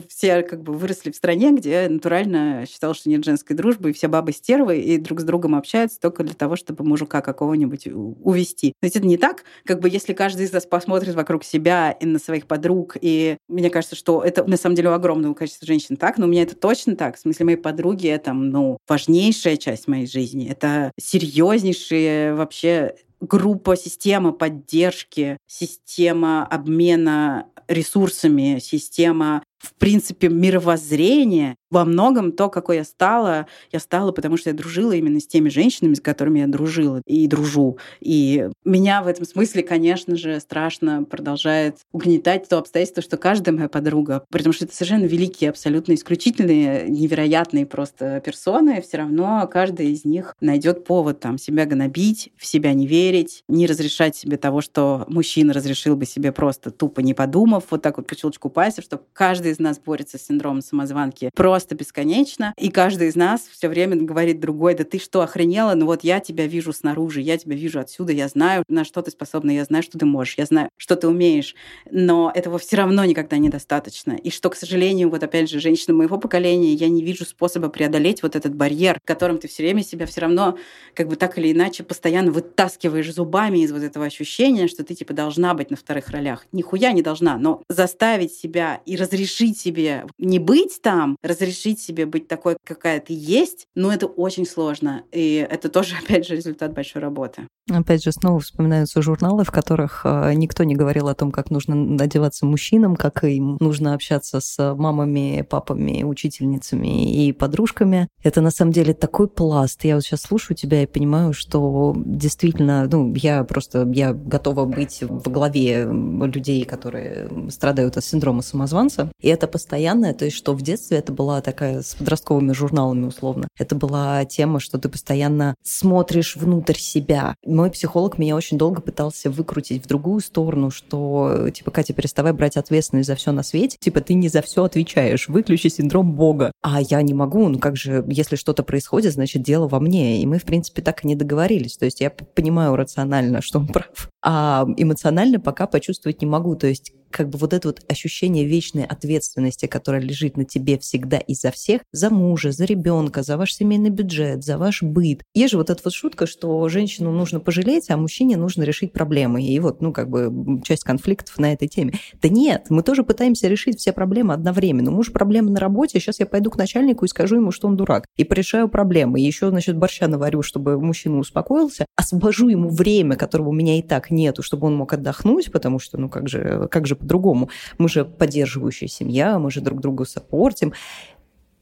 все 0.09 0.43
как 0.43 0.63
бы 0.63 0.75
выросли 0.75 1.11
в 1.11 1.17
стране, 1.17 1.53
где 1.53 1.89
натурально 1.89 2.65
считалось, 2.69 2.99
что 2.99 3.09
нет 3.09 3.25
женской 3.25 3.57
дружбы, 3.57 3.91
и 3.91 3.93
все 3.93 4.09
бабы 4.09 4.33
стервы, 4.33 4.81
и 4.81 4.99
друг 4.99 5.21
с 5.21 5.25
другом 5.25 5.55
общаются 5.55 5.99
только 5.99 6.25
для 6.25 6.35
того, 6.35 6.57
чтобы 6.57 6.85
мужика 6.85 7.21
какого-нибудь 7.23 7.87
увести. 7.87 8.73
То 8.81 8.85
есть 8.85 8.97
это 8.97 9.07
не 9.07 9.17
так, 9.17 9.45
как 9.65 9.81
бы 9.81 9.89
если 9.89 10.13
каждый 10.13 10.45
из 10.45 10.53
нас 10.53 10.67
посмотрит 10.67 11.15
вокруг 11.15 11.45
себя 11.45 11.93
и 11.93 12.05
на 12.05 12.19
своих 12.19 12.47
подруг, 12.47 12.97
и 13.01 13.39
мне 13.49 13.71
кажется, 13.71 13.97
что 13.97 14.23
это 14.23 14.45
на 14.45 14.57
самом 14.57 14.77
деле 14.77 14.91
у 14.91 14.93
огромного 14.93 15.35
количества 15.35 15.67
женщин 15.67 15.97
так, 15.97 16.19
но 16.19 16.27
у 16.27 16.29
меня 16.29 16.43
это 16.43 16.55
точно 16.55 16.97
так. 16.97 17.17
В 17.17 17.21
смысле, 17.21 17.47
мои 17.47 17.57
подруги— 17.57 18.07
это, 18.09 18.33
ну, 18.33 18.79
важнейшая 18.89 19.57
часть 19.57 19.89
моей 19.89 20.07
жизни. 20.07 20.49
Это 20.49 20.93
серьезнейшие 21.01 22.35
вообще 22.35 22.95
группа, 23.27 23.77
система 23.77 24.33
поддержки, 24.33 25.39
система 25.47 26.47
обмена 26.47 27.47
ресурсами, 27.69 28.59
система 28.61 29.43
в 29.65 29.75
принципе, 29.75 30.29
мировоззрение, 30.29 31.57
во 31.71 31.85
многом 31.85 32.31
то, 32.31 32.49
какой 32.49 32.77
я 32.77 32.85
стала, 32.85 33.47
я 33.73 33.81
стала, 33.81 34.13
потому 34.13 34.37
что 34.37 34.51
я 34.51 34.55
дружила 34.55 34.93
именно 34.93 35.19
с 35.19 35.27
теми 35.27 35.49
женщинами, 35.49 35.95
с 35.95 36.01
которыми 36.01 36.39
я 36.39 36.47
дружила 36.47 37.03
и 37.05 37.27
дружу. 37.27 37.79
И 38.01 38.49
меня 38.65 39.03
в 39.03 39.09
этом 39.09 39.25
смысле, 39.25 39.65
конечно 39.65 40.17
же, 40.17 40.39
страшно 40.39 41.03
продолжает 41.03 41.79
угнетать 41.93 42.49
то 42.49 42.59
обстоятельство, 42.59 43.03
что 43.03 43.17
каждая 43.17 43.57
моя 43.57 43.69
подруга, 43.69 44.25
потому 44.31 44.53
что 44.53 44.67
это 44.67 44.75
совершенно 44.75 45.07
великие, 45.07 45.51
абсолютно 45.51 45.95
исключительные, 45.95 46.89
невероятные 46.89 47.67
просто 47.67 48.23
персоны, 48.25 48.81
все 48.81 48.99
равно 48.99 49.49
каждая 49.51 49.89
из 49.89 50.05
них 50.05 50.37
найдет 50.41 50.85
повод 50.85 51.19
там 51.19 51.39
себя 51.39 51.67
гнобить, 51.67 52.31
в 52.37 52.47
себя 52.47 52.73
не 52.73 52.87
верить, 52.87 53.43
не 53.49 53.67
разрешать 53.67 54.15
себе 54.15 54.37
того, 54.37 54.61
что 54.61 55.07
мужчина 55.09 55.53
разрешил 55.53 55.97
бы 55.97 56.07
себе 56.07 56.31
просто 56.31 56.71
тупо 56.71 57.01
не 57.01 57.15
подумав, 57.15 57.65
вот 57.71 57.83
так 57.83 57.97
вот 57.97 58.07
по 58.07 58.15
щелчку 58.15 58.49
пальцев, 58.49 58.85
что 58.85 59.01
каждый 59.13 59.54
из 59.55 59.59
нас 59.59 59.79
борется 59.79 60.19
с 60.19 60.27
синдромом 60.27 60.61
самозванки 60.61 61.31
просто 61.35 61.75
бесконечно, 61.75 62.53
и 62.59 62.71
каждый 62.71 63.09
из 63.09 63.17
нас 63.17 63.49
все 63.51 63.69
время 63.69 63.97
говорит 63.97 64.41
другой, 64.41 64.75
да 64.75 64.85
ты 64.85 64.99
что, 64.99 65.23
охренела? 65.23 65.75
Ну 65.75 65.87
вот 65.87 66.05
я 66.05 66.21
тебя 66.21 66.47
вижу 66.47 66.73
снаружи, 66.73 67.21
я 67.21 67.39
тебя 67.39 67.57
вижу 67.57 67.81
отсюда, 67.81 68.13
я 68.13 68.29
знаю, 68.29 68.65
на 68.69 68.85
что 68.85 69.03
ты 69.03 69.11
способна, 69.11 69.51
я 69.53 69.65
знаю, 69.65 69.83
что 69.83 69.99
ты 69.99 70.05
можешь, 70.05 70.37
я 70.37 70.45
знаю, 70.45 70.69
что 70.77 70.97
ты 70.97 71.09
умеешь, 71.09 71.55
но 71.91 72.31
этого 72.35 72.59
все 72.59 72.77
равно 72.77 73.05
никогда 73.05 73.39
недостаточно. 73.39 74.13
И 74.13 74.31
что, 74.31 74.51
к 74.51 74.57
сожалению, 74.57 75.11
вот 75.11 75.23
опять 75.23 75.49
же, 75.49 75.61
женщины 75.61 75.95
моего 75.95 76.19
поколения, 76.19 76.75
я 76.75 76.89
не 76.89 77.03
вижу 77.03 77.25
способа 77.25 77.69
преодолеть 77.69 78.23
вот 78.23 78.37
этот 78.37 78.55
барьер, 78.55 78.99
которым 79.05 79.39
ты 79.39 79.49
все 79.49 79.63
время 79.63 79.83
себя 79.83 80.07
все 80.07 80.23
равно 80.23 80.59
как 80.95 81.09
бы 81.09 81.17
так 81.17 81.39
или 81.39 81.53
иначе 81.53 81.85
постоянно 81.85 82.31
вытаскиваешь 82.33 83.13
зубами 83.13 83.59
из 83.59 83.73
вот 83.73 83.83
этого 83.83 84.07
ощущения, 84.07 84.69
что 84.69 84.85
ты 84.85 84.95
типа 84.95 85.13
должна 85.13 85.55
быть 85.55 85.71
на 85.71 85.77
вторых 85.77 86.09
ролях. 86.09 86.47
Нихуя 86.53 86.93
не 86.93 87.03
должна, 87.03 87.37
но 87.39 87.63
заставить 87.69 88.33
себя 88.33 88.81
и 88.87 88.97
разрешить 88.97 89.44
себе 89.53 90.07
не 90.19 90.39
быть 90.39 90.81
там, 90.83 91.17
разрешить 91.23 91.81
себе 91.81 92.07
быть 92.07 92.29
такой, 92.29 92.57
какая 92.65 93.01
ты 93.01 93.15
есть, 93.17 93.67
ну 93.75 93.91
это 93.91 94.07
очень 94.07 94.47
сложно. 94.47 95.05
И 95.13 95.47
это 95.49 95.69
тоже, 95.69 95.97
опять 96.03 96.27
же, 96.27 96.37
результат 96.37 96.73
большой 96.73 97.03
работы. 97.03 97.47
Опять 97.71 98.05
же, 98.05 98.13
снова 98.13 98.41
вспоминаются 98.41 99.01
журналы, 99.01 99.45
в 99.45 99.51
которых 99.51 100.03
э, 100.05 100.35
никто 100.35 100.65
не 100.65 100.75
говорил 100.75 101.09
о 101.09 101.15
том, 101.15 101.33
как 101.33 101.51
нужно 101.51 101.75
надеваться 101.75 102.45
мужчинам, 102.45 102.95
как 102.95 103.25
им 103.25 103.57
нужно 103.59 103.95
общаться 103.95 104.41
с 104.41 104.75
мамами, 104.75 105.47
папами, 105.49 106.03
учительницами 106.03 107.11
и 107.11 107.33
подружками. 107.33 108.09
Это 108.23 108.43
на 108.43 108.51
самом 108.51 108.73
деле 108.73 108.93
такой 108.93 109.29
пласт. 109.29 109.83
Я 109.85 109.95
вот 109.95 110.05
сейчас 110.05 110.23
слушаю 110.23 110.59
тебя 110.59 110.83
и 110.83 110.87
понимаю, 110.87 111.33
что 111.33 111.95
действительно, 111.97 112.87
ну, 112.91 113.15
я 113.15 113.45
просто, 113.45 113.91
я 113.95 114.13
готова 114.13 114.67
быть 114.67 115.03
в 115.03 115.31
главе 115.31 115.85
людей, 115.85 116.65
которые 116.65 117.51
страдают 117.51 117.97
от 117.97 118.05
синдрома 118.05 118.43
самозванца. 118.43 119.11
И 119.25 119.29
это 119.29 119.49
постоянное, 119.49 120.15
то 120.15 120.25
есть 120.25 120.37
что 120.37 120.53
в 120.53 120.63
детстве 120.63 120.99
это 120.99 121.13
была 121.13 121.41
такая 121.41 121.83
с 121.83 121.95
подростковыми 121.95 122.53
журналами 122.53 123.07
условно. 123.07 123.49
Это 123.59 123.75
была 123.75 124.25
тема, 124.25 124.61
что 124.61 124.79
ты 124.79 124.89
постоянно 124.89 125.55
смотришь 125.63 126.37
внутрь 126.37 126.77
себя 126.77 127.35
мой 127.47 127.71
психолог 127.71 128.19
меня 128.19 128.37
очень 128.37 128.59
долго 128.59 128.81
пытался 128.81 129.31
выкрутить 129.31 129.85
в 129.85 129.89
другую 129.89 130.21
сторону, 130.21 130.71
что, 130.71 131.49
типа, 131.53 131.71
Катя, 131.71 131.95
переставай 131.95 132.33
брать 132.33 132.57
ответственность 132.57 133.07
за 133.07 133.15
все 133.15 133.33
на 133.33 133.43
свете. 133.43 133.77
Типа, 133.81 134.01
ты 134.01 134.15
не 134.15 134.29
за 134.29 134.43
все 134.43 134.65
отвечаешь. 134.65 135.29
Выключи 135.29 135.69
синдром 135.69 136.15
Бога. 136.15 136.53
А 136.63 136.81
я 136.81 137.01
не 137.03 137.15
могу. 137.15 137.49
Ну, 137.49 137.59
как 137.59 137.77
же, 137.77 138.05
если 138.09 138.37
что-то 138.37 138.63
происходит, 138.63 139.13
значит, 139.13 139.43
дело 139.43 139.69
во 139.69 139.81
мне. 139.81 140.21
И 140.21 140.27
мы, 140.27 140.39
в 140.39 140.45
принципе, 140.45 140.83
так 140.83 141.05
и 141.05 141.09
не 141.09 141.15
договорились. 141.15 141.77
То 141.77 141.85
есть 141.85 142.01
я 142.01 142.11
понимаю 142.11 142.77
рационально, 142.77 143.41
что 143.41 143.59
он 143.61 143.67
прав. 143.69 144.11
А 144.23 144.67
эмоционально 144.77 145.41
пока 145.41 145.67
почувствовать 145.67 146.21
не 146.21 146.27
могу. 146.27 146.57
То 146.57 146.67
есть 146.67 146.93
как 147.15 147.29
бы 147.29 147.39
вот 147.39 147.53
это 147.53 147.69
вот 147.69 147.81
ощущение 147.89 148.45
вечной 148.45 148.85
ответственности, 148.85 149.67
которая 149.67 150.03
лежит 150.03 150.37
на 150.37 150.45
тебе 150.45 150.79
всегда 150.79 151.19
и 151.19 151.35
за 151.35 151.53
всех, 151.53 151.83
за 151.93 152.11
мужа, 152.11 152.51
за 152.51 152.65
ребенка, 152.65 153.23
за 153.23 153.37
ваш 153.37 153.55
семейный 153.55 153.91
бюджет, 153.91 154.43
за 154.43 154.59
ваш 154.59 154.83
быт. 154.83 155.23
Есть 155.33 155.53
же 155.53 155.59
вот 155.59 155.71
эта 155.71 155.81
вот 155.85 155.95
шутка, 155.95 156.27
что 156.27 156.69
женщину 156.69 157.13
нужно 157.13 157.39
пожалеть, 157.39 157.89
а 157.89 157.97
мужчине 157.97 158.37
нужно 158.37 158.65
решить 158.65 158.93
проблемы. 158.93 159.45
И 159.45 159.61
вот, 159.61 159.81
ну, 159.81 159.93
как 159.93 160.11
бы 160.11 160.61
часть 160.65 160.83
конфликтов 160.83 161.39
на 161.39 161.53
этой 161.53 161.69
теме. 161.69 161.95
Да 162.21 162.29
нет, 162.29 162.67
мы 162.69 162.83
тоже 162.83 163.05
пытаемся 163.05 163.47
решить 163.47 163.79
все 163.79 163.93
проблемы 163.93 164.35
одновременно. 164.35 164.91
Муж 164.91 165.13
проблемы 165.13 165.51
на 165.51 165.61
работе, 165.61 166.01
сейчас 166.01 166.19
я 166.19 166.27
пойду 166.27 166.51
к 166.51 166.57
начальнику 166.57 167.05
и 167.05 167.09
скажу 167.09 167.37
ему, 167.37 167.53
что 167.53 167.69
он 167.69 167.77
дурак. 167.77 168.07
И 168.17 168.25
порешаю 168.25 168.69
проблемы. 168.69 169.21
И 169.21 169.25
еще, 169.25 169.51
значит, 169.51 169.77
борща 169.77 170.09
наварю, 170.09 170.43
чтобы 170.43 170.81
мужчина 170.81 171.19
успокоился. 171.19 171.87
Освобожу 171.95 172.49
ему 172.49 172.71
время, 172.71 173.15
которого 173.15 173.51
у 173.51 173.53
меня 173.53 173.79
и 173.79 173.83
так 173.83 174.11
нету, 174.11 174.43
чтобы 174.43 174.67
он 174.67 174.75
мог 174.75 174.93
отдохнуть, 174.93 175.53
потому 175.53 175.79
что, 175.79 175.97
ну, 175.97 176.09
как 176.09 176.29
же, 176.29 176.67
как 176.73 176.89
же 176.89 176.97
по-другому. 177.05 177.51
Мы 177.79 177.89
же 177.89 178.05
поддерживающая 178.05 178.89
семья, 178.89 179.39
мы 179.39 179.51
же 179.51 179.61
друг 179.61 179.81
другу 179.81 180.05
саппортим. 180.05 180.73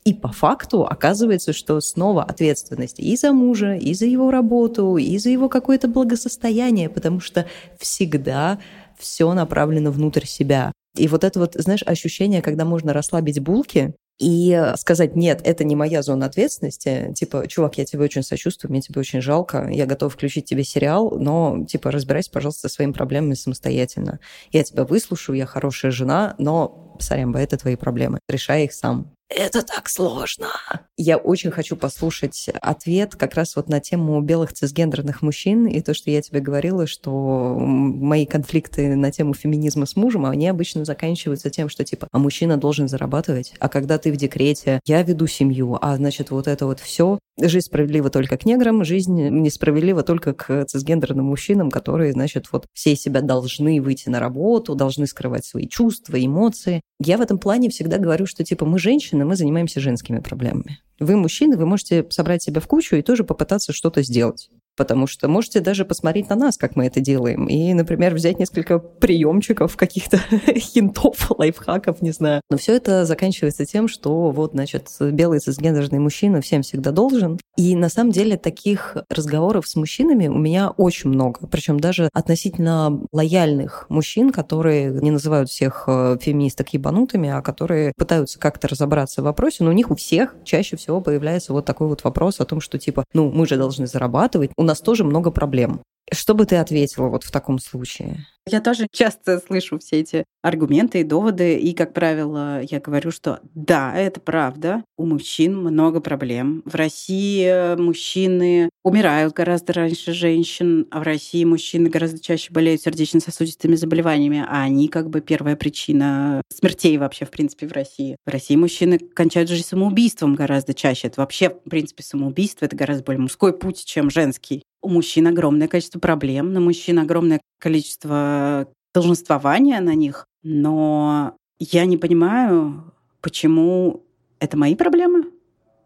И 0.05 0.14
по 0.14 0.32
факту 0.32 0.84
оказывается, 0.84 1.53
что 1.53 1.80
снова 1.80 2.24
ответственность 2.24 2.99
и 2.99 3.16
за 3.16 3.32
мужа, 3.32 3.74
и 3.74 3.95
за 3.95 4.07
его 4.07 4.30
работу, 4.30 4.97
и 4.97 5.16
за 5.18 5.30
его 5.30 5.49
какое-то 5.49 5.86
благосостояние, 5.86 6.88
потому 6.88 7.20
что 7.20 7.47
всегда 7.78 8.59
все 8.99 9.32
направлено 9.32 9.93
внутрь 9.93 10.26
себя. 10.26 10.72
И 10.97 11.09
вот 11.09 11.24
это 11.24 11.38
вот, 11.38 11.55
знаешь, 11.55 11.82
ощущение, 11.86 12.43
когда 12.43 12.64
можно 12.64 12.93
расслабить 12.93 13.40
булки, 13.40 13.95
и 14.18 14.72
сказать, 14.76 15.16
нет, 15.16 15.40
это 15.44 15.64
не 15.64 15.76
моя 15.76 16.02
зона 16.02 16.26
ответственности, 16.26 17.12
типа, 17.14 17.46
чувак, 17.48 17.78
я 17.78 17.84
тебе 17.84 18.04
очень 18.04 18.22
сочувствую, 18.22 18.70
мне 18.70 18.80
тебе 18.80 19.00
очень 19.00 19.20
жалко, 19.20 19.68
я 19.70 19.86
готов 19.86 20.14
включить 20.14 20.44
тебе 20.44 20.64
сериал, 20.64 21.18
но, 21.18 21.64
типа, 21.66 21.90
разбирайся, 21.90 22.30
пожалуйста, 22.30 22.68
со 22.68 22.74
своими 22.74 22.92
проблемами 22.92 23.34
самостоятельно. 23.34 24.20
Я 24.52 24.62
тебя 24.62 24.84
выслушаю, 24.84 25.36
я 25.36 25.46
хорошая 25.46 25.90
жена, 25.90 26.34
но, 26.38 26.96
сорямба, 27.00 27.38
это 27.40 27.56
твои 27.56 27.76
проблемы, 27.76 28.20
решай 28.28 28.64
их 28.64 28.72
сам. 28.72 29.12
Это 29.34 29.62
так 29.62 29.88
сложно. 29.88 30.48
Я 30.96 31.16
очень 31.16 31.50
хочу 31.50 31.74
послушать 31.74 32.50
ответ 32.60 33.16
как 33.16 33.34
раз 33.34 33.56
вот 33.56 33.68
на 33.68 33.80
тему 33.80 34.20
белых 34.20 34.52
цисгендерных 34.52 35.22
мужчин 35.22 35.66
и 35.66 35.80
то, 35.80 35.94
что 35.94 36.10
я 36.10 36.20
тебе 36.20 36.40
говорила, 36.40 36.86
что 36.86 37.56
мои 37.58 38.26
конфликты 38.26 38.94
на 38.94 39.10
тему 39.10 39.32
феминизма 39.32 39.86
с 39.86 39.96
мужем, 39.96 40.26
они 40.26 40.48
обычно 40.48 40.84
заканчиваются 40.84 41.50
тем, 41.50 41.68
что 41.68 41.84
типа, 41.84 42.08
а 42.12 42.18
мужчина 42.18 42.56
должен 42.58 42.88
зарабатывать, 42.88 43.54
а 43.58 43.68
когда 43.68 43.98
ты 43.98 44.12
в 44.12 44.16
декрете, 44.16 44.80
я 44.84 45.02
веду 45.02 45.26
семью, 45.26 45.78
а 45.80 45.96
значит 45.96 46.30
вот 46.30 46.46
это 46.46 46.66
вот 46.66 46.80
все. 46.80 47.18
Жизнь 47.40 47.66
справедлива 47.66 48.10
только 48.10 48.36
к 48.36 48.44
неграм, 48.44 48.84
жизнь 48.84 49.28
несправедлива 49.28 50.02
только 50.02 50.34
к 50.34 50.66
цисгендерным 50.66 51.24
мужчинам, 51.24 51.70
которые, 51.70 52.12
значит, 52.12 52.48
вот 52.52 52.66
все 52.74 52.94
себя 52.94 53.22
должны 53.22 53.80
выйти 53.80 54.10
на 54.10 54.20
работу, 54.20 54.74
должны 54.74 55.06
скрывать 55.06 55.46
свои 55.46 55.66
чувства, 55.66 56.22
эмоции. 56.22 56.82
Я 57.00 57.16
в 57.16 57.22
этом 57.22 57.38
плане 57.38 57.70
всегда 57.70 57.96
говорю, 57.96 58.26
что 58.26 58.44
типа 58.44 58.66
мы 58.66 58.78
женщины, 58.78 59.21
женщины, 59.22 59.24
мы 59.24 59.36
занимаемся 59.36 59.80
женскими 59.80 60.20
проблемами. 60.20 60.78
Вы 61.00 61.16
мужчины, 61.16 61.56
вы 61.56 61.66
можете 61.66 62.04
собрать 62.10 62.42
себя 62.42 62.60
в 62.60 62.66
кучу 62.66 62.96
и 62.96 63.02
тоже 63.02 63.24
попытаться 63.24 63.72
что-то 63.72 64.02
сделать. 64.02 64.50
Потому 64.76 65.06
что 65.06 65.28
можете 65.28 65.60
даже 65.60 65.84
посмотреть 65.84 66.28
на 66.30 66.36
нас, 66.36 66.56
как 66.56 66.76
мы 66.76 66.86
это 66.86 67.00
делаем. 67.00 67.46
И, 67.46 67.72
например, 67.74 68.14
взять 68.14 68.38
несколько 68.38 68.78
приемчиков, 68.78 69.76
каких-то 69.76 70.18
хинтов, 70.56 71.30
лайфхаков, 71.38 72.02
не 72.02 72.12
знаю. 72.12 72.40
Но 72.50 72.56
все 72.56 72.74
это 72.74 73.04
заканчивается 73.04 73.66
тем, 73.66 73.88
что 73.88 74.30
вот, 74.30 74.52
значит, 74.52 74.88
белый 75.00 75.40
цисгендерный 75.40 75.98
мужчина 75.98 76.40
всем 76.40 76.62
всегда 76.62 76.90
должен. 76.90 77.38
И 77.56 77.76
на 77.76 77.88
самом 77.88 78.12
деле 78.12 78.36
таких 78.36 78.96
разговоров 79.10 79.68
с 79.68 79.76
мужчинами 79.76 80.28
у 80.28 80.38
меня 80.38 80.70
очень 80.70 81.10
много. 81.10 81.46
Причем 81.46 81.78
даже 81.78 82.08
относительно 82.12 83.00
лояльных 83.12 83.86
мужчин, 83.88 84.32
которые 84.32 84.90
не 84.90 85.10
называют 85.10 85.50
всех 85.50 85.84
э, 85.86 86.16
феминисток 86.20 86.70
ебанутыми, 86.70 87.28
а 87.28 87.42
которые 87.42 87.92
пытаются 87.96 88.38
как-то 88.38 88.68
разобраться 88.68 89.20
в 89.20 89.24
вопросе. 89.24 89.64
Но 89.64 89.70
у 89.70 89.74
них 89.74 89.90
у 89.90 89.96
всех 89.96 90.34
чаще 90.44 90.76
всего 90.76 91.00
появляется 91.00 91.52
вот 91.52 91.66
такой 91.66 91.88
вот 91.88 92.04
вопрос 92.04 92.40
о 92.40 92.44
том, 92.44 92.60
что 92.60 92.78
типа, 92.78 93.04
ну, 93.12 93.30
мы 93.30 93.46
же 93.46 93.56
должны 93.56 93.86
зарабатывать, 93.86 94.50
у 94.62 94.64
нас 94.64 94.80
тоже 94.80 95.04
много 95.04 95.30
проблем. 95.30 95.82
Что 96.11 96.34
бы 96.34 96.44
ты 96.46 96.57
ответила 96.57 97.09
вот 97.09 97.24
в 97.24 97.30
таком 97.30 97.59
случае? 97.59 98.26
Я 98.48 98.61
тоже 98.61 98.88
часто 98.90 99.38
слышу 99.38 99.78
все 99.78 100.00
эти 100.00 100.24
аргументы 100.42 101.00
и 101.00 101.05
доводы, 101.05 101.57
и, 101.57 101.72
как 101.74 101.94
правило, 101.94 102.61
я 102.61 102.80
говорю, 102.80 103.12
что 103.12 103.38
да, 103.55 103.96
это 103.96 104.20
правда, 104.20 104.84
у 104.98 105.07
мужчин 105.07 105.57
много 105.57 106.00
проблем. 106.00 106.62
В 106.64 106.74
России 106.74 107.76
мужчины 107.76 108.68
умирают 108.82 109.32
гораздо 109.32 109.74
раньше 109.74 110.12
женщин, 110.12 110.88
а 110.90 110.98
в 110.98 111.03
России 111.05 111.44
мужчины 111.44 111.88
гораздо 111.88 112.18
чаще 112.18 112.53
болеют 112.53 112.82
сердечно-сосудистыми 112.82 113.76
заболеваниями, 113.76 114.44
а 114.46 114.62
они 114.62 114.88
как 114.88 115.09
бы 115.09 115.20
первая 115.20 115.55
причина 115.55 116.42
смертей 116.53 116.98
вообще, 116.98 117.24
в 117.24 117.30
принципе, 117.30 117.68
в 117.68 117.72
России. 117.72 118.16
В 118.26 118.30
России 118.30 118.57
мужчины 118.57 118.98
кончают 118.98 119.50
жизнь 119.50 119.66
самоубийством 119.66 120.34
гораздо 120.34 120.74
чаще. 120.74 121.07
Это 121.07 121.20
вообще, 121.20 121.50
в 121.50 121.70
принципе, 121.70 122.03
самоубийство— 122.03 122.64
это 122.66 122.74
гораздо 122.74 123.05
более 123.05 123.20
мужской 123.20 123.57
путь, 123.57 123.84
чем 123.84 124.11
женский. 124.11 124.64
У 124.82 124.88
мужчин 124.88 125.28
огромное 125.28 125.68
количество 125.68 126.00
проблем, 126.00 126.52
на 126.52 126.60
мужчин 126.60 126.98
огромное 126.98 127.40
количество 127.58 128.68
долженствования 128.92 129.80
на 129.80 129.94
них, 129.94 130.26
но 130.42 131.36
я 131.58 131.86
не 131.86 131.96
понимаю, 131.96 132.92
почему 133.20 134.04
это 134.40 134.56
мои 134.56 134.74
проблемы. 134.74 135.30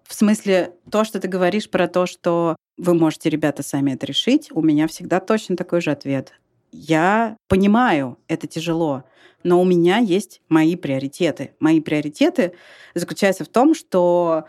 В 0.05 0.14
смысле, 0.14 0.72
то, 0.90 1.05
что 1.05 1.20
ты 1.20 1.28
говоришь 1.28 1.68
про 1.68 1.88
то, 1.88 2.07
что 2.07 2.57
вы 2.78 2.94
можете, 2.94 3.28
ребята, 3.28 3.62
сами 3.62 3.92
это 3.92 4.07
решить, 4.07 4.49
у 4.53 4.62
меня 4.62 4.86
всегда 4.88 5.20
точно 5.20 5.57
такой 5.57 5.80
же 5.82 5.90
ответ. 5.90 6.32
Я 6.72 7.36
понимаю, 7.49 8.18
это 8.28 8.47
тяжело, 8.47 9.05
но 9.42 9.61
у 9.61 9.64
меня 9.64 9.99
есть 9.99 10.40
мои 10.49 10.76
приоритеты. 10.76 11.53
Мои 11.61 11.80
приоритеты 11.80 12.53
заключаются 12.94 13.44
в 13.44 13.49
том, 13.49 13.74
что 13.74 14.44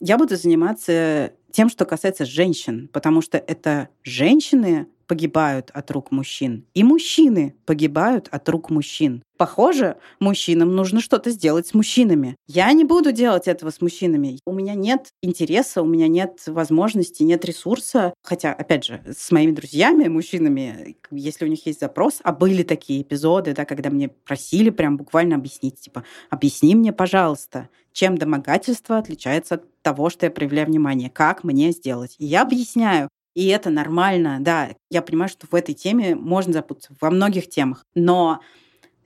я 0.00 0.18
буду 0.18 0.36
заниматься 0.36 1.32
тем, 1.52 1.68
что 1.68 1.84
касается 1.84 2.24
женщин, 2.24 2.88
потому 2.92 3.20
что 3.22 3.38
это 3.38 3.88
женщины 4.04 4.86
погибают 5.08 5.70
от 5.74 5.90
рук 5.90 6.12
мужчин, 6.12 6.66
и 6.74 6.84
мужчины 6.84 7.56
погибают 7.66 8.28
от 8.30 8.48
рук 8.48 8.70
мужчин. 8.70 9.22
Похоже, 9.38 9.96
мужчинам 10.18 10.74
нужно 10.74 11.00
что-то 11.00 11.30
сделать 11.30 11.68
с 11.68 11.74
мужчинами. 11.74 12.34
Я 12.48 12.72
не 12.72 12.84
буду 12.84 13.12
делать 13.12 13.46
этого 13.46 13.70
с 13.70 13.80
мужчинами. 13.80 14.40
У 14.44 14.52
меня 14.52 14.74
нет 14.74 15.08
интереса, 15.22 15.80
у 15.80 15.86
меня 15.86 16.08
нет 16.08 16.42
возможности, 16.46 17.22
нет 17.22 17.44
ресурса. 17.44 18.12
Хотя, 18.22 18.52
опять 18.52 18.84
же, 18.84 19.00
с 19.08 19.30
моими 19.30 19.52
друзьями, 19.52 20.08
мужчинами, 20.08 20.96
если 21.12 21.44
у 21.44 21.48
них 21.48 21.64
есть 21.66 21.80
запрос, 21.80 22.18
а 22.24 22.32
были 22.32 22.64
такие 22.64 23.02
эпизоды, 23.02 23.54
да, 23.54 23.64
когда 23.64 23.90
мне 23.90 24.08
просили 24.08 24.70
прям 24.70 24.96
буквально 24.96 25.36
объяснить, 25.36 25.80
типа, 25.80 26.04
объясни 26.30 26.74
мне, 26.74 26.92
пожалуйста, 26.92 27.68
чем 27.92 28.18
домогательство 28.18 28.98
отличается 28.98 29.56
от 29.56 29.82
того, 29.82 30.10
что 30.10 30.26
я 30.26 30.30
проявляю 30.30 30.66
внимание, 30.66 31.10
как 31.10 31.44
мне 31.44 31.70
сделать. 31.70 32.16
И 32.18 32.26
я 32.26 32.42
объясняю, 32.42 33.08
и 33.38 33.46
это 33.46 33.70
нормально, 33.70 34.38
да. 34.40 34.70
Я 34.90 35.00
понимаю, 35.00 35.28
что 35.28 35.46
в 35.46 35.54
этой 35.54 35.72
теме 35.72 36.16
можно 36.16 36.52
запутаться, 36.52 36.96
во 37.00 37.08
многих 37.08 37.48
темах. 37.48 37.84
Но 37.94 38.40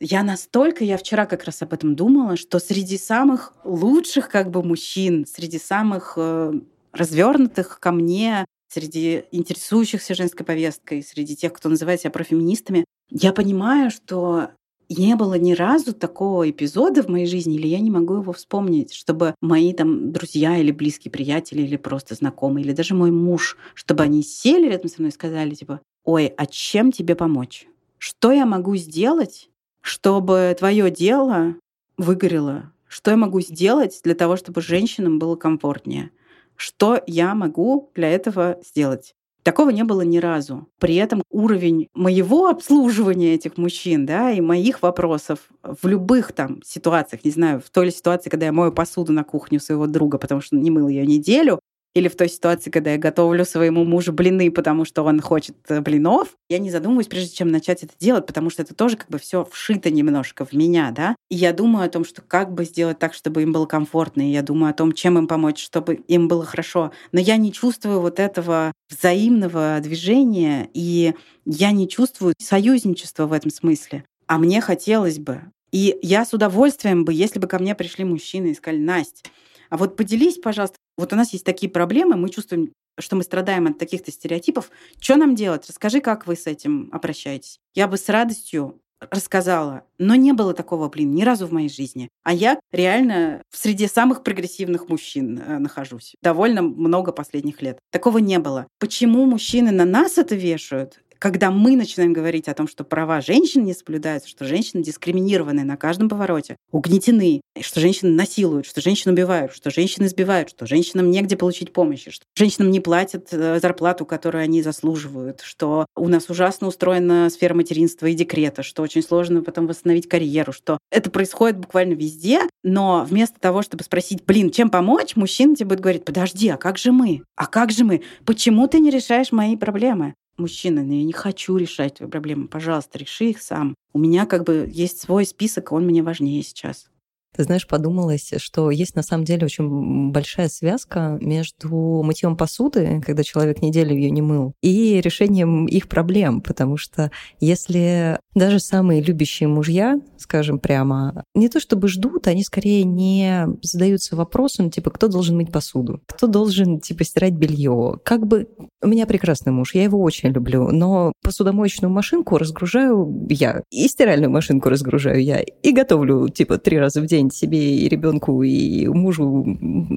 я 0.01 0.23
настолько, 0.23 0.85
я 0.85 0.97
вчера 0.97 1.27
как 1.27 1.45
раз 1.45 1.61
об 1.61 1.75
этом 1.75 1.95
думала, 1.95 2.39
что 2.39 2.59
среди 2.59 2.97
самых 2.97 3.53
лучших 3.63 4.31
как 4.31 4.51
бы 4.51 4.63
мужчин, 4.63 5.27
среди 5.27 5.59
самых 5.59 6.15
э, 6.17 6.55
развернутых 6.95 7.79
ко 7.79 7.93
мне, 7.93 8.47
среди 8.69 9.25
интересующихся 9.33 10.15
женской 10.15 10.47
повесткой, 10.47 11.03
среди 11.03 11.37
тех, 11.37 11.53
кто 11.53 11.69
называет 11.69 12.01
себя 12.01 12.11
профеминистами, 12.11 12.87
я 13.11 13.35
понимаю, 13.35 13.91
что 13.91 14.49
не 14.95 15.17
было 15.17 15.35
ни 15.35 15.53
разу 15.53 15.93
такого 15.93 16.49
эпизода 16.51 17.03
в 17.03 17.09
моей 17.09 17.27
жизни, 17.27 17.57
или 17.57 17.67
я 17.67 17.81
не 17.81 17.91
могу 17.91 18.15
его 18.15 18.33
вспомнить, 18.33 18.93
чтобы 18.93 19.35
мои 19.41 19.73
там 19.73 20.13
друзья 20.13 20.57
или 20.57 20.71
близкие 20.71 21.11
приятели, 21.11 21.63
или 21.63 21.77
просто 21.77 22.15
знакомые, 22.15 22.65
или 22.65 22.73
даже 22.73 22.95
мой 22.95 23.11
муж, 23.11 23.57
чтобы 23.75 24.03
они 24.03 24.23
сели 24.23 24.69
рядом 24.69 24.89
со 24.89 24.97
мной 25.01 25.11
и 25.11 25.15
сказали, 25.15 25.55
типа, 25.55 25.81
ой, 26.05 26.27
а 26.27 26.47
чем 26.47 26.93
тебе 26.93 27.15
помочь? 27.15 27.67
Что 27.99 28.33
я 28.33 28.47
могу 28.47 28.77
сделать, 28.77 29.49
чтобы 29.81 30.55
твое 30.59 30.91
дело 30.91 31.57
выгорело? 31.97 32.73
Что 32.89 33.11
я 33.11 33.17
могу 33.17 33.41
сделать 33.41 34.01
для 34.05 34.15
того, 34.15 34.37
чтобы 34.37 34.61
женщинам 34.61 35.19
было 35.19 35.37
комфортнее? 35.37 36.11
Что 36.57 37.01
я 37.07 37.35
могу 37.35 37.91
для 37.95 38.11
этого 38.11 38.59
сделать? 38.65 39.15
Такого 39.43 39.71
не 39.71 39.83
было 39.83 40.03
ни 40.03 40.19
разу. 40.19 40.69
При 40.79 40.95
этом 40.95 41.23
уровень 41.31 41.89
моего 41.95 42.47
обслуживания 42.49 43.35
этих 43.35 43.57
мужчин, 43.57 44.07
да, 44.07 44.31
и 44.31 44.41
моих 44.41 44.83
вопросов 44.83 45.41
в 45.65 45.87
любых 45.89 46.33
там 46.33 46.63
ситуациях, 46.65 47.25
не 47.25 47.33
знаю, 47.33 47.61
в 47.61 47.69
той 47.71 47.87
ли 47.87 47.91
ситуации, 47.91 48.31
когда 48.31 48.47
я 48.47 48.53
мою 48.53 48.73
посуду 48.73 49.13
на 49.13 49.25
кухню 49.25 49.59
своего 49.59 49.89
друга, 49.89 50.19
потому 50.19 50.41
что 50.41 50.57
не 50.57 50.71
мыл 50.71 50.87
ее 50.89 51.05
неделю, 51.07 51.59
или 51.95 52.09
в 52.09 52.17
той 52.17 52.29
ситуации, 52.29 52.71
когда 52.71 52.93
я 52.93 52.99
готовлю 52.99 53.45
своему 53.45 53.85
мужу 53.85 54.13
блины, 54.13 54.51
потому 54.51 54.85
что 54.85 55.03
он 55.03 55.21
хочет 55.21 55.57
э, 55.69 55.81
блинов, 55.81 56.29
я 56.49 56.59
не 56.59 56.71
задумываюсь, 56.71 57.07
прежде 57.07 57.35
чем 57.35 57.49
начать 57.49 57.83
это 57.83 57.93
делать, 57.99 58.27
потому 58.27 58.51
что 58.51 58.63
это 58.63 58.75
тоже 58.75 58.97
как 58.97 59.09
бы 59.09 59.19
все 59.19 59.45
вшито 59.51 59.91
немножко 59.91 60.45
в 60.45 60.53
меня, 60.53 60.91
да. 60.91 61.15
И 61.31 61.37
я 61.37 61.53
думаю 61.53 61.85
о 61.85 61.91
том, 61.91 62.05
что 62.05 62.23
как 62.23 62.53
бы 62.53 62.65
сделать 62.65 62.99
так, 62.99 63.13
чтобы 63.13 63.43
им 63.43 63.53
было 63.53 63.67
комфортно, 63.67 64.23
и 64.23 64.33
я 64.33 64.43
думаю 64.43 64.71
о 64.71 64.75
том, 64.75 64.93
чем 64.93 65.19
им 65.19 65.27
помочь, 65.27 65.63
чтобы 65.63 65.95
им 65.95 66.29
было 66.29 66.45
хорошо. 66.45 66.93
Но 67.13 67.21
я 67.21 67.37
не 67.37 67.53
чувствую 67.53 68.01
вот 68.01 68.19
этого 68.19 68.73
взаимного 68.89 69.79
движения, 69.81 70.71
и 70.73 71.15
я 71.45 71.73
не 71.73 71.89
чувствую 71.89 72.35
союзничества 72.39 73.27
в 73.27 73.33
этом 73.33 73.51
смысле. 73.51 74.05
А 74.27 74.39
мне 74.39 74.61
хотелось 74.61 75.19
бы. 75.19 75.43
И 75.73 75.99
я 76.03 76.25
с 76.25 76.33
удовольствием 76.33 77.05
бы, 77.05 77.13
если 77.13 77.39
бы 77.39 77.49
ко 77.49 77.59
мне 77.59 77.75
пришли 77.75 78.05
мужчины 78.05 78.49
и 78.49 78.55
сказали, 78.55 78.81
Настя, 78.81 79.31
а 79.71 79.79
вот 79.79 79.97
поделись, 79.97 80.37
пожалуйста, 80.37 80.77
вот 80.97 81.13
у 81.13 81.17
нас 81.17 81.33
есть 81.33 81.45
такие 81.45 81.71
проблемы, 81.71 82.17
мы 82.17 82.29
чувствуем, 82.29 82.73
что 82.99 83.17
мы 83.17 83.23
страдаем 83.23 83.67
от 83.67 83.79
таких-то 83.79 84.11
стереотипов. 84.11 84.71
Что 85.01 85.17
нам 85.17 85.35
делать? 85.35 85.67
Расскажи, 85.69 86.01
как 86.01 86.27
вы 86.27 86.37
с 86.37 86.47
этим 86.47 86.91
обращаетесь. 86.93 87.59
Я 87.75 87.89
бы 87.89 87.97
с 87.97 88.09
радостью 88.09 88.81
рассказала, 89.11 89.85
но 89.99 90.15
не 90.15 90.33
было 90.33 90.55
такого, 90.55 90.89
блин, 90.89 91.13
ни 91.15 91.23
разу 91.25 91.47
в 91.47 91.53
моей 91.53 91.69
жизни. 91.69 92.09
А 92.23 92.33
я 92.33 92.61
реально 92.71 93.43
в 93.51 93.57
среде 93.57 93.89
самых 93.89 94.23
прогрессивных 94.23 94.89
мужчин 94.89 95.39
э, 95.39 95.59
нахожусь. 95.59 96.15
Довольно 96.23 96.63
много 96.63 97.13
последних 97.13 97.63
лет. 97.63 97.79
Такого 97.91 98.19
не 98.19 98.39
было. 98.39 98.69
Почему 98.79 99.25
мужчины 99.27 99.73
на 99.73 99.85
нас 99.85 100.19
это 100.19 100.35
вешают? 100.35 101.01
Когда 101.23 101.53
мы 101.53 101.77
начинаем 101.77 102.13
говорить 102.13 102.49
о 102.49 102.55
том, 102.55 102.67
что 102.67 102.83
права 102.83 103.21
женщин 103.21 103.63
не 103.63 103.75
соблюдаются, 103.75 104.29
что 104.29 104.45
женщины 104.45 104.83
дискриминированы 104.83 105.63
на 105.63 105.77
каждом 105.77 106.09
повороте, 106.09 106.57
угнетены, 106.73 107.43
что 107.61 107.79
женщины 107.79 108.11
насилуют, 108.11 108.67
что 108.67 108.81
женщин 108.81 109.13
убивают, 109.13 109.55
что 109.55 109.71
женщины 109.71 110.07
избивают, 110.07 110.51
что 110.51 110.67
женщинам 110.67 111.13
негде 111.13 111.37
получить 111.37 111.73
помощи, 111.73 112.11
что 112.11 112.25
женщинам 112.37 112.73
не 112.73 112.81
платят 112.81 113.29
э, 113.31 113.61
зарплату, 113.61 114.05
которую 114.05 114.43
они 114.43 114.65
заслуживают, 114.65 115.43
что 115.43 115.87
у 115.95 116.09
нас 116.09 116.29
ужасно 116.29 116.67
устроена 116.67 117.31
сфера 117.31 117.55
материнства 117.55 118.07
и 118.07 118.15
декрета, 118.15 118.65
что 118.65 118.83
очень 118.83 119.05
сложно 119.05 119.45
потом 119.45 119.69
восстановить 119.69 120.09
карьеру, 120.09 120.53
что 120.53 120.79
это 120.91 121.09
происходит 121.09 121.57
буквально 121.57 121.93
везде, 121.93 122.41
но 122.65 123.07
вместо 123.09 123.39
того, 123.39 123.63
чтобы 123.63 123.85
спросить, 123.85 124.25
блин, 124.27 124.51
чем 124.51 124.71
помочь, 124.71 125.15
мужчина 125.15 125.55
тебе 125.55 125.69
будет 125.69 125.81
говорить, 125.81 126.05
подожди, 126.05 126.49
а 126.49 126.57
как 126.57 126.79
же 126.79 126.91
мы? 126.91 127.23
А 127.37 127.47
как 127.47 127.71
же 127.71 127.85
мы? 127.85 128.03
Почему 128.25 128.67
ты 128.67 128.81
не 128.81 128.91
решаешь 128.91 129.31
мои 129.31 129.55
проблемы? 129.57 130.15
Мужчина, 130.43 130.83
но 130.85 130.95
я 130.95 131.05
не 131.05 131.13
хочу 131.13 131.57
решать 131.57 131.95
твои 131.95 132.09
проблемы, 132.09 132.49
пожалуйста, 132.49 132.99
реши 132.99 133.31
их 133.31 133.43
сам. 133.43 133.75
У 133.95 133.99
меня 133.99 134.27
как 134.27 134.45
бы 134.45 134.69
есть 134.71 135.01
свой 135.01 135.25
список, 135.27 135.73
он 135.73 135.87
мне 135.87 136.03
важнее 136.03 136.43
сейчас. 136.43 136.92
Ты 137.35 137.45
знаешь, 137.45 137.67
подумалось, 137.67 138.33
что 138.37 138.71
есть 138.71 138.95
на 138.95 139.03
самом 139.03 139.25
деле 139.25 139.47
очень 139.47 140.11
большая 140.11 140.49
связка 140.49 141.19
между 141.21 142.03
мытьем 142.05 142.37
посуды, 142.37 143.01
когда 143.05 143.23
человек 143.23 143.63
неделю 143.63 143.95
ее 143.95 144.11
не 144.11 144.23
мыл, 144.23 144.55
и 144.63 145.01
решением 145.01 145.67
их 145.67 145.89
проблем, 145.89 146.43
потому 146.43 146.77
что 146.77 147.11
если 147.41 148.19
даже 148.35 148.61
самые 148.61 149.03
любящие 149.03 149.49
мужья, 149.49 150.01
скажем 150.19 150.59
прямо, 150.59 151.25
не 151.35 151.49
то 151.49 151.61
чтобы 151.61 151.89
ждут, 151.89 152.27
они 152.27 152.45
скорее 152.45 152.85
не 152.85 153.47
задаются 153.63 154.17
вопросом, 154.17 154.71
типа, 154.71 154.91
кто 154.91 155.09
должен 155.09 155.37
мыть 155.37 155.53
посуду, 155.53 156.01
кто 156.07 156.27
должен, 156.27 156.81
типа, 156.81 157.05
стирать 157.05 157.35
белье. 157.35 157.99
Как 158.05 158.27
бы 158.27 158.49
у 158.83 158.89
меня 158.89 159.07
прекрасный 159.07 159.53
муж, 159.53 159.75
я 159.75 159.85
его 159.85 160.01
очень 160.01 160.31
люблю, 160.31 160.71
но 160.71 161.13
посудомоечную 161.23 161.91
машинку 161.93 162.39
разгружаю 162.39 163.27
я, 163.29 163.63
и 163.71 163.89
стиральную 163.89 164.31
машинку 164.31 164.69
разгружаю 164.69 165.23
я, 165.23 165.41
и 165.41 165.73
готовлю, 165.73 166.29
типа, 166.29 166.59
три 166.59 166.79
раза 166.79 167.01
в 167.01 167.07
день 167.07 167.22
день 167.23 167.31
себе 167.31 167.77
и 167.79 167.89
ребенку, 167.89 168.43
и 168.43 168.87
мужу, 168.89 169.47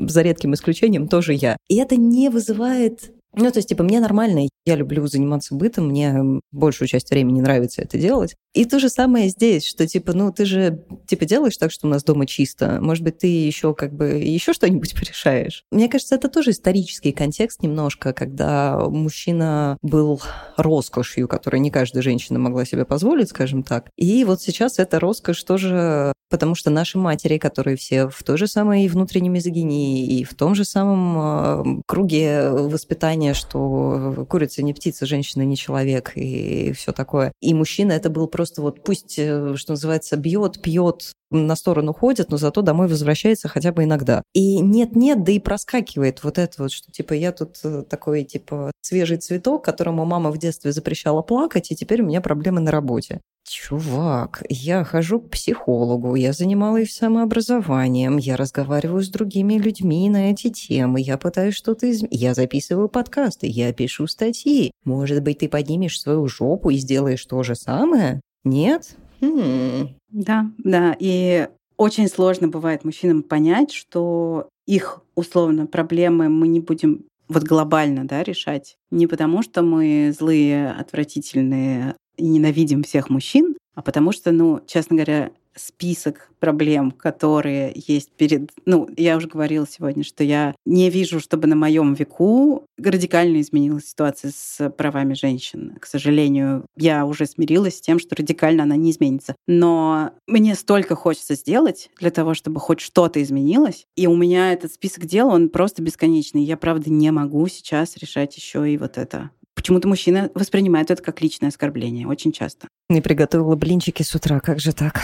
за 0.07 0.21
редким 0.21 0.53
исключением, 0.53 1.07
тоже 1.07 1.33
я. 1.33 1.57
И 1.67 1.77
это 1.77 1.95
не 1.95 2.29
вызывает 2.29 3.11
ну, 3.37 3.51
то 3.51 3.59
есть, 3.59 3.67
типа, 3.67 3.83
мне 3.83 3.99
нормально, 3.99 4.47
я 4.65 4.75
люблю 4.75 5.05
заниматься 5.07 5.55
бытом, 5.55 5.89
мне 5.89 6.39
большую 6.51 6.87
часть 6.87 7.09
времени 7.09 7.41
нравится 7.41 7.81
это 7.81 7.97
делать. 7.97 8.35
И 8.53 8.63
то 8.63 8.79
же 8.79 8.87
самое 8.87 9.27
здесь, 9.27 9.67
что, 9.67 9.85
типа, 9.85 10.13
ну, 10.13 10.31
ты 10.31 10.45
же, 10.45 10.85
типа, 11.05 11.25
делаешь 11.25 11.57
так, 11.57 11.71
что 11.71 11.85
у 11.85 11.89
нас 11.89 12.03
дома 12.05 12.25
чисто. 12.25 12.79
Может 12.79 13.03
быть, 13.03 13.17
ты 13.17 13.27
еще 13.27 13.73
как 13.73 13.93
бы 13.93 14.07
еще 14.07 14.53
что-нибудь 14.53 14.95
порешаешь. 14.99 15.65
Мне 15.69 15.89
кажется, 15.89 16.15
это 16.15 16.29
тоже 16.29 16.51
исторический 16.51 17.11
контекст 17.11 17.61
немножко, 17.61 18.13
когда 18.13 18.79
мужчина 18.87 19.77
был 19.81 20.21
роскошью, 20.55 21.27
которую 21.27 21.59
не 21.59 21.71
каждая 21.71 22.03
женщина 22.03 22.39
могла 22.39 22.63
себе 22.63 22.85
позволить, 22.85 23.29
скажем 23.29 23.63
так. 23.63 23.89
И 23.97 24.23
вот 24.23 24.41
сейчас 24.41 24.79
эта 24.79 24.99
роскошь 25.01 25.43
тоже 25.43 26.13
потому 26.29 26.55
что 26.55 26.69
наши 26.69 26.97
матери, 26.97 27.37
которые 27.37 27.77
все 27.77 28.07
в 28.07 28.23
той 28.23 28.37
же 28.37 28.47
самой 28.47 28.87
внутренней 28.87 29.29
мизогинии 29.29 30.19
и 30.19 30.23
в 30.23 30.33
том 30.33 30.55
же 30.55 30.65
самом 30.65 31.77
э, 31.79 31.81
круге 31.85 32.49
воспитания, 32.49 33.33
что 33.33 34.25
курица 34.29 34.63
не 34.63 34.73
птица, 34.73 35.05
женщина 35.05 35.43
не 35.43 35.57
человек 35.57 36.13
и 36.15 36.71
все 36.73 36.91
такое. 36.91 37.31
И 37.41 37.53
мужчина 37.53 37.91
это 37.93 38.09
был 38.09 38.27
просто 38.27 38.61
вот 38.61 38.83
пусть, 38.83 39.15
э, 39.17 39.55
что 39.55 39.73
называется, 39.73 40.17
бьет, 40.17 40.61
пьет, 40.61 41.13
на 41.35 41.55
сторону 41.55 41.93
ходит, 41.93 42.29
но 42.29 42.37
зато 42.37 42.61
домой 42.61 42.87
возвращается 42.87 43.47
хотя 43.47 43.71
бы 43.71 43.83
иногда. 43.83 44.23
И 44.33 44.59
нет-нет, 44.59 45.23
да 45.23 45.31
и 45.31 45.39
проскакивает 45.39 46.23
вот 46.23 46.37
это 46.37 46.63
вот, 46.63 46.71
что 46.71 46.91
типа 46.91 47.13
я 47.13 47.31
тут 47.31 47.57
э, 47.63 47.83
такой 47.83 48.23
типа 48.23 48.71
свежий 48.81 49.17
цветок, 49.17 49.63
которому 49.63 50.05
мама 50.05 50.31
в 50.31 50.37
детстве 50.37 50.71
запрещала 50.71 51.21
плакать, 51.21 51.71
и 51.71 51.75
теперь 51.75 52.01
у 52.01 52.05
меня 52.05 52.21
проблемы 52.21 52.61
на 52.61 52.71
работе. 52.71 53.21
Чувак, 53.47 54.43
я 54.49 54.83
хожу 54.83 55.19
к 55.19 55.29
психологу, 55.29 56.15
я 56.15 56.33
занималась 56.33 56.95
самообразованием, 56.95 58.17
я 58.17 58.37
разговариваю 58.37 59.03
с 59.03 59.09
другими 59.09 59.59
людьми 59.59 60.09
на 60.09 60.31
эти 60.31 60.49
темы, 60.49 60.99
я 60.99 61.19
пытаюсь 61.19 61.53
что-то 61.53 61.89
изменить, 61.91 62.19
я 62.19 62.33
записываю 62.33 62.89
подкасты, 62.89 63.45
я 63.45 63.71
пишу 63.71 64.07
статьи. 64.07 64.71
Может 64.83 65.21
быть, 65.21 65.39
ты 65.39 65.47
поднимешь 65.47 66.01
свою 66.01 66.27
жопу 66.27 66.71
и 66.71 66.77
сделаешь 66.77 67.23
то 67.23 67.43
же 67.43 67.53
самое? 67.53 68.19
Нет? 68.43 68.95
Хм. 69.25 69.95
Да, 70.09 70.51
да. 70.57 70.95
И 70.99 71.47
очень 71.77 72.07
сложно 72.07 72.47
бывает 72.47 72.85
мужчинам 72.85 73.23
понять, 73.23 73.71
что 73.71 74.49
их 74.65 75.01
условно 75.15 75.67
проблемы 75.67 76.29
мы 76.29 76.47
не 76.47 76.59
будем 76.59 77.05
вот 77.27 77.43
глобально 77.43 78.05
да, 78.07 78.23
решать. 78.23 78.77
Не 78.91 79.07
потому, 79.07 79.41
что 79.41 79.61
мы 79.61 80.13
злые, 80.17 80.71
отвратительные 80.71 81.95
и 82.17 82.27
ненавидим 82.27 82.83
всех 82.83 83.09
мужчин, 83.09 83.55
а 83.73 83.81
потому 83.81 84.11
что, 84.11 84.31
ну, 84.31 84.61
честно 84.67 84.95
говоря, 84.95 85.31
список 85.55 86.29
проблем, 86.39 86.91
которые 86.91 87.73
есть 87.75 88.11
перед... 88.11 88.51
Ну, 88.65 88.89
я 88.97 89.17
уже 89.17 89.27
говорила 89.27 89.65
сегодня, 89.67 90.03
что 90.03 90.23
я 90.23 90.53
не 90.65 90.89
вижу, 90.89 91.19
чтобы 91.19 91.47
на 91.47 91.55
моем 91.55 91.93
веку 91.93 92.65
радикально 92.77 93.41
изменилась 93.41 93.89
ситуация 93.89 94.31
с 94.35 94.69
правами 94.69 95.13
женщин. 95.13 95.75
К 95.79 95.85
сожалению, 95.85 96.65
я 96.75 97.05
уже 97.05 97.25
смирилась 97.25 97.77
с 97.77 97.81
тем, 97.81 97.99
что 97.99 98.15
радикально 98.15 98.63
она 98.63 98.75
не 98.75 98.91
изменится. 98.91 99.35
Но 99.47 100.11
мне 100.27 100.55
столько 100.55 100.95
хочется 100.95 101.35
сделать 101.35 101.89
для 101.99 102.11
того, 102.11 102.33
чтобы 102.33 102.59
хоть 102.59 102.81
что-то 102.81 103.21
изменилось. 103.23 103.87
И 103.95 104.07
у 104.07 104.15
меня 104.15 104.53
этот 104.53 104.73
список 104.73 105.05
дел, 105.05 105.29
он 105.29 105.49
просто 105.49 105.81
бесконечный. 105.81 106.43
Я, 106.43 106.57
правда, 106.57 106.91
не 106.91 107.11
могу 107.11 107.47
сейчас 107.47 107.97
решать 107.97 108.35
еще 108.35 108.69
и 108.69 108.77
вот 108.77 108.97
это. 108.97 109.31
Почему-то 109.65 109.87
мужчина 109.87 110.29
воспринимает 110.35 110.91
это 110.91 111.01
как 111.01 111.23
личное 111.23 111.49
оскорбление 111.49 112.07
очень 112.07 112.31
часто. 112.31 112.67
Не 112.87 113.01
приготовила 113.01 113.55
блинчики 113.55 114.03
с 114.03 114.13
утра, 114.13 114.39
как 114.39 114.59
же 114.59 114.73
так? 114.73 115.01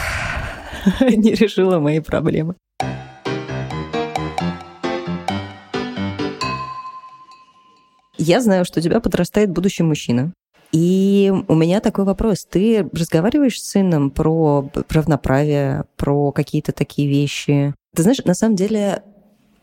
Не 1.02 1.34
решила 1.34 1.80
мои 1.80 2.00
проблемы. 2.00 2.54
Я 8.20 8.40
знаю, 8.40 8.64
что 8.64 8.80
у 8.80 8.84
тебя 8.84 9.00
подрастает 9.00 9.50
будущий 9.50 9.82
мужчина. 9.82 10.32
И 10.72 11.34
у 11.48 11.56
меня 11.56 11.80
такой 11.80 12.06
вопрос. 12.06 12.46
Ты 12.46 12.88
разговариваешь 12.94 13.60
с 13.60 13.68
сыном 13.68 14.12
про 14.12 14.70
равноправие, 14.90 15.86
про 15.98 16.32
какие-то 16.32 16.72
такие 16.72 17.10
вещи? 17.10 17.74
Ты 17.96 18.04
знаешь, 18.04 18.24
на 18.26 18.36
самом 18.36 18.56
деле 18.56 19.02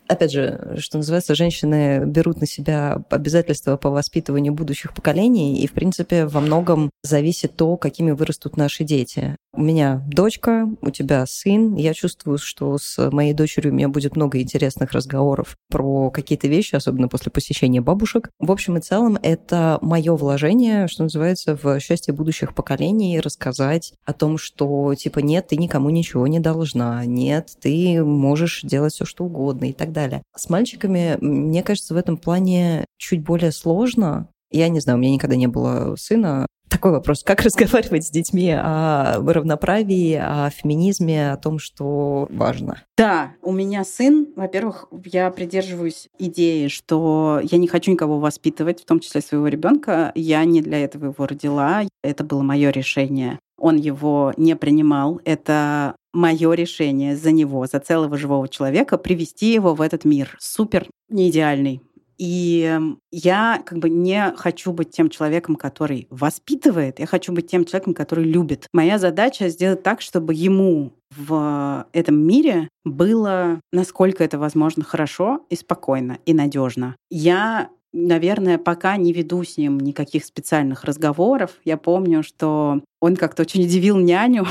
опять 0.08 0.32
же, 0.32 0.76
что 0.78 0.96
называется, 0.96 1.34
женщины 1.34 2.04
берут 2.04 2.40
на 2.40 2.46
себя 2.46 3.02
обязательства 3.10 3.76
по 3.76 3.90
воспитыванию 3.90 4.52
будущих 4.52 4.94
поколений, 4.94 5.60
и, 5.60 5.66
в 5.66 5.72
принципе, 5.72 6.26
во 6.26 6.40
многом 6.40 6.90
зависит 7.02 7.56
то, 7.56 7.76
какими 7.76 8.10
вырастут 8.12 8.56
наши 8.56 8.84
дети. 8.84 9.36
У 9.54 9.62
меня 9.62 10.02
дочка, 10.08 10.68
у 10.82 10.90
тебя 10.90 11.24
сын. 11.26 11.74
Я 11.74 11.94
чувствую, 11.94 12.38
что 12.38 12.78
с 12.78 13.10
моей 13.10 13.34
дочерью 13.34 13.72
у 13.72 13.74
меня 13.74 13.88
будет 13.88 14.16
много 14.16 14.40
интересных 14.40 14.92
разговоров 14.92 15.56
про 15.70 16.10
какие-то 16.10 16.48
вещи, 16.48 16.74
особенно 16.74 17.08
после 17.08 17.32
посещения 17.32 17.80
бабушек. 17.80 18.30
В 18.38 18.52
общем 18.52 18.76
и 18.76 18.80
целом, 18.80 19.18
это 19.22 19.78
мое 19.82 20.14
вложение, 20.14 20.86
что 20.88 21.04
называется, 21.04 21.58
в 21.60 21.80
счастье 21.80 22.14
будущих 22.14 22.54
поколений, 22.54 23.20
рассказать 23.20 23.94
о 24.04 24.12
том, 24.12 24.38
что, 24.38 24.94
типа, 24.94 25.20
нет, 25.20 25.48
ты 25.48 25.56
никому 25.56 25.90
ничего 25.90 26.26
не 26.26 26.40
должна, 26.40 27.04
нет, 27.04 27.50
ты 27.60 28.04
можешь 28.04 28.62
делать 28.62 28.94
все, 28.94 29.04
что 29.04 29.24
угодно 29.24 29.66
и 29.66 29.72
так 29.72 29.92
далее 29.92 29.97
далее. 29.98 30.22
С 30.36 30.48
мальчиками, 30.48 31.16
мне 31.20 31.62
кажется, 31.62 31.94
в 31.94 31.96
этом 31.96 32.16
плане 32.16 32.84
чуть 32.96 33.22
более 33.22 33.52
сложно. 33.52 34.28
Я 34.50 34.68
не 34.68 34.80
знаю, 34.80 34.98
у 34.98 35.02
меня 35.02 35.12
никогда 35.12 35.36
не 35.36 35.46
было 35.46 35.96
сына. 35.96 36.46
Такой 36.68 36.92
вопрос, 36.92 37.24
как 37.24 37.40
разговаривать 37.42 38.06
с 38.06 38.10
детьми 38.10 38.52
о 38.52 39.20
равноправии, 39.26 40.14
о 40.14 40.50
феминизме, 40.50 41.32
о 41.32 41.36
том, 41.36 41.58
что 41.58 42.26
важно? 42.30 42.82
Да, 42.96 43.32
у 43.42 43.52
меня 43.52 43.84
сын. 43.84 44.28
Во-первых, 44.36 44.86
я 45.04 45.30
придерживаюсь 45.30 46.08
идеи, 46.18 46.68
что 46.68 47.40
я 47.42 47.58
не 47.58 47.68
хочу 47.68 47.90
никого 47.90 48.18
воспитывать, 48.18 48.82
в 48.82 48.84
том 48.84 49.00
числе 49.00 49.20
своего 49.20 49.48
ребенка. 49.48 50.12
Я 50.14 50.44
не 50.44 50.60
для 50.60 50.84
этого 50.84 51.06
его 51.06 51.26
родила. 51.26 51.82
Это 52.02 52.24
было 52.24 52.42
мое 52.42 52.70
решение. 52.70 53.38
Он 53.58 53.76
его 53.76 54.32
не 54.36 54.54
принимал. 54.54 55.20
Это 55.24 55.96
мое 56.18 56.52
решение 56.52 57.16
за 57.16 57.30
него, 57.30 57.66
за 57.66 57.78
целого 57.78 58.18
живого 58.18 58.48
человека, 58.48 58.98
привести 58.98 59.52
его 59.52 59.74
в 59.74 59.80
этот 59.80 60.04
мир. 60.04 60.36
Супер 60.40 60.88
не 61.08 61.30
идеальный. 61.30 61.80
И 62.18 62.76
я 63.12 63.62
как 63.64 63.78
бы 63.78 63.88
не 63.88 64.34
хочу 64.36 64.72
быть 64.72 64.90
тем 64.90 65.08
человеком, 65.08 65.54
который 65.54 66.08
воспитывает, 66.10 66.98
я 66.98 67.06
хочу 67.06 67.32
быть 67.32 67.46
тем 67.46 67.64
человеком, 67.64 67.94
который 67.94 68.24
любит. 68.24 68.66
Моя 68.72 68.98
задача 68.98 69.48
сделать 69.48 69.84
так, 69.84 70.00
чтобы 70.00 70.34
ему 70.34 70.92
в 71.16 71.86
этом 71.92 72.18
мире 72.18 72.68
было, 72.84 73.60
насколько 73.72 74.24
это 74.24 74.36
возможно, 74.36 74.82
хорошо 74.82 75.46
и 75.48 75.54
спокойно 75.54 76.18
и 76.26 76.34
надежно. 76.34 76.96
Я 77.08 77.70
наверное, 77.92 78.58
пока 78.58 78.96
не 78.96 79.12
веду 79.12 79.44
с 79.44 79.56
ним 79.56 79.80
никаких 79.80 80.24
специальных 80.24 80.84
разговоров. 80.84 81.52
Я 81.64 81.76
помню, 81.78 82.22
что 82.22 82.82
он 83.00 83.16
как-то 83.16 83.42
очень 83.42 83.64
удивил 83.64 83.96
няню, 83.96 84.46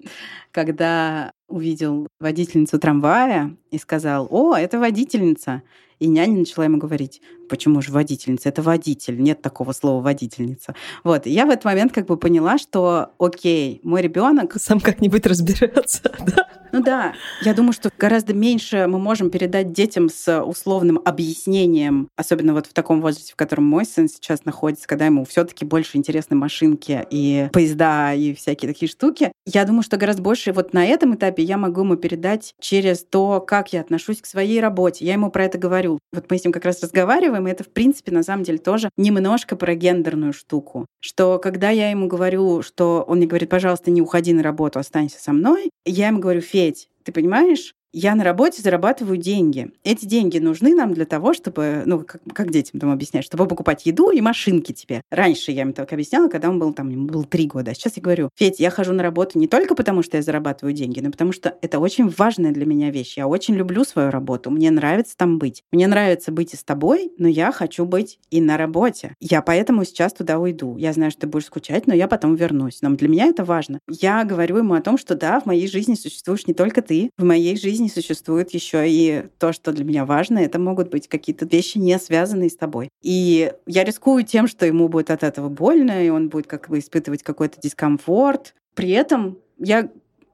когда 0.52 1.32
увидел 1.48 2.06
водительницу 2.20 2.78
трамвая 2.78 3.56
и 3.70 3.78
сказал, 3.78 4.28
о, 4.30 4.54
это 4.54 4.78
водительница. 4.78 5.62
И 5.98 6.08
няня 6.08 6.38
начала 6.38 6.64
ему 6.64 6.78
говорить, 6.78 7.20
почему 7.52 7.82
же 7.82 7.92
водительница? 7.92 8.48
Это 8.48 8.62
водитель, 8.62 9.20
нет 9.20 9.42
такого 9.42 9.72
слова 9.72 10.02
водительница. 10.02 10.74
Вот, 11.04 11.26
я 11.26 11.44
в 11.44 11.50
этот 11.50 11.66
момент 11.66 11.92
как 11.92 12.06
бы 12.06 12.16
поняла, 12.16 12.56
что, 12.56 13.10
окей, 13.18 13.78
мой 13.82 14.00
ребенок 14.00 14.54
сам 14.58 14.80
как-нибудь 14.80 15.26
разберется, 15.26 16.00
да? 16.26 16.48
Ну 16.72 16.82
да, 16.82 17.12
я 17.42 17.52
думаю, 17.52 17.74
что 17.74 17.90
гораздо 17.98 18.32
меньше 18.32 18.86
мы 18.88 18.98
можем 18.98 19.28
передать 19.28 19.72
детям 19.72 20.08
с 20.08 20.42
условным 20.42 20.98
объяснением, 21.04 22.08
особенно 22.16 22.54
вот 22.54 22.66
в 22.66 22.72
таком 22.72 23.02
возрасте, 23.02 23.34
в 23.34 23.36
котором 23.36 23.64
мой 23.64 23.84
сын 23.84 24.08
сейчас 24.08 24.46
находится, 24.46 24.88
когда 24.88 25.04
ему 25.04 25.26
все 25.26 25.44
таки 25.44 25.66
больше 25.66 25.98
интересны 25.98 26.34
машинки 26.34 27.06
и 27.10 27.50
поезда 27.52 28.14
и 28.14 28.32
всякие 28.32 28.72
такие 28.72 28.88
штуки. 28.88 29.32
Я 29.44 29.66
думаю, 29.66 29.82
что 29.82 29.98
гораздо 29.98 30.22
больше 30.22 30.54
вот 30.54 30.72
на 30.72 30.86
этом 30.86 31.14
этапе 31.14 31.42
я 31.42 31.58
могу 31.58 31.82
ему 31.82 31.96
передать 31.96 32.54
через 32.58 33.04
то, 33.04 33.42
как 33.42 33.74
я 33.74 33.82
отношусь 33.82 34.22
к 34.22 34.26
своей 34.26 34.58
работе. 34.58 35.04
Я 35.04 35.12
ему 35.12 35.30
про 35.30 35.44
это 35.44 35.58
говорю. 35.58 35.98
Вот 36.14 36.30
мы 36.30 36.38
с 36.38 36.44
ним 36.44 36.54
как 36.54 36.64
раз 36.64 36.82
разговариваем, 36.82 37.41
и 37.46 37.50
это, 37.50 37.64
в 37.64 37.68
принципе, 37.68 38.12
на 38.12 38.22
самом 38.22 38.44
деле 38.44 38.58
тоже 38.58 38.90
немножко 38.96 39.56
про 39.56 39.74
гендерную 39.74 40.32
штуку. 40.32 40.86
Что 41.00 41.38
когда 41.38 41.70
я 41.70 41.90
ему 41.90 42.06
говорю, 42.06 42.62
что 42.62 43.04
он 43.06 43.18
мне 43.18 43.26
говорит, 43.26 43.50
пожалуйста, 43.50 43.90
не 43.90 44.02
уходи 44.02 44.32
на 44.32 44.42
работу, 44.42 44.78
останься 44.78 45.20
со 45.20 45.32
мной, 45.32 45.70
я 45.84 46.08
ему 46.08 46.20
говорю, 46.20 46.40
Федь, 46.40 46.88
ты 47.04 47.12
понимаешь, 47.12 47.74
я 47.92 48.14
на 48.14 48.24
работе 48.24 48.62
зарабатываю 48.62 49.16
деньги. 49.16 49.70
Эти 49.84 50.06
деньги 50.06 50.38
нужны 50.38 50.74
нам 50.74 50.94
для 50.94 51.04
того, 51.04 51.34
чтобы, 51.34 51.82
ну, 51.86 52.00
как, 52.00 52.20
как 52.32 52.50
детям 52.50 52.80
там 52.80 52.90
объяснять, 52.90 53.24
чтобы 53.24 53.46
покупать 53.46 53.86
еду 53.86 54.10
и 54.10 54.20
машинки 54.20 54.72
тебе. 54.72 55.02
Раньше 55.10 55.52
я 55.52 55.62
им 55.62 55.72
так 55.72 55.92
объясняла, 55.92 56.28
когда 56.28 56.48
он 56.48 56.58
был 56.58 56.72
там, 56.72 56.88
ему 56.88 57.06
было 57.06 57.24
три 57.24 57.46
года. 57.46 57.70
А 57.70 57.74
сейчас 57.74 57.96
я 57.96 58.02
говорю, 58.02 58.30
Федь, 58.36 58.60
я 58.60 58.70
хожу 58.70 58.92
на 58.92 59.02
работу 59.02 59.38
не 59.38 59.46
только 59.46 59.74
потому, 59.74 60.02
что 60.02 60.16
я 60.16 60.22
зарабатываю 60.22 60.72
деньги, 60.72 61.00
но 61.00 61.10
потому 61.10 61.32
что 61.32 61.56
это 61.60 61.78
очень 61.78 62.08
важная 62.08 62.52
для 62.52 62.66
меня 62.66 62.90
вещь. 62.90 63.16
Я 63.16 63.26
очень 63.26 63.54
люблю 63.54 63.84
свою 63.84 64.10
работу, 64.10 64.50
мне 64.50 64.70
нравится 64.70 65.16
там 65.16 65.38
быть. 65.38 65.62
Мне 65.72 65.86
нравится 65.86 66.32
быть 66.32 66.54
и 66.54 66.56
с 66.56 66.64
тобой, 66.64 67.12
но 67.18 67.28
я 67.28 67.52
хочу 67.52 67.84
быть 67.84 68.18
и 68.30 68.40
на 68.40 68.56
работе. 68.56 69.14
Я 69.20 69.42
поэтому 69.42 69.84
сейчас 69.84 70.12
туда 70.12 70.38
уйду. 70.38 70.76
Я 70.76 70.92
знаю, 70.92 71.10
что 71.10 71.22
ты 71.22 71.26
будешь 71.26 71.46
скучать, 71.46 71.86
но 71.86 71.94
я 71.94 72.08
потом 72.08 72.34
вернусь. 72.34 72.78
Но 72.82 72.90
для 72.90 73.08
меня 73.08 73.26
это 73.26 73.44
важно. 73.44 73.80
Я 73.88 74.24
говорю 74.24 74.58
ему 74.58 74.74
о 74.74 74.80
том, 74.80 74.98
что 74.98 75.14
да, 75.14 75.40
в 75.40 75.46
моей 75.46 75.68
жизни 75.68 75.94
существуешь 75.94 76.46
не 76.46 76.54
только 76.54 76.82
ты, 76.82 77.10
в 77.18 77.24
моей 77.24 77.56
жизни 77.56 77.81
жизни 77.82 77.88
существует 77.88 78.50
еще 78.50 78.88
и 78.88 79.24
то, 79.38 79.52
что 79.52 79.72
для 79.72 79.84
меня 79.84 80.04
важно. 80.04 80.38
Это 80.38 80.58
могут 80.58 80.90
быть 80.90 81.08
какие-то 81.08 81.46
вещи, 81.46 81.78
не 81.78 81.98
связанные 81.98 82.50
с 82.50 82.56
тобой. 82.56 82.88
И 83.02 83.52
я 83.66 83.84
рискую 83.84 84.24
тем, 84.24 84.46
что 84.46 84.66
ему 84.66 84.88
будет 84.88 85.10
от 85.10 85.22
этого 85.22 85.48
больно, 85.48 86.04
и 86.04 86.08
он 86.10 86.28
будет 86.28 86.46
как 86.46 86.68
бы 86.68 86.78
испытывать 86.78 87.22
какой-то 87.22 87.60
дискомфорт. 87.60 88.54
При 88.74 88.90
этом 88.90 89.38
я 89.58 89.88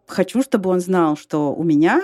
хочу, 0.06 0.42
чтобы 0.42 0.70
он 0.70 0.80
знал, 0.80 1.16
что 1.16 1.54
у 1.54 1.64
меня 1.64 2.00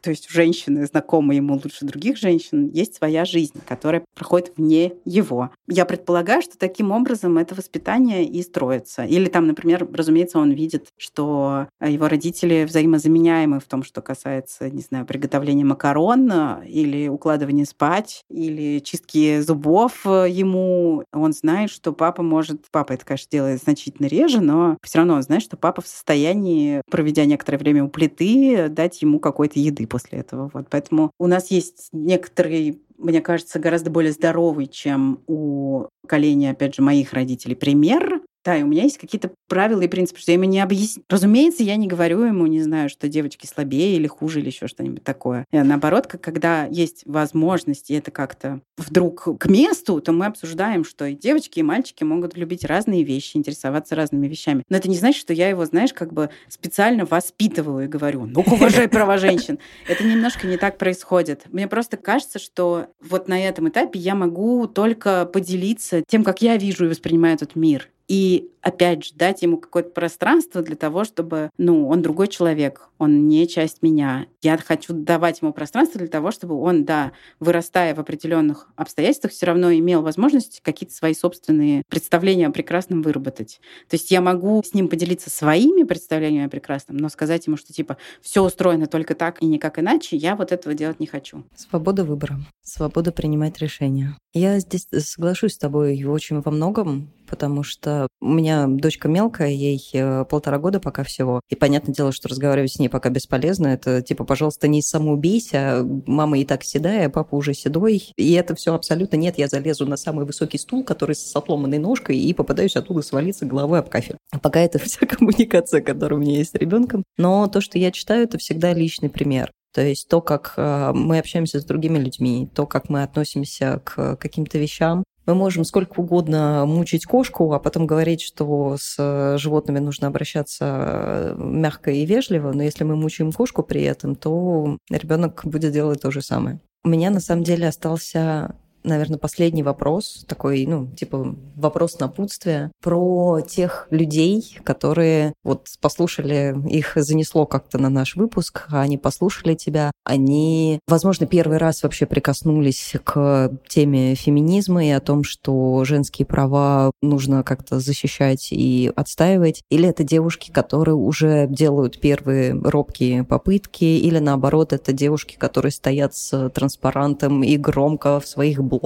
то 0.00 0.10
есть 0.10 0.28
у 0.30 0.32
женщины, 0.32 0.86
знакомой 0.86 1.36
ему 1.36 1.54
лучше 1.54 1.84
других 1.84 2.16
женщин, 2.16 2.70
есть 2.72 2.96
своя 2.96 3.24
жизнь, 3.24 3.60
которая 3.66 4.04
проходит 4.14 4.52
вне 4.56 4.92
его. 5.04 5.50
Я 5.66 5.84
предполагаю, 5.84 6.42
что 6.42 6.58
таким 6.58 6.92
образом 6.92 7.38
это 7.38 7.54
воспитание 7.54 8.24
и 8.24 8.42
строится. 8.42 9.04
Или 9.04 9.28
там, 9.28 9.46
например, 9.46 9.88
разумеется, 9.92 10.38
он 10.38 10.52
видит, 10.52 10.88
что 10.96 11.68
его 11.84 12.08
родители 12.08 12.64
взаимозаменяемы 12.64 13.60
в 13.60 13.64
том, 13.64 13.82
что 13.82 14.00
касается, 14.02 14.70
не 14.70 14.82
знаю, 14.82 15.06
приготовления 15.06 15.64
макарон 15.64 16.62
или 16.62 17.08
укладывания 17.08 17.64
спать, 17.64 18.22
или 18.30 18.78
чистки 18.80 19.40
зубов 19.40 20.04
ему. 20.04 21.04
Он 21.12 21.32
знает, 21.32 21.70
что 21.70 21.92
папа 21.92 22.22
может... 22.22 22.66
Папа 22.70 22.92
это, 22.92 23.04
конечно, 23.04 23.28
делает 23.30 23.62
значительно 23.62 24.06
реже, 24.06 24.40
но 24.40 24.78
все 24.82 24.98
равно 24.98 25.14
он 25.14 25.22
знает, 25.22 25.42
что 25.42 25.56
папа 25.56 25.82
в 25.82 25.86
состоянии, 25.86 26.82
проведя 26.90 27.24
некоторое 27.24 27.58
время 27.58 27.84
у 27.84 27.88
плиты, 27.88 28.68
дать 28.68 29.02
ему 29.02 29.18
какой-то 29.18 29.58
еды 29.58 29.87
после 29.88 30.20
этого. 30.20 30.50
Вот. 30.52 30.66
Поэтому 30.70 31.10
у 31.18 31.26
нас 31.26 31.50
есть 31.50 31.88
некоторый 31.92 32.80
мне 32.98 33.20
кажется, 33.20 33.60
гораздо 33.60 33.90
более 33.90 34.12
здоровый, 34.12 34.66
чем 34.66 35.20
у 35.28 35.86
поколения, 36.02 36.50
опять 36.50 36.74
же, 36.74 36.82
моих 36.82 37.12
родителей 37.12 37.54
пример 37.54 38.20
да, 38.44 38.56
и 38.56 38.62
у 38.62 38.66
меня 38.66 38.84
есть 38.84 38.98
какие-то 38.98 39.30
правила 39.48 39.80
и 39.80 39.88
принципы, 39.88 40.20
что 40.20 40.30
я 40.30 40.34
ему 40.34 40.44
не 40.44 40.60
объясню. 40.60 41.02
Разумеется, 41.08 41.62
я 41.62 41.76
не 41.76 41.86
говорю 41.86 42.22
ему, 42.22 42.46
не 42.46 42.62
знаю, 42.62 42.88
что 42.88 43.08
девочки 43.08 43.46
слабее 43.46 43.96
или 43.96 44.06
хуже, 44.06 44.40
или 44.40 44.46
еще 44.46 44.68
что-нибудь 44.68 45.04
такое. 45.04 45.46
И 45.50 45.58
наоборот, 45.58 46.06
как, 46.06 46.20
когда 46.20 46.66
есть 46.66 47.02
возможность, 47.06 47.90
и 47.90 47.94
это 47.94 48.10
как-то 48.10 48.60
вдруг 48.76 49.38
к 49.38 49.46
месту, 49.46 50.00
то 50.00 50.12
мы 50.12 50.26
обсуждаем, 50.26 50.84
что 50.84 51.06
и 51.06 51.14
девочки, 51.14 51.58
и 51.58 51.62
мальчики 51.62 52.04
могут 52.04 52.36
любить 52.36 52.64
разные 52.64 53.02
вещи, 53.02 53.36
интересоваться 53.36 53.94
разными 53.94 54.28
вещами. 54.28 54.62
Но 54.68 54.76
это 54.76 54.88
не 54.88 54.96
значит, 54.96 55.20
что 55.20 55.32
я 55.32 55.48
его, 55.48 55.64
знаешь, 55.64 55.92
как 55.92 56.12
бы 56.12 56.30
специально 56.48 57.04
воспитываю 57.04 57.84
и 57.84 57.88
говорю, 57.88 58.26
ну 58.26 58.40
уважай 58.46 58.88
права 58.88 59.18
женщин. 59.18 59.58
Это 59.88 60.04
немножко 60.04 60.46
не 60.46 60.56
так 60.56 60.78
происходит. 60.78 61.42
Мне 61.50 61.68
просто 61.68 61.96
кажется, 61.96 62.38
что 62.38 62.86
вот 63.00 63.28
на 63.28 63.38
этом 63.40 63.68
этапе 63.68 63.98
я 63.98 64.14
могу 64.14 64.66
только 64.66 65.26
поделиться 65.26 66.02
тем, 66.06 66.24
как 66.24 66.42
я 66.42 66.56
вижу 66.56 66.84
и 66.84 66.88
воспринимаю 66.88 67.34
этот 67.34 67.56
мир. 67.56 67.88
И 68.08 68.50
опять 68.62 69.04
же, 69.04 69.14
дать 69.14 69.42
ему 69.42 69.58
какое-то 69.58 69.90
пространство 69.90 70.62
для 70.62 70.76
того, 70.76 71.04
чтобы, 71.04 71.50
ну, 71.58 71.88
он 71.88 72.02
другой 72.02 72.28
человек, 72.28 72.88
он 72.98 73.28
не 73.28 73.46
часть 73.46 73.82
меня. 73.82 74.26
Я 74.42 74.56
хочу 74.58 74.92
давать 74.92 75.40
ему 75.40 75.52
пространство 75.52 75.98
для 75.98 76.08
того, 76.08 76.30
чтобы 76.30 76.60
он, 76.60 76.84
да, 76.84 77.12
вырастая 77.38 77.94
в 77.94 78.00
определенных 78.00 78.68
обстоятельствах, 78.76 79.32
все 79.32 79.46
равно 79.46 79.72
имел 79.72 80.02
возможность 80.02 80.60
какие-то 80.62 80.94
свои 80.94 81.14
собственные 81.14 81.82
представления 81.88 82.46
о 82.46 82.50
прекрасном 82.50 83.02
выработать. 83.02 83.60
То 83.88 83.94
есть 83.94 84.10
я 84.10 84.20
могу 84.20 84.62
с 84.62 84.74
ним 84.74 84.88
поделиться 84.88 85.30
своими 85.30 85.84
представлениями 85.84 86.46
о 86.46 86.50
прекрасном, 86.50 86.96
но 86.96 87.08
сказать 87.10 87.46
ему, 87.46 87.56
что 87.56 87.72
типа 87.72 87.98
все 88.20 88.42
устроено 88.42 88.86
только 88.86 89.14
так 89.14 89.42
и 89.42 89.46
никак 89.46 89.78
иначе, 89.78 90.16
я 90.16 90.34
вот 90.34 90.50
этого 90.50 90.74
делать 90.74 90.98
не 90.98 91.06
хочу. 91.06 91.44
Свобода 91.54 92.04
выбора, 92.04 92.38
свобода 92.62 93.12
принимать 93.12 93.58
решения. 93.60 94.16
Я 94.32 94.58
здесь 94.60 94.88
соглашусь 94.90 95.54
с 95.54 95.58
тобой 95.58 96.02
очень 96.04 96.40
во 96.40 96.50
многом, 96.50 97.10
потому 97.28 97.62
что 97.62 98.08
у 98.20 98.28
меня 98.28 98.66
дочка 98.66 99.08
мелкая, 99.08 99.50
ей 99.50 99.80
э, 99.92 100.24
полтора 100.24 100.58
года 100.58 100.80
пока 100.80 101.04
всего. 101.04 101.40
И 101.48 101.54
понятное 101.54 101.94
дело, 101.94 102.12
что 102.12 102.28
разговаривать 102.28 102.72
с 102.72 102.78
ней 102.78 102.88
пока 102.88 103.10
бесполезно. 103.10 103.68
Это 103.68 104.02
типа, 104.02 104.24
пожалуйста, 104.24 104.68
не 104.68 104.82
самоубейся, 104.82 105.84
мама 106.06 106.38
и 106.38 106.44
так 106.44 106.64
седая, 106.64 107.08
папа 107.08 107.34
уже 107.34 107.54
седой. 107.54 108.12
И 108.16 108.32
это 108.32 108.54
все 108.54 108.74
абсолютно 108.74 109.16
нет. 109.16 109.38
Я 109.38 109.48
залезу 109.48 109.86
на 109.86 109.96
самый 109.96 110.24
высокий 110.24 110.58
стул, 110.58 110.84
который 110.84 111.14
с 111.14 111.34
отломанной 111.34 111.78
ножкой, 111.78 112.18
и 112.18 112.34
попадаюсь 112.34 112.76
оттуда 112.76 113.02
свалиться 113.02 113.46
головой 113.46 113.80
об 113.80 113.88
кафель. 113.88 114.16
А 114.30 114.38
пока 114.48 114.60
это 114.60 114.78
вся 114.78 115.06
коммуникация, 115.06 115.80
которая 115.80 116.18
у 116.18 116.22
меня 116.22 116.38
есть 116.38 116.52
с 116.52 116.54
ребенком. 116.54 117.04
Но 117.16 117.46
то, 117.48 117.60
что 117.60 117.78
я 117.78 117.90
читаю, 117.90 118.24
это 118.24 118.38
всегда 118.38 118.72
личный 118.72 119.10
пример. 119.10 119.52
То 119.74 119.82
есть 119.82 120.08
то, 120.08 120.20
как 120.20 120.54
э, 120.56 120.92
мы 120.94 121.18
общаемся 121.18 121.60
с 121.60 121.64
другими 121.64 121.98
людьми, 121.98 122.48
то, 122.54 122.66
как 122.66 122.88
мы 122.88 123.02
относимся 123.02 123.80
к 123.84 124.16
каким-то 124.16 124.58
вещам, 124.58 125.04
мы 125.28 125.34
можем 125.34 125.64
сколько 125.64 126.00
угодно 126.00 126.64
мучить 126.66 127.04
кошку, 127.04 127.52
а 127.52 127.58
потом 127.60 127.86
говорить, 127.86 128.22
что 128.22 128.76
с 128.80 129.36
животными 129.38 129.78
нужно 129.78 130.06
обращаться 130.06 131.34
мягко 131.36 131.90
и 131.90 132.06
вежливо, 132.06 132.52
но 132.52 132.62
если 132.62 132.84
мы 132.84 132.96
мучаем 132.96 133.30
кошку 133.32 133.62
при 133.62 133.82
этом, 133.82 134.16
то 134.16 134.78
ребенок 134.90 135.42
будет 135.44 135.72
делать 135.72 136.00
то 136.00 136.10
же 136.10 136.22
самое. 136.22 136.60
У 136.82 136.88
меня 136.88 137.10
на 137.10 137.20
самом 137.20 137.44
деле 137.44 137.68
остался 137.68 138.56
наверное, 138.88 139.18
последний 139.18 139.62
вопрос, 139.62 140.24
такой, 140.26 140.66
ну, 140.66 140.88
типа 140.88 141.36
вопрос 141.56 141.98
напутствия, 141.98 142.72
про 142.82 143.40
тех 143.40 143.86
людей, 143.90 144.58
которые 144.64 145.34
вот 145.44 145.66
послушали, 145.80 146.56
их 146.68 146.92
занесло 146.96 147.46
как-то 147.46 147.78
на 147.78 147.88
наш 147.88 148.16
выпуск, 148.16 148.66
они 148.70 148.98
послушали 148.98 149.54
тебя, 149.54 149.92
они, 150.04 150.80
возможно, 150.86 151.26
первый 151.26 151.58
раз 151.58 151.82
вообще 151.82 152.06
прикоснулись 152.06 152.94
к 153.04 153.52
теме 153.68 154.14
феминизма 154.14 154.84
и 154.84 154.90
о 154.90 155.00
том, 155.00 155.24
что 155.24 155.84
женские 155.84 156.26
права 156.26 156.90
нужно 157.02 157.42
как-то 157.42 157.80
защищать 157.80 158.48
и 158.50 158.90
отстаивать, 158.96 159.62
или 159.70 159.88
это 159.88 160.04
девушки, 160.04 160.50
которые 160.50 160.94
уже 160.94 161.46
делают 161.48 162.00
первые 162.00 162.52
робкие 162.52 163.24
попытки, 163.24 163.84
или 163.84 164.18
наоборот, 164.18 164.72
это 164.72 164.92
девушки, 164.92 165.36
которые 165.36 165.72
стоят 165.72 166.14
с 166.14 166.50
транспарантом 166.50 167.42
и 167.42 167.56
громко 167.56 168.20
в 168.20 168.26
своих 168.26 168.62
блогах, 168.62 168.77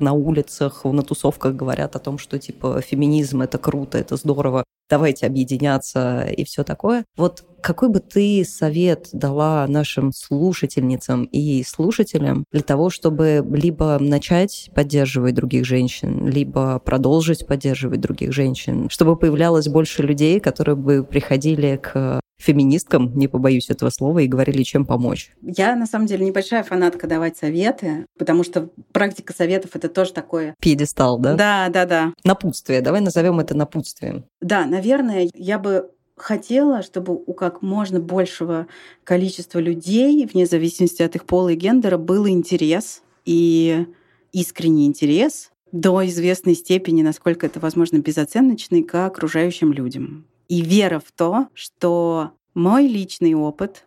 на 0.00 0.12
улицах, 0.12 0.84
на 0.84 1.02
тусовках 1.02 1.54
говорят 1.54 1.96
о 1.96 1.98
том, 1.98 2.18
что 2.18 2.38
типа 2.38 2.80
феминизм 2.80 3.42
это 3.42 3.58
круто, 3.58 3.98
это 3.98 4.16
здорово, 4.16 4.64
давайте 4.90 5.26
объединяться 5.26 6.22
и 6.22 6.44
все 6.44 6.64
такое. 6.64 7.04
Вот 7.16 7.44
какой 7.62 7.88
бы 7.88 8.00
ты 8.00 8.44
совет 8.44 9.08
дала 9.12 9.66
нашим 9.68 10.12
слушательницам 10.12 11.24
и 11.24 11.62
слушателям 11.62 12.44
для 12.50 12.62
того, 12.62 12.90
чтобы 12.90 13.46
либо 13.50 13.98
начать 14.00 14.70
поддерживать 14.74 15.34
других 15.34 15.64
женщин, 15.64 16.26
либо 16.26 16.78
продолжить 16.80 17.46
поддерживать 17.46 18.00
других 18.00 18.32
женщин, 18.32 18.88
чтобы 18.90 19.16
появлялось 19.16 19.68
больше 19.68 20.02
людей, 20.02 20.40
которые 20.40 20.76
бы 20.76 21.04
приходили 21.04 21.78
к 21.80 22.20
феминисткам, 22.40 23.16
не 23.16 23.28
побоюсь 23.28 23.70
этого 23.70 23.90
слова, 23.90 24.20
и 24.20 24.26
говорили, 24.26 24.62
чем 24.62 24.86
помочь. 24.86 25.32
Я, 25.42 25.76
на 25.76 25.86
самом 25.86 26.06
деле, 26.06 26.24
небольшая 26.24 26.62
фанатка 26.62 27.06
давать 27.06 27.36
советы, 27.36 28.06
потому 28.18 28.44
что 28.44 28.70
практика 28.92 29.32
советов— 29.32 29.72
это 29.74 29.88
тоже 29.88 30.12
такое... 30.12 30.54
Пьедестал, 30.60 31.18
да? 31.18 31.34
Да, 31.34 31.68
да, 31.68 31.84
да. 31.84 32.14
Напутствие. 32.24 32.80
Давай 32.80 33.00
назовем 33.00 33.40
это 33.40 33.56
напутствием. 33.56 34.24
Да, 34.40 34.64
наверное, 34.64 35.28
я 35.34 35.58
бы 35.58 35.90
хотела, 36.16 36.82
чтобы 36.82 37.14
у 37.14 37.32
как 37.32 37.62
можно 37.62 38.00
большего 38.00 38.66
количества 39.04 39.58
людей, 39.58 40.26
вне 40.26 40.46
зависимости 40.46 41.02
от 41.02 41.16
их 41.16 41.24
пола 41.24 41.50
и 41.50 41.56
гендера, 41.56 41.98
был 41.98 42.28
интерес 42.28 43.02
и 43.24 43.86
искренний 44.32 44.86
интерес 44.86 45.50
до 45.72 46.04
известной 46.06 46.54
степени, 46.54 47.02
насколько 47.02 47.46
это 47.46 47.60
возможно, 47.60 47.98
безоценочный 47.98 48.82
к 48.82 49.06
окружающим 49.06 49.72
людям 49.72 50.26
и 50.50 50.62
вера 50.62 50.98
в 50.98 51.12
то, 51.12 51.46
что 51.54 52.32
мой 52.54 52.88
личный 52.88 53.34
опыт 53.34 53.86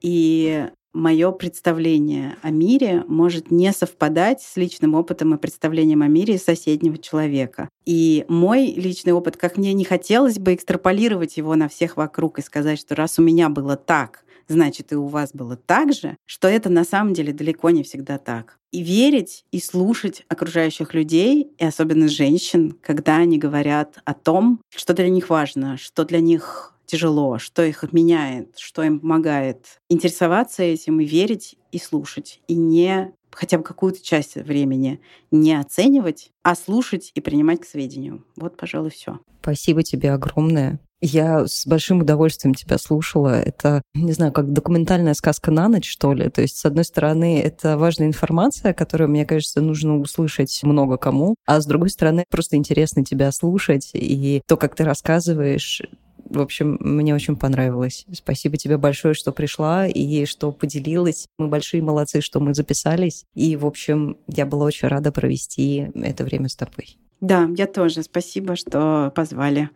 и 0.00 0.68
мое 0.92 1.32
представление 1.32 2.36
о 2.42 2.50
мире 2.50 3.02
может 3.08 3.50
не 3.50 3.72
совпадать 3.72 4.40
с 4.40 4.56
личным 4.56 4.94
опытом 4.94 5.34
и 5.34 5.38
представлением 5.38 6.02
о 6.02 6.06
мире 6.06 6.38
соседнего 6.38 6.96
человека. 6.96 7.68
И 7.84 8.24
мой 8.28 8.66
личный 8.66 9.12
опыт, 9.12 9.36
как 9.36 9.56
мне 9.56 9.72
не 9.72 9.84
хотелось 9.84 10.38
бы 10.38 10.54
экстраполировать 10.54 11.38
его 11.38 11.56
на 11.56 11.68
всех 11.68 11.96
вокруг 11.96 12.38
и 12.38 12.42
сказать, 12.42 12.78
что 12.78 12.94
раз 12.94 13.18
у 13.18 13.22
меня 13.22 13.48
было 13.48 13.74
так, 13.76 14.24
значит, 14.48 14.92
и 14.92 14.96
у 14.96 15.06
вас 15.06 15.32
было 15.32 15.56
так 15.56 15.92
же, 15.92 16.16
что 16.26 16.48
это 16.48 16.68
на 16.70 16.84
самом 16.84 17.14
деле 17.14 17.32
далеко 17.32 17.70
не 17.70 17.82
всегда 17.82 18.18
так. 18.18 18.58
И 18.72 18.82
верить 18.82 19.44
и 19.52 19.60
слушать 19.60 20.24
окружающих 20.28 20.94
людей, 20.94 21.52
и 21.58 21.64
особенно 21.64 22.08
женщин, 22.08 22.76
когда 22.82 23.16
они 23.16 23.38
говорят 23.38 23.98
о 24.04 24.14
том, 24.14 24.60
что 24.74 24.94
для 24.94 25.08
них 25.08 25.30
важно, 25.30 25.76
что 25.76 26.04
для 26.04 26.20
них 26.20 26.74
тяжело, 26.86 27.38
что 27.38 27.62
их 27.64 27.84
меняет, 27.92 28.58
что 28.58 28.82
им 28.82 29.00
помогает. 29.00 29.80
Интересоваться 29.88 30.62
этим 30.62 31.00
и 31.00 31.04
верить, 31.04 31.56
и 31.72 31.78
слушать, 31.78 32.40
и 32.46 32.54
не 32.54 33.12
хотя 33.32 33.58
бы 33.58 33.64
какую-то 33.64 34.02
часть 34.02 34.36
времени 34.36 35.00
не 35.30 35.54
оценивать, 35.54 36.30
а 36.42 36.54
слушать 36.54 37.12
и 37.14 37.20
принимать 37.20 37.60
к 37.60 37.66
сведению. 37.66 38.24
Вот, 38.36 38.56
пожалуй, 38.56 38.90
все. 38.90 39.20
Спасибо 39.42 39.82
тебе 39.82 40.12
огромное. 40.12 40.80
Я 41.00 41.46
с 41.46 41.66
большим 41.66 42.00
удовольствием 42.00 42.54
тебя 42.54 42.78
слушала. 42.78 43.38
Это, 43.38 43.82
не 43.94 44.12
знаю, 44.12 44.32
как 44.32 44.52
документальная 44.52 45.14
сказка 45.14 45.50
на 45.50 45.68
ночь, 45.68 45.90
что 45.90 46.14
ли. 46.14 46.30
То 46.30 46.40
есть, 46.40 46.56
с 46.56 46.64
одной 46.64 46.84
стороны, 46.84 47.40
это 47.40 47.76
важная 47.76 48.06
информация, 48.06 48.72
которую, 48.72 49.10
мне 49.10 49.26
кажется, 49.26 49.60
нужно 49.60 49.98
услышать 49.98 50.58
много 50.62 50.96
кому, 50.96 51.34
а 51.46 51.60
с 51.60 51.66
другой 51.66 51.90
стороны, 51.90 52.24
просто 52.30 52.56
интересно 52.56 53.04
тебя 53.04 53.30
слушать, 53.32 53.90
и 53.92 54.40
то, 54.46 54.56
как 54.56 54.74
ты 54.74 54.84
рассказываешь, 54.84 55.82
в 56.28 56.40
общем, 56.40 56.78
мне 56.80 57.14
очень 57.14 57.36
понравилось. 57.36 58.04
Спасибо 58.12 58.56
тебе 58.56 58.78
большое, 58.78 59.14
что 59.14 59.32
пришла 59.32 59.86
и 59.86 60.24
что 60.24 60.50
поделилась. 60.50 61.26
Мы 61.38 61.48
большие 61.48 61.82
молодцы, 61.82 62.20
что 62.20 62.40
мы 62.40 62.54
записались. 62.54 63.24
И, 63.34 63.54
в 63.56 63.64
общем, 63.64 64.16
я 64.26 64.44
была 64.44 64.64
очень 64.64 64.88
рада 64.88 65.12
провести 65.12 65.90
это 65.94 66.24
время 66.24 66.48
с 66.48 66.56
тобой. 66.56 66.98
Да, 67.20 67.48
я 67.56 67.66
тоже. 67.66 68.02
Спасибо, 68.02 68.56
что 68.56 69.12
позвали. 69.14 69.70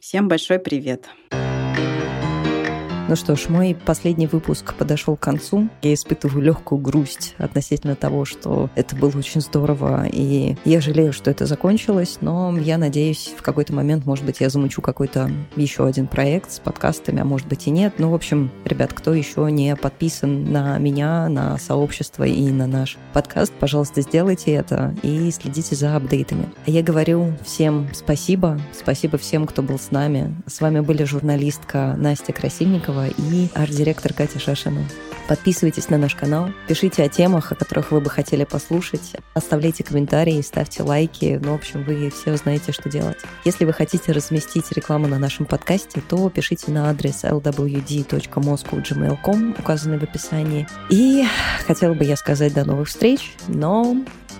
Всем 0.00 0.28
большой 0.28 0.58
привет. 0.58 1.08
Привет. 1.30 1.41
Ну 3.12 3.16
что 3.16 3.36
ж, 3.36 3.50
мой 3.50 3.76
последний 3.84 4.26
выпуск 4.26 4.72
подошел 4.72 5.16
к 5.16 5.20
концу. 5.20 5.68
Я 5.82 5.92
испытываю 5.92 6.42
легкую 6.42 6.80
грусть 6.80 7.34
относительно 7.36 7.94
того, 7.94 8.24
что 8.24 8.70
это 8.74 8.96
было 8.96 9.10
очень 9.18 9.42
здорово, 9.42 10.06
и 10.10 10.56
я 10.64 10.80
жалею, 10.80 11.12
что 11.12 11.30
это 11.30 11.44
закончилось, 11.44 12.16
но 12.22 12.56
я 12.56 12.78
надеюсь, 12.78 13.34
в 13.36 13.42
какой-то 13.42 13.74
момент, 13.74 14.06
может 14.06 14.24
быть, 14.24 14.40
я 14.40 14.48
замучу 14.48 14.80
какой-то 14.80 15.30
еще 15.56 15.84
один 15.84 16.06
проект 16.06 16.52
с 16.52 16.58
подкастами, 16.58 17.20
а 17.20 17.26
может 17.26 17.48
быть 17.48 17.66
и 17.66 17.70
нет. 17.70 17.92
Ну, 17.98 18.08
в 18.08 18.14
общем, 18.14 18.50
ребят, 18.64 18.94
кто 18.94 19.12
еще 19.12 19.52
не 19.52 19.76
подписан 19.76 20.50
на 20.50 20.78
меня, 20.78 21.28
на 21.28 21.58
сообщество 21.58 22.24
и 22.24 22.50
на 22.50 22.66
наш 22.66 22.96
подкаст, 23.12 23.52
пожалуйста, 23.60 24.00
сделайте 24.00 24.52
это 24.52 24.94
и 25.02 25.30
следите 25.32 25.76
за 25.76 25.96
апдейтами. 25.96 26.48
А 26.66 26.70
я 26.70 26.82
говорю 26.82 27.34
всем 27.44 27.90
спасибо, 27.92 28.58
спасибо 28.72 29.18
всем, 29.18 29.46
кто 29.46 29.60
был 29.60 29.78
с 29.78 29.90
нами. 29.90 30.34
С 30.46 30.62
вами 30.62 30.80
были 30.80 31.04
журналистка 31.04 31.94
Настя 31.98 32.32
Красильникова 32.32 33.01
и 33.08 33.48
арт-директор 33.54 34.12
Катя 34.12 34.38
Шашина. 34.38 34.84
Подписывайтесь 35.28 35.88
на 35.88 35.98
наш 35.98 36.14
канал, 36.14 36.50
пишите 36.66 37.02
о 37.04 37.08
темах, 37.08 37.52
о 37.52 37.54
которых 37.54 37.92
вы 37.92 38.00
бы 38.00 38.08
хотели 38.10 38.44
послушать, 38.44 39.12
оставляйте 39.34 39.84
комментарии, 39.84 40.42
ставьте 40.42 40.82
лайки. 40.82 41.40
Ну, 41.42 41.52
в 41.52 41.54
общем, 41.54 41.84
вы 41.84 42.10
все 42.10 42.36
знаете, 42.36 42.72
что 42.72 42.90
делать. 42.90 43.16
Если 43.44 43.64
вы 43.64 43.72
хотите 43.72 44.10
разместить 44.12 44.70
рекламу 44.72 45.06
на 45.06 45.18
нашем 45.18 45.46
подкасте, 45.46 46.02
то 46.06 46.28
пишите 46.28 46.70
на 46.72 46.90
адрес 46.90 47.24
lwd.moscow.gmail.com, 47.24 49.54
указанный 49.58 49.98
в 49.98 50.02
описании. 50.02 50.68
И 50.90 51.24
хотела 51.66 51.94
бы 51.94 52.04
я 52.04 52.16
сказать 52.16 52.52
до 52.52 52.64
новых 52.64 52.88
встреч, 52.88 53.32
но 53.46 53.96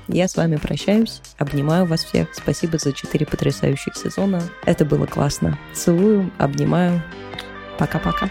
я 0.08 0.26
с 0.26 0.34
вами 0.36 0.56
прощаюсь, 0.56 1.22
обнимаю 1.38 1.86
вас 1.86 2.02
всех. 2.04 2.34
Спасибо 2.34 2.78
за 2.78 2.92
четыре 2.92 3.24
потрясающих 3.24 3.94
сезона. 3.96 4.42
Это 4.66 4.84
было 4.84 5.06
классно. 5.06 5.56
Целую, 5.72 6.32
обнимаю. 6.38 7.00
Пока-пока. 7.78 8.28